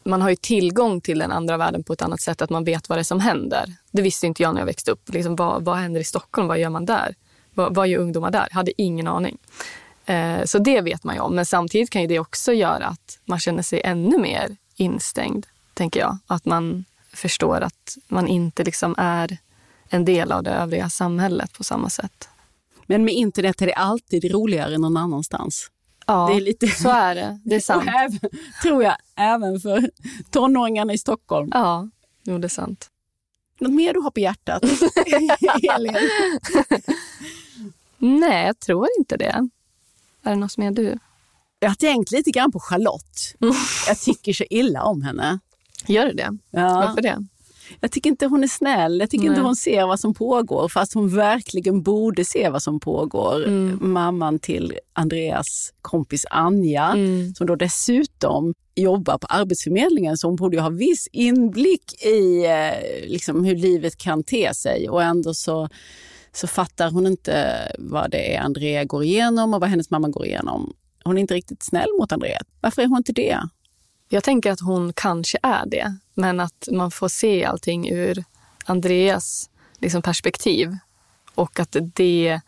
man 0.04 0.22
har 0.22 0.30
ju 0.30 0.36
tillgång 0.36 1.00
till 1.00 1.18
den 1.18 1.32
andra 1.32 1.56
världen 1.56 1.84
på 1.84 1.92
ett 1.92 2.02
annat 2.02 2.20
sätt, 2.20 2.42
att 2.42 2.50
man 2.50 2.64
vet 2.64 2.88
vad 2.88 2.98
det 2.98 3.00
är 3.00 3.04
som 3.04 3.20
händer. 3.20 3.74
Det 3.90 4.02
visste 4.02 4.26
inte 4.26 4.42
jag 4.42 4.54
när 4.54 4.60
jag 4.60 4.66
växte 4.66 4.90
upp. 4.90 5.12
Liksom, 5.12 5.36
vad, 5.36 5.64
vad 5.64 5.76
händer 5.76 6.00
i 6.00 6.04
Stockholm? 6.04 6.48
Vad 6.48 6.58
gör 6.58 6.70
man 6.70 6.86
där? 6.86 7.14
Vad, 7.54 7.74
vad 7.74 7.88
gör 7.88 8.00
ungdomar 8.00 8.30
där? 8.30 8.46
Jag 8.50 8.56
hade 8.56 8.82
ingen 8.82 9.06
aning. 9.06 9.38
Eh, 10.06 10.44
så 10.44 10.58
det 10.58 10.80
vet 10.80 11.04
man 11.04 11.14
ju 11.14 11.20
om. 11.20 11.34
Men 11.34 11.46
samtidigt 11.46 11.90
kan 11.90 12.02
ju 12.02 12.08
det 12.08 12.18
också 12.18 12.52
göra 12.52 12.86
att 12.86 13.18
man 13.24 13.38
känner 13.38 13.62
sig 13.62 13.80
ännu 13.84 14.18
mer 14.18 14.56
instängd, 14.76 15.46
tänker 15.74 16.00
jag. 16.00 16.18
Att 16.26 16.44
man 16.44 16.84
förstår 17.12 17.60
att 17.60 17.96
man 18.08 18.26
inte 18.28 18.64
liksom 18.64 18.94
är 18.98 19.38
en 19.88 20.04
del 20.04 20.32
av 20.32 20.42
det 20.42 20.50
övriga 20.50 20.90
samhället 20.90 21.52
på 21.52 21.64
samma 21.64 21.90
sätt. 21.90 22.28
Men 22.86 23.04
med 23.04 23.14
internet 23.14 23.62
är 23.62 23.66
det 23.66 23.72
alltid 23.74 24.32
roligare 24.32 24.78
någon 24.78 24.96
annanstans. 24.96 25.70
Ja, 26.06 26.28
Det 26.30 26.36
är 26.36 26.40
lite- 26.40 26.66
så 26.66 26.88
är 26.90 27.14
det. 27.14 27.40
Det 27.44 27.54
är 27.56 27.60
sant. 27.60 27.84
Även, 27.88 28.18
tror 28.62 28.82
jag, 28.84 28.96
även 29.16 29.60
för 29.60 29.90
tonåringarna 30.30 30.92
i 30.92 30.98
Stockholm. 30.98 31.48
Ja, 31.54 31.88
jo, 32.22 32.38
det 32.38 32.46
är 32.46 32.48
sant. 32.48 32.88
Något 33.60 33.72
mer 33.72 33.92
du 33.94 34.00
har 34.00 34.10
på 34.10 34.20
hjärtat, 34.20 34.62
Elin? 35.74 35.96
Nej, 37.98 38.46
jag 38.46 38.58
tror 38.60 38.88
inte 38.98 39.16
det. 39.16 39.48
Är 40.24 40.30
det 40.30 40.36
något 40.36 40.58
mer 40.58 40.70
du? 40.70 40.98
Jag 41.58 41.68
har 41.70 41.74
tänkt 41.74 42.10
lite 42.10 42.30
grann 42.30 42.52
på 42.52 42.60
Charlotte. 42.60 43.34
Jag 43.86 43.98
tycker 43.98 44.32
så 44.32 44.44
illa 44.50 44.82
om 44.84 45.02
henne. 45.02 45.38
Gör 45.86 46.06
du 46.06 46.12
det? 46.12 46.38
Ja. 46.50 46.74
Varför 46.86 47.02
det? 47.02 47.26
Jag 47.80 47.90
tycker 47.92 48.10
inte 48.10 48.26
hon 48.26 48.44
är 48.44 48.48
snäll. 48.48 49.00
Jag 49.00 49.10
tycker 49.10 49.24
inte 49.24 49.36
Nej. 49.36 49.44
hon 49.46 49.56
ser 49.56 49.86
vad 49.86 50.00
som 50.00 50.14
pågår, 50.14 50.68
fast 50.68 50.94
hon 50.94 51.16
verkligen 51.16 51.82
borde 51.82 52.24
se 52.24 52.48
vad 52.48 52.62
som 52.62 52.80
pågår. 52.80 53.44
Mm. 53.46 53.78
Mamman 53.80 54.38
till 54.38 54.78
Andreas 54.92 55.72
kompis 55.82 56.26
Anja, 56.30 56.84
Mm. 56.92 57.34
som 57.34 57.46
då 57.46 57.56
dessutom 57.56 58.54
jobbar 58.74 59.18
på 59.18 59.26
Arbetsförmedlingen, 59.26 60.16
så 60.18 60.26
hon 60.26 60.36
borde 60.36 60.56
ju 60.56 60.62
ha 60.62 60.68
viss 60.68 61.08
inblick 61.12 62.04
i 62.04 62.44
eh, 62.44 63.08
liksom, 63.08 63.44
hur 63.44 63.56
livet 63.56 63.96
kan 63.96 64.22
te 64.22 64.54
sig. 64.54 64.88
Och 64.88 65.02
ändå 65.02 65.34
så, 65.34 65.68
så 66.32 66.46
fattar 66.46 66.90
hon 66.90 67.06
inte 67.06 67.66
vad 67.78 68.10
det 68.10 68.34
är 68.34 68.40
Andrea 68.40 68.84
går 68.84 69.04
igenom 69.04 69.54
och 69.54 69.60
vad 69.60 69.70
hennes 69.70 69.90
mamma 69.90 70.08
går 70.08 70.26
igenom. 70.26 70.74
Hon 71.04 71.16
är 71.16 71.20
inte 71.20 71.34
riktigt 71.34 71.62
snäll 71.62 71.88
mot 71.98 72.12
Andrea. 72.12 72.40
Varför 72.60 72.82
är 72.82 72.86
hon 72.86 72.98
inte 72.98 73.12
det? 73.12 73.38
Jag 74.08 74.24
tänker 74.24 74.52
att 74.52 74.60
hon 74.60 74.92
kanske 74.92 75.38
är 75.42 75.66
det, 75.66 75.96
men 76.14 76.40
att 76.40 76.68
man 76.72 76.90
får 76.90 77.08
se 77.08 77.44
allting 77.44 77.90
ur 77.90 78.24
Andreas 78.64 79.50
liksom, 79.78 80.02
perspektiv. 80.02 80.76
Och 81.34 81.60
att 81.60 81.76
det, 81.94 82.40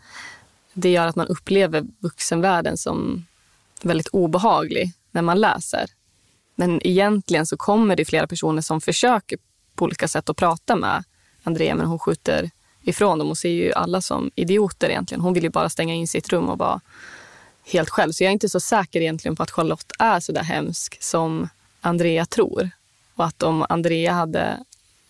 det 0.73 0.93
gör 0.93 1.07
att 1.07 1.17
man 1.17 1.27
upplever 1.27 1.85
vuxenvärlden 1.99 2.77
som 2.77 3.27
väldigt 3.83 4.09
obehaglig 4.09 4.93
när 5.11 5.23
man 5.23 5.41
läser. 5.41 5.91
Men 6.55 6.87
egentligen 6.87 7.47
så 7.47 7.57
kommer 7.57 7.97
det 7.97 8.05
flera 8.05 8.27
personer 8.27 8.63
som 8.63 8.81
försöker 8.81 9.39
på 9.75 9.85
olika 9.85 10.09
sätt 10.09 10.31
att 10.31 10.37
prata 10.37 10.77
med 10.77 11.05
Andrea, 11.43 11.75
men 11.75 11.87
hon 11.87 11.99
skjuter 11.99 12.51
ifrån 12.85 13.19
dem 13.19 13.31
och 13.31 13.39
ser 13.39 13.49
ju 13.49 13.73
alla 13.73 14.01
som 14.01 14.31
idioter 14.35 14.89
egentligen. 14.89 15.21
Hon 15.21 15.33
vill 15.33 15.43
ju 15.43 15.51
bara 15.51 15.69
stänga 15.69 15.95
in 15.95 16.09
sitt 16.09 16.29
rum 16.29 16.49
och 16.49 16.59
vara 16.59 16.81
helt 17.65 17.91
själv. 17.91 18.13
Så 18.13 18.25
jag 18.25 18.29
är 18.29 18.33
inte 18.33 18.49
så 18.49 18.61
säker 18.61 19.01
egentligen 19.01 19.37
på 19.37 19.43
att 19.43 19.51
Charlotte 19.51 19.93
är 19.99 20.21
så 20.21 20.33
där 20.33 20.43
hemsk 20.43 21.03
som 21.03 21.49
Andrea 21.81 22.27
tror. 22.27 22.71
Och 23.15 23.25
att 23.25 23.43
om 23.43 23.67
Andrea 23.69 24.13
hade 24.13 24.59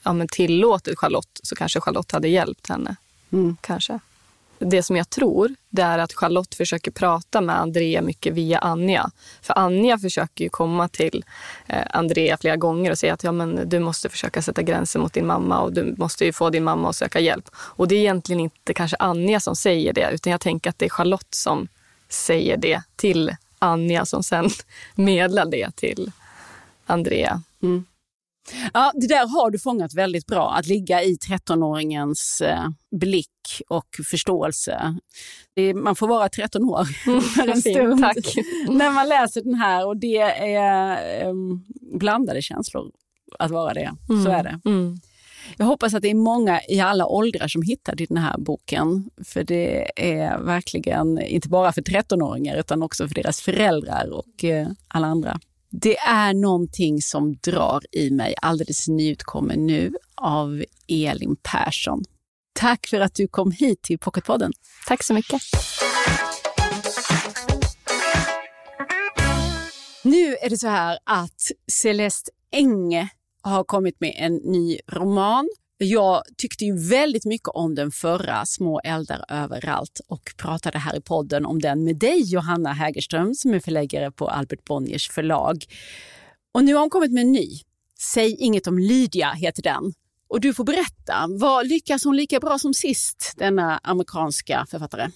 ja, 0.03 0.27
tillåtit 0.33 0.99
Charlotte 0.99 1.41
så 1.43 1.55
kanske 1.55 1.81
Charlotte 1.81 2.13
hade 2.13 2.29
hjälpt 2.29 2.69
henne. 2.69 2.97
Mm. 3.33 3.57
Kanske. 3.61 4.01
Det 4.59 4.83
som 4.83 4.97
jag 4.97 5.11
tror 5.11 5.55
det 5.71 5.83
är 5.83 5.99
att 5.99 6.12
Charlotte 6.12 6.55
försöker 6.55 6.90
prata 6.90 7.40
med 7.40 7.61
Andrea 7.61 8.03
mycket 8.03 8.35
via 8.35 8.59
Anja. 8.59 9.11
För 9.43 9.59
Anja 9.59 9.99
försöker 9.99 10.45
ju 10.45 10.51
komma 10.51 10.88
till 10.88 11.25
eh, 11.67 11.83
Andrea 11.90 12.37
flera 12.40 12.57
gånger 12.57 12.90
och 12.90 12.99
säga 12.99 13.14
att 13.14 13.25
ja, 13.25 13.33
men 13.33 13.69
du 13.69 13.79
måste 13.79 14.09
försöka 14.09 14.43
sätta 14.43 14.62
gränser 14.62 15.01
mot 15.01 15.12
din 15.12 15.27
mamma 15.27 15.61
och 15.61 15.73
du 15.73 15.95
måste 15.99 16.25
ju 16.25 16.33
få 16.33 16.51
din 16.51 16.64
mamma 16.64 16.88
att 16.88 16.97
söka 16.97 17.21
hjälp. 17.21 17.51
Och 17.55 17.88
det 17.88 17.95
är 17.95 18.01
egentligen 18.01 18.40
inte 18.40 18.75
kanske 18.75 18.97
Anja 18.97 19.40
som 19.40 19.57
säger 19.57 19.93
det 19.93 20.11
utan 20.12 20.31
jag 20.31 20.40
tänker 20.40 20.71
att 20.71 20.79
det 20.79 20.85
är 20.85 20.90
Charlotte 20.90 21.35
som 21.35 21.69
säger 22.09 22.57
det 22.57 22.83
till 22.97 23.37
Anja 23.59 24.05
som 24.05 24.23
sen 24.23 24.51
medlar 24.95 25.47
det 25.47 25.77
till 25.77 26.12
Andrea. 26.87 27.43
Mm. 27.62 27.85
Ja, 28.72 28.92
det 28.94 29.07
där 29.07 29.26
har 29.28 29.50
du 29.50 29.59
fångat 29.59 29.94
väldigt 29.94 30.26
bra, 30.26 30.54
att 30.59 30.66
ligga 30.66 31.02
i 31.02 31.16
13-åringens 31.28 32.40
eh, 32.40 32.68
blick 33.00 33.30
och 33.68 33.87
förståelse. 34.11 34.96
Man 35.74 35.96
får 35.96 36.09
vara 36.09 36.28
13 36.28 36.64
år 36.64 36.85
för 37.35 37.48
en 37.48 37.61
stund 37.61 38.00
tack. 38.00 38.35
när 38.68 38.90
man 38.90 39.09
läser 39.09 39.42
den 39.42 39.54
här 39.54 39.87
och 39.87 39.96
det 39.96 40.20
är 40.57 41.26
eh, 41.26 41.35
blandade 41.98 42.42
känslor 42.42 42.90
att 43.38 43.50
vara 43.50 43.74
det. 43.74 43.92
Så 44.24 44.30
är 44.30 44.42
det. 44.42 44.61
Mm. 44.64 44.96
Jag 45.57 45.66
hoppas 45.66 45.94
att 45.94 46.02
det 46.02 46.11
är 46.11 46.14
många 46.14 46.61
i 46.68 46.80
alla 46.80 47.07
åldrar 47.07 47.48
som 47.48 47.62
hittar 47.62 47.96
till 47.96 48.07
den 48.07 48.16
här 48.16 48.38
boken. 48.38 49.11
För 49.24 49.44
det 49.44 49.90
är 49.96 50.38
verkligen 50.38 51.20
inte 51.20 51.48
bara 51.48 51.72
för 51.72 51.83
13-åringar 51.83 52.57
utan 52.57 52.83
också 52.83 53.09
för 53.09 53.14
deras 53.14 53.40
föräldrar 53.40 54.11
och 54.12 54.44
eh, 54.44 54.68
alla 54.88 55.07
andra. 55.07 55.40
Det 55.81 55.99
är 55.99 56.35
någonting 56.35 57.03
som 57.03 57.37
drar 57.37 57.83
i 57.93 58.11
mig 58.11 58.35
alldeles 58.43 58.89
nyutkommen 58.89 59.67
nu 59.67 59.95
av 60.15 60.65
Elin 60.89 61.37
Persson. 61.43 62.03
Tack 62.53 62.87
för 62.87 63.01
att 63.01 63.15
du 63.15 63.29
kom 63.29 63.51
hit 63.51 63.83
till 63.83 63.99
Pocketpodden. 63.99 64.53
Tack 64.87 65.03
så 65.03 65.15
mycket. 65.15 65.43
Nu 70.05 70.37
är 70.37 70.51
det 70.51 70.59
så 70.59 70.69
här 70.69 70.99
att 71.05 71.51
Celeste 71.72 72.31
Enge 72.53 73.09
har 73.43 73.64
kommit 73.64 74.01
med 74.01 74.14
en 74.16 74.35
ny 74.35 74.79
roman. 74.93 75.49
Jag 75.79 76.22
tyckte 76.37 76.64
ju 76.64 76.89
väldigt 76.89 77.25
mycket 77.25 77.49
om 77.49 77.75
den 77.75 77.91
förra, 77.91 78.47
Små 78.47 78.81
eldar 78.85 79.25
överallt 79.29 80.01
och 80.09 80.35
pratade 80.37 80.79
här 80.79 80.97
i 80.97 81.01
podden 81.01 81.47
om 81.47 81.61
den 81.61 81.85
med 81.85 81.97
dig 81.97 82.22
Johanna 82.33 82.72
Hägerström 82.72 83.35
som 83.35 83.55
är 83.55 83.61
förläggare 83.61 84.11
på 84.11 84.29
Albert 84.29 84.64
Bonniers 84.64 85.11
förlag. 85.11 85.64
Och 86.53 86.64
nu 86.64 86.75
har 86.75 86.81
hon 86.81 86.91
kommit 86.91 87.12
med 87.12 87.20
en 87.20 87.33
ny. 87.33 87.49
Säg 88.01 88.37
inget 88.39 88.66
om 88.66 88.79
Lydia 88.79 89.33
heter 89.33 89.62
den. 89.62 89.93
Och 90.29 90.41
du 90.41 90.55
får 90.55 90.64
berätta, 90.64 91.27
vad 91.29 91.66
lyckas 91.66 92.05
hon 92.05 92.16
lika 92.16 92.41
bra 92.41 92.59
som 92.59 92.75
sist, 92.75 93.35
denna 93.37 93.81
amerikanska 93.83 94.66
författare? 94.70 95.11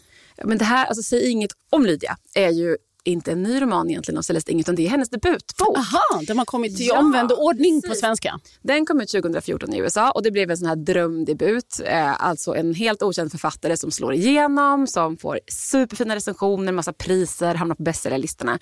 Men 0.45 0.59
det 0.59 0.65
här, 0.65 0.87
alltså 0.87 1.03
Säg 1.03 1.31
inget 1.31 1.51
om 1.71 1.87
Lydia, 1.87 2.17
är 2.35 2.51
ju 2.51 2.77
inte 3.05 3.33
en 3.33 3.43
ny 3.43 3.61
roman 3.63 3.91
egentligen 3.91 4.19
av 4.19 4.23
Celeste 4.23 4.53
Ng 4.53 4.61
utan 4.61 4.75
det 4.75 4.87
är 4.87 4.91
hennes 4.91 5.11
debutbok. 5.11 5.77
Aha, 5.77 6.23
de 6.27 6.39
har 6.39 6.45
kommit 6.45 6.81
i 6.81 6.87
Ja, 6.87 6.99
omvänd 6.99 7.33
ordning 7.33 7.83
på 7.83 7.89
precis. 7.89 8.01
svenska. 8.01 8.39
Den 8.63 8.87
kom 8.87 9.01
ut 9.01 9.09
2014 9.09 9.75
i 9.75 9.79
USA 9.79 10.11
och 10.11 10.23
det 10.23 10.31
blev 10.31 10.51
en 10.51 10.57
sån 10.57 10.69
här 10.69 10.77
drömdebut. 10.77 11.81
Eh, 11.85 12.23
alltså 12.23 12.55
en 12.55 12.75
helt 12.75 13.03
okänd 13.03 13.31
författare 13.31 13.77
som 13.77 13.91
slår 13.91 14.15
igenom, 14.15 14.87
som 14.87 15.17
får 15.17 15.41
superfina 15.51 16.17
recensioner, 16.17 16.73
massa 16.73 16.93
priser, 16.93 17.55
hamnar 17.55 17.75
på 17.75 17.83
bestsellerlistorna. 17.83 18.59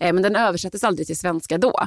Eh, 0.00 0.12
men 0.12 0.22
den 0.22 0.36
översattes 0.36 0.84
aldrig 0.84 1.06
till 1.06 1.18
svenska 1.18 1.58
då. 1.58 1.86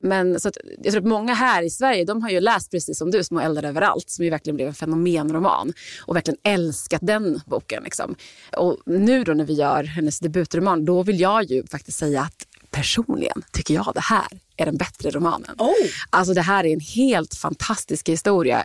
Men 0.00 0.40
så 0.40 0.48
att, 0.48 0.56
jag 0.82 0.92
tror 0.92 1.02
att 1.02 1.08
många 1.08 1.34
här 1.34 1.62
i 1.62 1.70
Sverige 1.70 2.04
de 2.04 2.22
har 2.22 2.30
ju 2.30 2.40
läst 2.40 2.70
precis 2.70 2.98
som 2.98 3.10
du 3.10 3.24
Små 3.24 3.40
eldar 3.40 3.62
överallt 3.62 4.10
som 4.10 4.24
ju 4.24 4.30
verkligen 4.30 4.56
blev 4.56 4.68
en 4.68 4.74
fenomenroman 4.74 5.72
och 6.06 6.16
verkligen 6.16 6.38
älskat 6.42 7.00
den 7.04 7.40
boken. 7.46 7.82
Liksom. 7.84 8.14
Och 8.56 8.76
nu 8.86 9.24
då 9.24 9.32
när 9.32 9.44
vi 9.44 9.52
gör 9.54 9.84
hennes 9.84 10.18
debutroman 10.20 10.84
då 10.84 11.02
vill 11.02 11.20
jag 11.20 11.33
ju 11.42 11.66
faktiskt 11.66 11.98
säga 11.98 12.20
att 12.20 12.46
personligen 12.70 13.42
tycker 13.52 13.74
jag 13.74 13.90
det 13.94 14.00
här 14.00 14.26
är 14.56 14.66
den 14.66 14.76
bättre 14.76 15.10
romanen. 15.10 15.56
Oh. 15.58 15.74
Alltså 16.10 16.34
det 16.34 16.42
här 16.42 16.64
är 16.64 16.72
en 16.72 16.80
helt 16.80 17.34
fantastisk 17.34 18.08
historia. 18.08 18.64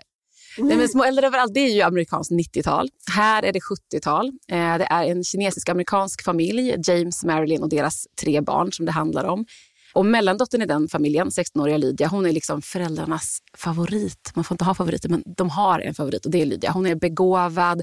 Nej, 0.58 0.78
men 0.78 0.90
Små 0.90 1.04
eldar 1.04 1.24
överallt 1.24 1.54
det 1.54 1.60
är 1.60 1.74
ju 1.74 1.82
amerikanskt 1.82 2.32
90-tal. 2.32 2.90
Här 3.12 3.44
är 3.44 3.54
det 3.54 3.60
70-tal. 3.60 4.28
Eh, 4.28 4.78
det 4.78 4.88
är 4.90 5.04
en 5.04 5.24
kinesisk-amerikansk 5.24 6.24
familj, 6.24 6.76
James, 6.88 7.24
Marilyn 7.24 7.64
och 7.64 7.70
deras 7.70 8.08
tre 8.22 8.42
barn 8.42 8.72
som 8.72 8.86
det 8.86 8.92
handlar 8.92 9.24
om. 9.24 9.46
Och 10.00 10.06
mellandottern 10.06 10.62
i 10.62 10.66
den 10.66 10.88
familjen, 10.88 11.30
16-åriga 11.30 11.78
Lydia, 11.78 12.08
hon 12.08 12.26
är 12.26 12.32
liksom 12.32 12.62
föräldrarnas 12.62 13.40
favorit. 13.58 14.32
Man 14.36 14.44
får 14.44 14.56
inte 14.56 14.64
ha 14.64 14.76
favoriter, 14.76 15.10
men 15.10 15.24
de 15.26 15.50
har 15.50 15.80
en 15.80 15.94
favorit 15.94 16.26
och 16.26 16.32
det 16.32 16.42
är 16.42 16.46
Lydia. 16.46 16.72
Hon 16.72 16.86
är 16.86 16.96
begåvad. 16.96 17.82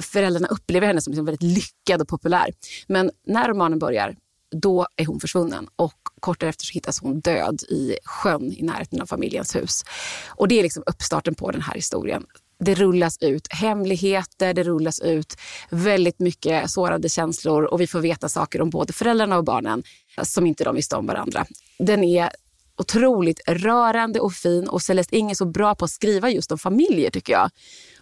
Föräldrarna 0.00 0.48
upplever 0.48 0.86
henne 0.86 1.00
som 1.00 1.10
liksom 1.10 1.24
väldigt 1.24 1.42
lyckad 1.42 2.00
och 2.00 2.08
populär. 2.08 2.50
Men 2.86 3.10
när 3.26 3.48
romanen 3.48 3.78
börjar, 3.78 4.16
då 4.50 4.86
är 4.96 5.06
hon 5.06 5.20
försvunnen 5.20 5.68
och 5.76 5.94
kort 6.20 6.40
därefter 6.40 6.64
så 6.64 6.72
hittas 6.72 7.00
hon 7.00 7.20
död 7.20 7.62
i 7.62 7.96
sjön 8.04 8.52
i 8.52 8.62
närheten 8.62 9.00
av 9.00 9.06
familjens 9.06 9.56
hus. 9.56 9.84
Och 10.28 10.48
det 10.48 10.58
är 10.58 10.62
liksom 10.62 10.82
uppstarten 10.86 11.34
på 11.34 11.50
den 11.50 11.62
här 11.62 11.74
historien. 11.74 12.24
Det 12.60 12.74
rullas 12.74 13.18
ut 13.20 13.52
hemligheter, 13.52 14.54
det 14.54 14.62
rullas 14.62 15.00
ut 15.00 15.36
väldigt 15.70 16.18
mycket 16.18 16.70
sårade 16.70 17.08
känslor 17.08 17.64
och 17.64 17.80
vi 17.80 17.86
får 17.86 18.00
veta 18.00 18.28
saker 18.28 18.60
om 18.60 18.70
både 18.70 18.92
föräldrarna 18.92 19.38
och 19.38 19.44
barnen 19.44 19.82
som 20.22 20.46
inte 20.46 20.64
de 20.64 20.76
visste 20.76 20.96
om 20.96 21.06
varandra. 21.06 21.46
Den 21.78 22.04
är 22.04 22.30
otroligt 22.78 23.40
rörande 23.46 24.20
och 24.20 24.32
fin 24.32 24.68
och 24.68 24.82
Celeste 24.82 25.16
Ing 25.16 25.30
är 25.30 25.34
så 25.34 25.44
bra 25.44 25.74
på 25.74 25.84
att 25.84 25.90
skriva 25.90 26.30
just 26.30 26.52
om 26.52 26.58
familjer 26.58 27.10
tycker 27.10 27.32
jag. 27.32 27.50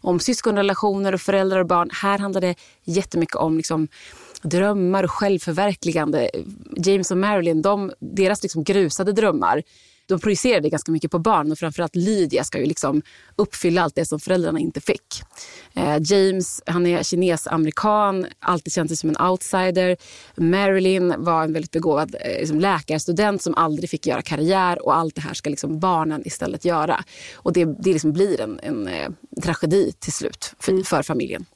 Om 0.00 0.20
syskonrelationer 0.20 1.12
och 1.12 1.20
föräldrar 1.20 1.60
och 1.60 1.66
barn. 1.66 1.90
Här 1.92 2.18
handlar 2.18 2.40
det 2.40 2.54
jättemycket 2.84 3.36
om 3.36 3.56
liksom, 3.56 3.88
drömmar 4.42 5.04
och 5.04 5.10
självförverkligande. 5.10 6.30
James 6.76 7.10
och 7.10 7.18
Marilyn, 7.18 7.62
de, 7.62 7.92
deras 8.00 8.42
liksom 8.42 8.64
grusade 8.64 9.12
drömmar 9.12 9.62
de 10.06 10.20
projicerade 10.20 10.68
ganska 10.68 10.92
mycket 10.92 11.10
på 11.10 11.18
barn 11.18 11.52
och 11.52 11.58
framförallt 11.58 11.96
Lydia 11.96 12.44
ska 12.44 12.58
ju 12.58 12.66
liksom 12.66 13.02
uppfylla 13.36 13.82
allt 13.82 13.94
det 13.94 14.06
som 14.06 14.20
föräldrarna 14.20 14.58
inte 14.58 14.80
fick. 14.80 15.22
Eh, 15.74 15.96
James 16.00 16.62
han 16.66 16.86
är 16.86 17.02
kines-amerikan, 17.02 18.26
alltid 18.38 18.72
känt 18.72 18.90
sig 18.90 18.96
som 18.96 19.10
en 19.10 19.20
outsider. 19.30 19.96
Marilyn 20.36 21.14
var 21.18 21.44
en 21.44 21.52
väldigt 21.52 21.70
begåvad 21.70 22.16
eh, 22.20 22.38
liksom 22.38 22.60
läkarstudent 22.60 23.42
som 23.42 23.54
aldrig 23.54 23.90
fick 23.90 24.06
göra 24.06 24.22
karriär 24.22 24.86
och 24.86 24.96
allt 24.96 25.14
det 25.14 25.20
här 25.20 25.34
ska 25.34 25.50
liksom 25.50 25.78
barnen 25.80 26.22
istället 26.26 26.64
göra. 26.64 27.04
Och 27.34 27.52
det, 27.52 27.64
det 27.64 27.92
liksom 27.92 28.12
blir 28.12 28.40
en, 28.40 28.60
en 28.62 28.88
eh, 28.88 29.10
tragedi 29.42 29.92
till 29.98 30.12
slut 30.12 30.54
för, 30.60 30.82
för 30.82 31.02
familjen. 31.02 31.46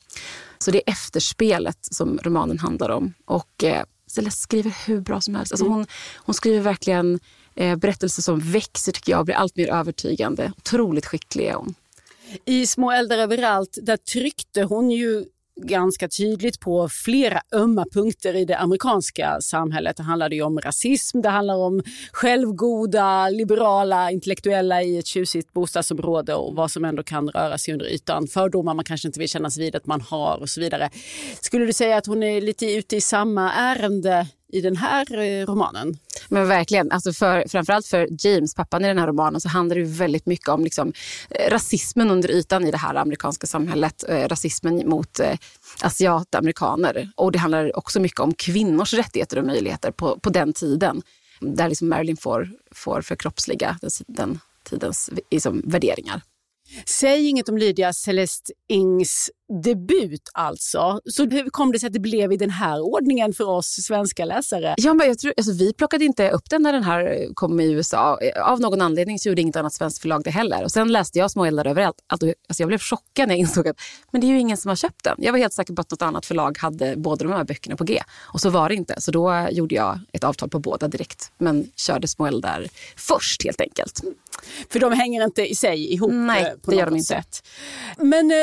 Så 0.59 0.71
det 0.71 0.79
är 0.79 0.93
efterspelet 0.93 1.79
som 1.81 2.19
romanen 2.23 2.59
handlar 2.59 2.89
om. 2.89 3.15
Och 3.25 3.65
eh, 3.65 3.85
Celeste 4.07 4.43
skriver 4.43 4.77
hur 4.87 5.01
bra 5.01 5.21
som 5.21 5.35
helst. 5.35 5.53
Alltså 5.53 5.67
hon, 5.67 5.87
hon 6.17 6.35
skriver 6.35 6.61
verkligen 6.61 7.21
eh, 7.61 7.77
berättelser 7.77 8.23
som 8.23 8.41
växer 8.41 8.93
tycker 8.93 9.13
jag 9.13 9.19
och 9.19 9.25
blir 9.25 9.37
allt 9.37 9.57
mer 9.57 9.69
övertygande. 9.69 10.53
Otroligt 10.57 11.07
skicklig 11.07 11.47
är 11.47 11.55
hon. 11.55 11.75
I 12.45 12.67
Små 12.67 12.91
eldar 12.91 13.19
överallt, 13.19 13.79
där 13.83 13.97
tryckte 13.97 14.63
hon 14.63 14.91
ju 14.91 15.25
ganska 15.63 16.09
tydligt 16.09 16.61
på 16.61 16.89
flera 16.89 17.43
ömma 17.55 17.87
punkter 17.93 18.37
i 18.37 18.45
det 18.45 18.59
amerikanska 18.59 19.41
samhället. 19.41 19.97
Det 19.97 20.03
handlade 20.03 20.35
ju 20.35 20.43
om 20.43 20.61
rasism, 20.61 21.21
det 21.21 21.29
handlar 21.29 21.57
om 21.57 21.83
självgoda, 22.13 23.29
liberala, 23.29 24.11
intellektuella 24.11 24.83
i 24.83 24.99
ett 24.99 25.07
tjusigt 25.07 25.53
bostadsområde 25.53 26.35
och 26.35 26.55
vad 26.55 26.71
som 26.71 26.85
ändå 26.85 27.03
kan 27.03 27.29
röra 27.29 27.59
sig 27.59 27.73
under 27.73 27.87
ytan. 27.87 28.27
Fördomar 28.27 28.75
man 28.75 28.85
kanske 28.85 29.09
inte 29.09 29.19
vill 29.19 29.29
kännas 29.29 29.59
vid 29.59 29.77
att 29.77 29.87
man 29.87 30.01
har 30.01 30.39
och 30.41 30.49
så 30.49 30.61
vidare. 30.61 30.91
Skulle 31.41 31.67
du 31.67 31.73
säga 31.73 31.97
att 31.97 32.07
hon 32.07 32.23
är 32.23 32.41
lite 32.41 32.73
ute 32.73 32.97
i 32.97 33.01
samma 33.01 33.53
ärende 33.53 34.27
i 34.53 34.61
den 34.61 34.77
här 34.77 35.19
eh, 35.19 35.47
romanen? 35.47 35.99
Men 36.29 36.49
verkligen, 36.49 36.93
alltså 36.93 37.13
för, 37.13 37.45
framförallt 37.49 37.87
för 37.87 38.09
James, 38.27 38.55
pappan 38.55 38.85
i 38.85 38.89
den 38.89 38.99
här 38.99 39.07
romanen, 39.07 39.41
så 39.41 39.49
handlar 39.49 39.77
det 39.77 39.85
väldigt 39.85 40.27
mycket 40.27 40.49
om 40.49 40.65
liksom, 40.65 40.93
eh, 41.31 41.51
rasismen 41.51 42.11
under 42.11 42.31
ytan 42.31 42.67
i 42.67 42.71
det 42.71 42.77
här 42.77 42.95
amerikanska 42.95 43.47
samhället. 43.47 44.05
Eh, 44.09 44.29
rasismen 44.29 44.89
mot 44.89 45.21
eh, 45.21 45.39
asiatamerikaner. 45.83 47.11
Och 47.17 47.33
det 47.33 47.39
handlar 47.39 47.79
också 47.79 48.01
mycket 48.01 48.21
om 48.21 48.35
kvinnors 48.35 48.95
rättigheter 48.95 49.39
och 49.39 49.45
möjligheter 49.45 49.91
på, 49.91 50.19
på 50.19 50.31
den 50.31 50.53
tiden. 50.53 51.03
Där 51.41 51.69
liksom 51.69 51.89
Marilyn 51.89 52.17
får, 52.17 52.51
får 52.71 53.03
förkroppsliga 53.03 53.79
den, 53.81 53.91
den 54.07 54.41
tidens 54.65 55.11
liksom, 55.31 55.63
värderingar. 55.65 56.23
Säg 56.85 57.29
inget 57.29 57.49
om 57.49 57.59
Lydia 57.59 57.93
Celeste 57.93 58.53
Ings 58.69 59.31
debut 59.65 60.29
alltså. 60.35 61.01
Så 61.05 61.25
hur 61.25 61.51
kom 61.51 61.73
det 61.73 61.79
sig 61.79 61.87
att 61.87 61.93
det 61.93 62.01
blev 62.01 62.33
i 62.33 62.37
den 62.37 62.51
här 62.51 62.81
ordningen 62.81 63.33
för 63.33 63.49
oss 63.49 63.67
svenska 63.67 64.25
läsare? 64.25 64.75
Ja, 64.77 64.95
men 64.95 65.07
jag 65.09 65.19
tror, 65.19 65.35
alltså, 65.37 65.53
vi 65.53 65.73
plockade 65.73 66.05
inte 66.05 66.31
upp 66.31 66.51
den 66.51 66.63
när 66.63 66.73
den 66.73 66.83
här 66.85 67.29
kom 67.35 67.61
i 67.61 67.73
USA. 67.73 68.19
Av 68.45 68.61
någon 68.61 68.81
anledning 68.81 69.19
så 69.19 69.29
gjorde 69.29 69.43
inget 69.43 69.57
annat 69.57 69.73
svenskt 69.73 70.03
förlag 70.03 70.25
det 70.25 70.31
heller. 70.31 70.65
Och 70.65 70.73
sen 70.73 70.93
läste 70.93 71.19
jag 71.19 71.31
Små 71.31 71.45
eldar 71.45 71.67
överallt. 71.67 71.97
Alltså, 72.07 72.33
jag 72.59 72.69
blev 72.69 72.79
chockad 72.79 73.29
när 73.29 73.35
jag 73.35 73.41
insåg 73.41 73.69
att 73.69 73.77
men 74.11 74.21
det 74.21 74.27
är 74.27 74.29
ju 74.29 74.39
ingen 74.41 74.57
som 74.57 74.69
har 74.69 74.77
köpt 74.77 75.05
den. 75.05 75.17
Jag 75.19 75.33
var 75.33 75.39
helt 75.39 75.53
säker 75.53 75.75
på 75.75 75.81
att 75.81 75.91
något 75.91 76.03
annat 76.03 76.27
förlag 76.27 76.59
hade 76.59 76.97
båda 76.97 77.25
de 77.25 77.33
här 77.33 77.45
böckerna 77.45 77.77
på 77.77 77.85
G. 77.85 78.03
Och 78.21 78.41
så 78.41 78.51
var 78.51 78.69
det 78.69 78.75
inte. 78.75 79.01
Så 79.01 79.11
då 79.11 79.49
gjorde 79.51 79.75
jag 79.75 80.01
ett 80.13 80.25
avtal 80.25 80.49
på 80.49 80.59
båda 80.59 80.89
direkt. 80.89 81.33
Men 81.39 81.71
körde 81.77 82.09
Små 82.09 82.27
eldar 82.27 82.67
först 82.97 83.45
helt 83.45 83.61
enkelt. 83.61 84.01
För 84.69 84.79
de 84.81 84.93
hänger 84.93 85.25
inte 85.25 85.51
i 85.51 85.55
sig 85.55 85.93
ihop 85.93 86.11
Nej, 86.13 86.43
eh, 86.43 86.49
på 86.63 86.71
det 86.71 86.77
gör 86.77 86.85
något 86.85 86.93
de 86.93 86.97
inte. 86.97 87.07
sätt. 87.07 87.47
Men 87.99 88.31
eh, 88.31 88.37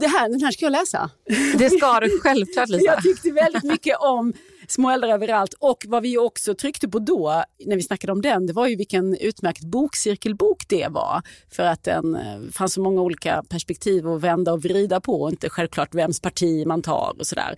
det 0.00 0.06
här, 0.06 0.39
den 0.40 0.44
här 0.44 0.52
ska 0.52 0.64
jag 0.64 0.72
läsa. 0.72 1.10
Det 1.58 1.70
ska 1.70 2.00
du 2.00 2.20
självklart 2.20 2.68
Lisa. 2.68 2.84
Jag 2.84 3.02
tyckte 3.02 3.30
väldigt 3.30 3.64
mycket 3.64 3.96
om 4.00 4.32
Små 4.70 4.90
eldar 4.90 5.08
överallt 5.08 5.54
och 5.58 5.84
vad 5.88 6.02
vi 6.02 6.18
också 6.18 6.54
tryckte 6.54 6.88
på 6.88 6.98
då 6.98 7.44
när 7.66 7.76
vi 7.76 7.82
snackade 7.82 8.12
om 8.12 8.22
den, 8.22 8.46
det 8.46 8.52
var 8.52 8.66
ju 8.66 8.76
vilken 8.76 9.16
utmärkt 9.16 9.64
bokcirkelbok 9.64 10.68
det 10.68 10.88
var. 10.90 11.22
För 11.50 11.62
att 11.62 11.84
den 11.84 12.14
eh, 12.14 12.40
fanns 12.52 12.72
så 12.72 12.82
många 12.82 13.00
olika 13.00 13.42
perspektiv 13.48 14.08
att 14.08 14.20
vända 14.20 14.52
och 14.52 14.62
vrida 14.62 15.00
på 15.00 15.22
och 15.22 15.30
inte 15.30 15.50
självklart 15.50 15.94
vems 15.94 16.20
parti 16.20 16.66
man 16.66 16.82
tar 16.82 17.14
och 17.18 17.26
sådär. 17.26 17.56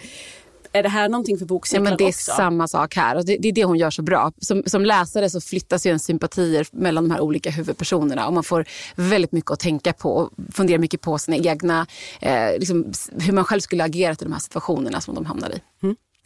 Är 0.72 0.82
det 0.82 0.88
här 0.88 1.08
någonting 1.08 1.38
för 1.38 1.44
Ja, 1.44 1.46
bokcirklar 1.46 1.84
men 1.84 1.96
det 1.96 2.04
är 2.04 2.08
också? 2.08 2.32
samma 2.32 2.68
sak 2.68 2.96
här. 2.96 3.16
Och 3.16 3.24
det, 3.24 3.36
det 3.36 3.48
är 3.48 3.52
det 3.52 3.64
hon 3.64 3.78
gör 3.78 3.90
så 3.90 4.02
bra. 4.02 4.32
Som, 4.38 4.62
som 4.66 4.84
läsare 4.84 5.30
så 5.30 5.40
flyttas 5.40 5.86
ju 5.86 5.90
en 5.90 5.98
sympatier 5.98 6.66
mellan 6.72 7.04
de 7.04 7.10
här 7.10 7.20
olika 7.20 7.50
huvudpersonerna. 7.50 8.26
Och 8.26 8.32
man 8.32 8.44
får 8.44 8.64
väldigt 8.94 9.32
mycket 9.32 9.50
att 9.50 9.60
tänka 9.60 9.92
på 9.92 10.10
och 10.10 10.30
fundera 10.54 10.78
mycket 10.78 11.00
på 11.00 11.18
sina 11.18 11.36
egna, 11.36 11.86
eh, 12.20 12.58
liksom, 12.58 12.92
hur 13.20 13.32
man 13.32 13.44
själv 13.44 13.60
skulle 13.60 13.84
agerat 13.84 14.22
i 14.22 14.24
de 14.24 14.32
här 14.32 14.40
situationerna 14.40 15.00
som 15.00 15.14
de 15.14 15.26
hamnar 15.26 15.50
i. 15.50 15.60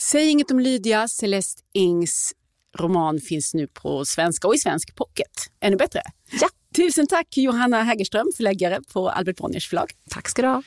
Säg 0.01 0.28
inget 0.28 0.51
om 0.51 0.61
Lydia, 0.61 1.09
Celeste 1.09 1.62
Ings 1.74 2.32
roman 2.78 3.20
finns 3.20 3.55
nu 3.55 3.66
på 3.66 4.05
svenska 4.05 4.49
och 4.49 4.55
i 4.55 4.59
svensk 4.59 4.94
pocket. 4.94 5.30
Ännu 5.61 5.76
bättre. 5.76 6.03
Ja. 6.40 6.49
Tusen 6.76 7.07
tack 7.07 7.36
Johanna 7.36 7.82
Hägerström, 7.82 8.26
förläggare 8.36 8.80
på 8.92 9.11
Albert 9.11 9.36
Bonniers 9.36 9.68
förlag. 9.68 9.90
Tack 10.11 10.28
ska 10.28 10.42
du 10.42 10.49
ha. 10.49 10.62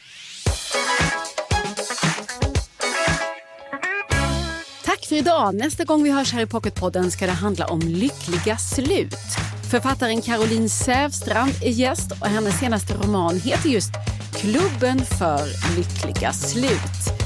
För 5.09 5.15
idag. 5.15 5.55
Nästa 5.55 5.83
gång 5.83 6.03
vi 6.03 6.11
hörs 6.11 6.33
här 6.33 6.41
i 6.41 6.45
Pocketpodden 6.45 7.11
ska 7.11 7.25
det 7.25 7.31
handla 7.31 7.65
om 7.65 7.79
lyckliga 7.79 8.57
slut. 8.57 9.15
Författaren 9.71 10.21
Caroline 10.21 10.69
Sävstrand 10.69 11.51
är 11.63 11.69
gäst 11.69 12.11
och 12.11 12.27
hennes 12.27 12.59
senaste 12.59 12.93
roman 12.93 13.39
heter 13.39 13.69
just 13.69 13.91
Klubben 14.35 15.05
för 15.05 15.41
lyckliga 15.77 16.33
slut. 16.33 17.21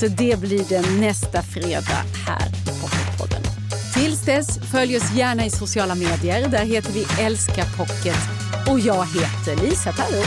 Så 0.00 0.06
det 0.06 0.40
blir 0.40 0.64
det 0.68 0.90
nästa 1.00 1.42
fredag 1.42 2.04
här 2.26 2.48
i 2.48 2.80
Pocketpodden. 2.82 3.42
Tills 3.94 4.24
dess, 4.24 4.58
följ 4.72 4.96
oss 4.96 5.12
gärna 5.16 5.46
i 5.46 5.50
sociala 5.50 5.94
medier. 5.94 6.48
Där 6.48 6.64
heter 6.64 6.92
vi 6.92 7.06
Älska 7.22 7.64
Pocket. 7.76 8.18
Och 8.68 8.80
jag 8.80 9.06
heter 9.06 9.66
Lisa 9.66 9.92
Tarro. 9.92 10.22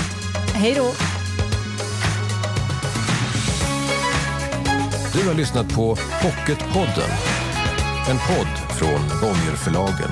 Hej 0.54 0.74
då! 0.76 1.09
Du 5.14 5.28
har 5.28 5.34
lyssnat 5.34 5.74
på 5.74 5.96
Pocketpodden. 5.96 7.10
En 8.10 8.18
podd 8.18 8.78
från 8.78 9.02
Bonnierförlagen. 9.22 10.10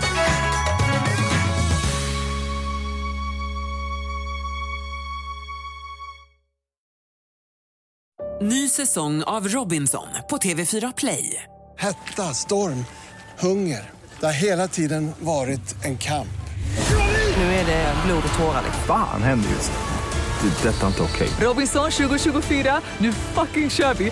Ny 8.41 8.69
säsong 8.69 9.23
av 9.23 9.47
Robinson 9.47 10.07
på 10.29 10.37
TV4 10.37 10.93
Play. 10.97 11.43
Hetta, 11.77 12.23
storm, 12.33 12.85
hunger. 13.39 13.89
Det 14.19 14.25
har 14.25 14.33
hela 14.33 14.67
tiden 14.67 15.11
varit 15.19 15.85
en 15.85 15.97
kamp. 15.97 16.27
Nu 17.37 17.43
är 17.43 17.65
det 17.65 17.93
blod 18.05 18.23
och 18.31 18.39
tårar. 18.39 18.63
Fan 18.87 19.23
händer 19.23 19.49
just 19.49 19.71
nu. 19.71 20.49
Det. 20.49 20.69
är 20.69 20.73
Detta 20.73 20.83
är 20.83 20.87
inte 20.87 21.03
okej. 21.03 21.29
Robinson 21.41 21.91
2024, 21.91 22.81
nu 22.97 23.13
fucking 23.13 23.69
kör 23.69 23.93
vi! 23.93 24.11